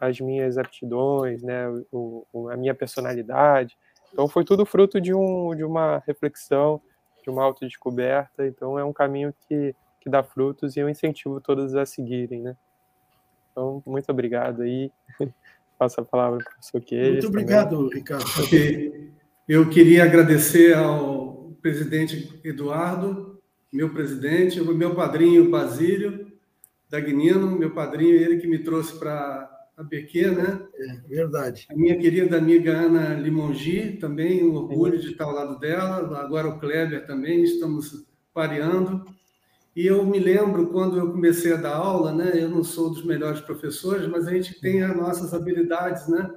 as 0.00 0.20
minhas 0.20 0.56
aptidões, 0.58 1.42
né, 1.42 1.68
o, 1.92 2.26
o, 2.32 2.48
a 2.48 2.56
minha 2.56 2.74
personalidade. 2.74 3.76
Então 4.12 4.28
foi 4.28 4.44
tudo 4.44 4.64
fruto 4.64 5.00
de, 5.00 5.12
um, 5.12 5.54
de 5.54 5.64
uma 5.64 6.02
reflexão, 6.06 6.80
de 7.22 7.30
uma 7.30 7.44
autodescoberta. 7.44 8.46
Então 8.46 8.78
é 8.78 8.84
um 8.84 8.92
caminho 8.92 9.34
que 9.46 9.74
que 10.00 10.10
dá 10.10 10.22
frutos 10.22 10.76
e 10.76 10.80
eu 10.80 10.88
incentivo 10.88 11.40
todos 11.40 11.74
a 11.74 11.84
seguirem, 11.84 12.42
né? 12.42 12.56
Então, 13.52 13.82
muito 13.86 14.10
obrigado 14.10 14.62
aí. 14.62 14.90
Passo 15.78 16.00
a 16.00 16.04
palavra 16.04 16.38
para 16.38 16.50
o 16.50 16.82
professor. 16.82 17.10
Muito 17.12 17.26
obrigado, 17.26 17.76
também. 17.76 17.94
Ricardo. 17.94 18.24
Eu 19.48 19.68
queria 19.70 20.04
agradecer 20.04 20.76
ao 20.76 21.52
presidente 21.62 22.40
Eduardo, 22.44 23.40
meu 23.72 23.92
presidente, 23.92 24.60
o 24.60 24.74
meu 24.74 24.94
padrinho 24.94 25.50
Basílio 25.50 26.28
Dagnino, 26.90 27.58
meu 27.58 27.70
padrinho, 27.72 28.14
ele 28.14 28.38
que 28.38 28.46
me 28.46 28.58
trouxe 28.58 28.98
para 28.98 29.50
a 29.76 29.82
BQ, 29.82 30.30
né? 30.30 30.66
É, 30.74 30.96
verdade. 31.08 31.66
A 31.70 31.76
minha 31.76 31.96
querida 31.98 32.38
amiga 32.38 32.72
Ana 32.72 33.14
Limongi, 33.14 33.98
também 33.98 34.42
um 34.42 34.54
orgulho 34.54 34.98
de 34.98 35.10
estar 35.10 35.24
ao 35.24 35.34
lado 35.34 35.58
dela, 35.58 36.18
agora 36.18 36.48
o 36.48 36.58
Kleber 36.58 37.06
também, 37.06 37.42
estamos 37.42 38.06
pareando. 38.32 39.04
E 39.78 39.86
eu 39.86 40.04
me 40.04 40.18
lembro 40.18 40.70
quando 40.70 40.98
eu 40.98 41.12
comecei 41.12 41.52
a 41.52 41.56
dar 41.56 41.76
aula, 41.76 42.12
né? 42.12 42.32
Eu 42.34 42.48
não 42.48 42.64
sou 42.64 42.90
dos 42.90 43.04
melhores 43.04 43.40
professores, 43.40 44.08
mas 44.08 44.26
a 44.26 44.32
gente 44.32 44.60
tem 44.60 44.82
as 44.82 44.96
nossas 44.96 45.32
habilidades, 45.32 46.08
né? 46.08 46.28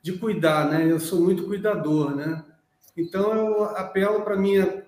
De 0.00 0.14
cuidar, 0.14 0.70
né? 0.70 0.90
Eu 0.90 0.98
sou 0.98 1.20
muito 1.20 1.44
cuidador, 1.44 2.16
né? 2.16 2.42
Então 2.96 3.30
eu 3.34 3.64
apelo 3.64 4.22
para 4.22 4.38
minha 4.38 4.86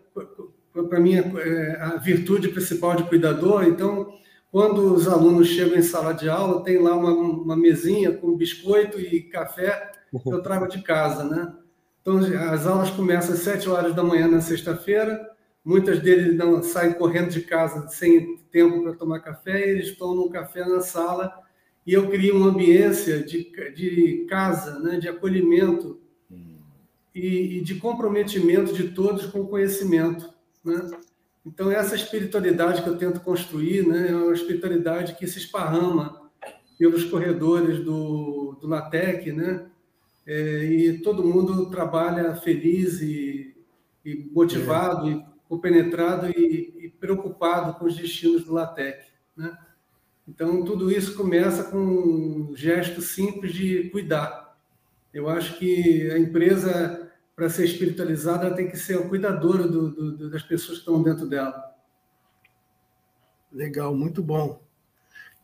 para 0.89 0.99
minha 0.99 1.21
é, 1.21 1.79
a 1.79 1.97
virtude 1.97 2.49
principal 2.49 2.97
de 2.97 3.05
cuidador. 3.05 3.65
Então, 3.65 4.15
quando 4.51 4.95
os 4.95 5.07
alunos 5.07 5.49
chegam 5.49 5.77
em 5.77 5.83
sala 5.83 6.15
de 6.15 6.27
aula, 6.27 6.65
tem 6.65 6.79
lá 6.79 6.97
uma, 6.97 7.11
uma 7.11 7.55
mesinha 7.55 8.11
com 8.13 8.35
biscoito 8.35 8.99
e 8.99 9.25
café 9.25 9.93
que 10.23 10.33
eu 10.33 10.41
trago 10.41 10.69
de 10.69 10.81
casa, 10.81 11.23
né? 11.25 11.53
Então, 12.01 12.17
as 12.51 12.67
aulas 12.67 12.89
começam 12.89 13.35
às 13.35 13.41
sete 13.41 13.69
horas 13.69 13.95
da 13.95 14.03
manhã 14.03 14.27
na 14.27 14.41
sexta-feira 14.41 15.34
Muitas 15.65 16.01
deles 16.01 16.37
não 16.37 16.63
saem 16.63 16.93
correndo 16.93 17.31
de 17.31 17.41
casa 17.41 17.89
sem 17.89 18.37
tempo 18.53 18.83
para 18.83 18.93
tomar 18.93 19.21
café, 19.21 19.69
eles 19.69 19.97
tomam 19.97 20.27
um 20.27 20.31
café 20.31 20.65
na 20.67 20.81
sala 20.81 21.33
e 21.87 21.93
eu 21.95 22.09
crio 22.11 22.37
uma 22.37 22.49
ambiência 22.49 23.23
de, 23.23 23.51
de 23.75 24.27
casa, 24.29 24.79
né, 24.81 24.99
de 24.99 25.09
acolhimento 25.09 26.01
e, 27.15 27.59
e 27.59 27.61
de 27.63 27.77
comprometimento 27.77 28.75
de 28.75 28.91
todos 28.91 29.27
com 29.27 29.41
o 29.41 29.49
conhecimento. 29.49 30.29
Né? 30.65 30.91
Então, 31.47 31.71
essa 31.71 31.95
espiritualidade 31.95 32.83
que 32.83 32.89
eu 32.89 32.97
tento 32.97 33.21
construir 33.21 33.87
né, 33.87 34.09
é 34.11 34.15
uma 34.15 34.33
espiritualidade 34.33 35.15
que 35.15 35.27
se 35.27 35.39
esparrama 35.39 36.31
pelos 36.79 37.05
corredores 37.05 37.85
do, 37.85 38.59
do 38.61 38.67
LATEC, 38.67 39.33
né? 39.33 39.67
É, 40.27 40.65
e 40.65 40.99
todo 40.99 41.23
mundo 41.23 41.69
trabalha 41.71 42.35
feliz 42.35 43.01
e, 43.03 43.55
e 44.05 44.27
motivado 44.33 45.07
é. 45.07 45.13
e 45.13 45.34
compenetrado 45.57 46.31
e, 46.31 46.87
e 46.87 46.89
preocupado 46.91 47.79
com 47.79 47.87
os 47.87 47.97
destinos 47.97 48.45
do 48.45 48.55
LATEC. 48.55 49.05
Né? 49.37 49.57
Então, 50.27 50.65
tudo 50.65 50.91
isso 50.91 51.17
começa 51.17 51.65
com 51.65 51.79
um 51.79 52.57
gesto 52.57 53.03
simples 53.03 53.53
de 53.53 53.91
cuidar. 53.91 54.57
Eu 55.13 55.29
acho 55.29 55.59
que 55.59 56.11
a 56.11 56.19
empresa 56.19 57.05
para 57.35 57.49
ser 57.49 57.65
espiritualizada, 57.65 58.47
ela 58.47 58.57
tem 58.57 58.69
que 58.69 58.77
ser 58.77 58.99
a 58.99 59.09
cuidadora 59.09 59.67
do, 59.67 59.91
do, 59.91 60.31
das 60.31 60.43
pessoas 60.43 60.79
que 60.79 60.83
estão 60.85 61.03
dentro 61.03 61.27
dela. 61.27 61.75
Legal, 63.53 63.95
muito 63.95 64.23
bom. 64.23 64.63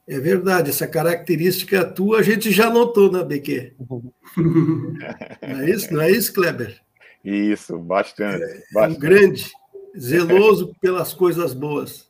É 0.06 0.18
verdade, 0.18 0.70
essa 0.70 0.86
característica 0.86 1.84
tua 1.84 2.18
a 2.18 2.22
gente 2.22 2.50
já 2.50 2.70
notou 2.70 3.10
na 3.10 3.24
BQ. 3.24 3.74
não 4.36 5.60
é 5.60 5.70
isso, 5.70 5.92
não 5.92 6.00
é 6.00 6.10
isso, 6.10 6.32
Kleber? 6.32 6.80
Isso, 7.24 7.78
bastante. 7.78 8.42
É, 8.42 8.62
bastante. 8.72 8.96
um 8.96 9.00
grande, 9.00 9.52
zeloso 9.98 10.74
pelas 10.80 11.12
coisas 11.14 11.54
boas. 11.54 12.08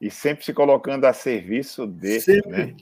E 0.00 0.10
sempre 0.10 0.44
se 0.44 0.52
colocando 0.52 1.04
a 1.04 1.12
serviço 1.12 1.86
de. 1.86 2.20
Sempre. 2.20 2.50
Né? 2.50 2.76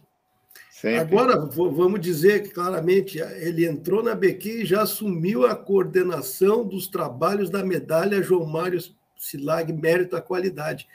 sempre. 0.71 1.01
Agora, 1.01 1.37
vamos 1.37 2.01
dizer 2.01 2.53
claramente, 2.53 3.19
ele 3.19 3.67
entrou 3.67 4.03
na 4.03 4.15
BQ 4.15 4.63
e 4.63 4.67
já 4.67 4.83
assumiu 4.83 5.45
a 5.45 5.57
coordenação 5.57 6.65
dos 6.65 6.87
trabalhos 6.87 7.51
da 7.51 7.65
medalha 7.65 8.23
João 8.23 8.47
Mário 8.47 8.79
Silag 9.17 9.73
Mérito 9.73 10.17
à 10.17 10.21
Qualidade. 10.21 10.87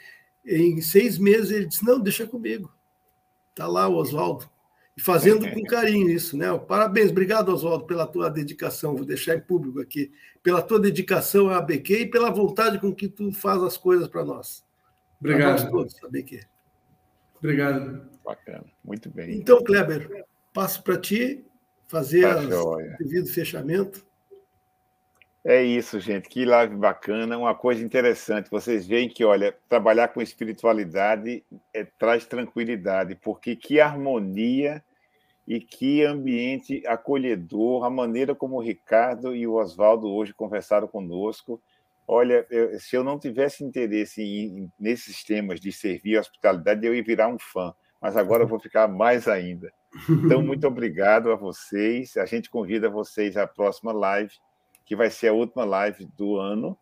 Em 0.46 0.80
seis 0.80 1.18
meses 1.18 1.50
ele 1.50 1.66
disse: 1.66 1.84
Não, 1.84 2.00
deixa 2.00 2.26
comigo. 2.26 2.72
Está 3.50 3.66
lá 3.66 3.86
o 3.86 3.96
Oswaldo. 3.96 4.48
E 4.96 5.00
fazendo 5.00 5.50
com 5.50 5.62
carinho 5.64 6.10
isso, 6.10 6.36
né? 6.36 6.46
Parabéns, 6.58 7.10
obrigado, 7.10 7.48
Oswaldo, 7.48 7.86
pela 7.86 8.06
tua 8.06 8.30
dedicação. 8.30 8.96
Vou 8.96 9.04
deixar 9.04 9.34
em 9.34 9.40
público 9.40 9.80
aqui. 9.80 10.12
Pela 10.42 10.62
tua 10.62 10.78
dedicação 10.78 11.48
à 11.48 11.58
ABQ 11.58 12.00
e 12.00 12.10
pela 12.10 12.30
vontade 12.30 12.78
com 12.78 12.94
que 12.94 13.08
tu 13.08 13.32
faz 13.32 13.62
as 13.62 13.76
coisas 13.76 14.08
para 14.08 14.24
nós. 14.24 14.64
Obrigado. 15.20 15.54
Para 15.56 15.64
nós 15.64 15.70
todos, 15.70 16.04
ABQ. 16.04 16.40
Obrigado. 17.38 18.08
Bacana, 18.24 18.64
muito 18.82 19.10
bem. 19.10 19.36
Então, 19.36 19.62
Kleber, 19.62 20.24
passo 20.52 20.82
para 20.82 20.96
ti 20.96 21.44
fazer 21.88 22.22
tá 22.22 22.62
o 22.62 22.78
devido 22.98 23.26
fechamento. 23.28 24.04
É 25.46 25.62
isso, 25.62 26.00
gente. 26.00 26.26
Que 26.26 26.46
live 26.46 26.74
bacana. 26.74 27.36
Uma 27.36 27.54
coisa 27.54 27.84
interessante. 27.84 28.50
Vocês 28.50 28.86
veem 28.86 29.10
que, 29.10 29.24
olha, 29.24 29.54
trabalhar 29.68 30.08
com 30.08 30.22
espiritualidade 30.22 31.44
é, 31.74 31.84
traz 31.84 32.24
tranquilidade, 32.24 33.14
porque 33.16 33.54
que 33.54 33.78
harmonia 33.78 34.82
e 35.46 35.60
que 35.60 36.02
ambiente 36.02 36.82
acolhedor, 36.86 37.84
a 37.84 37.90
maneira 37.90 38.34
como 38.34 38.56
o 38.56 38.62
Ricardo 38.62 39.36
e 39.36 39.46
o 39.46 39.56
Oswaldo 39.56 40.08
hoje 40.08 40.32
conversaram 40.32 40.88
conosco. 40.88 41.60
Olha, 42.08 42.46
eu, 42.50 42.80
se 42.80 42.96
eu 42.96 43.04
não 43.04 43.18
tivesse 43.18 43.62
interesse 43.62 44.22
em, 44.22 44.72
nesses 44.80 45.22
temas 45.22 45.60
de 45.60 45.70
servir 45.70 46.16
a 46.16 46.20
hospitalidade, 46.20 46.86
eu 46.86 46.94
ia 46.94 47.02
virar 47.02 47.28
um 47.28 47.38
fã, 47.38 47.74
mas 48.00 48.16
agora 48.16 48.44
eu 48.44 48.48
vou 48.48 48.58
ficar 48.58 48.88
mais 48.88 49.28
ainda. 49.28 49.70
Então, 50.08 50.42
muito 50.42 50.64
obrigado 50.66 51.30
a 51.30 51.36
vocês. 51.36 52.16
A 52.16 52.24
gente 52.24 52.48
convida 52.48 52.88
vocês 52.88 53.36
à 53.36 53.46
próxima 53.46 53.92
live 53.92 54.32
que 54.84 54.94
vai 54.94 55.10
ser 55.10 55.28
a 55.28 55.32
última 55.32 55.64
live 55.64 56.06
do 56.16 56.36
ano, 56.36 56.76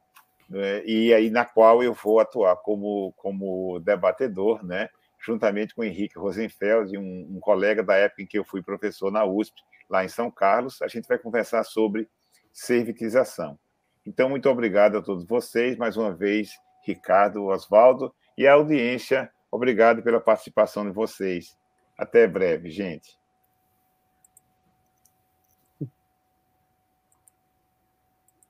né, 0.49 0.85
e 0.85 1.15
aí 1.15 1.31
na 1.31 1.45
qual 1.45 1.83
eu 1.83 1.95
vou 1.95 2.21
atuar 2.21 2.57
como, 2.57 3.13
como 3.17 3.79
debatedor, 3.81 4.65
né, 4.65 4.89
juntamente 5.25 5.75
com 5.75 5.83
o 5.83 5.85
Henrique 5.85 6.19
Rosenfeld, 6.19 6.99
um, 6.99 7.37
um 7.37 7.41
colega 7.41 7.83
da 7.83 7.97
época 7.97 8.23
em 8.23 8.27
que 8.27 8.39
eu 8.39 8.45
fui 8.45 8.63
professor 8.63 9.11
na 9.11 9.25
USP, 9.25 9.55
lá 9.89 10.05
em 10.05 10.09
São 10.09 10.31
Carlos. 10.31 10.83
A 10.83 10.89
gente 10.89 11.07
vai 11.07 11.19
conversar 11.19 11.63
sobre 11.65 12.09
servitização. 12.53 13.59
Então, 14.05 14.29
muito 14.29 14.49
obrigado 14.51 14.99
a 14.99 15.03
todos 15.03 15.25
vocês, 15.25 15.77
mais 15.77 15.97
uma 15.97 16.13
vez, 16.13 16.51
Ricardo, 16.85 17.45
Oswaldo, 17.45 18.13
e 18.37 18.49
a 18.49 18.55
audiência, 18.55 19.31
obrigado 19.51 20.03
pela 20.03 20.21
participação 20.21 20.85
de 20.85 20.91
vocês. 20.91 21.57
Até 21.97 22.27
breve, 22.27 22.69
gente. 22.69 23.22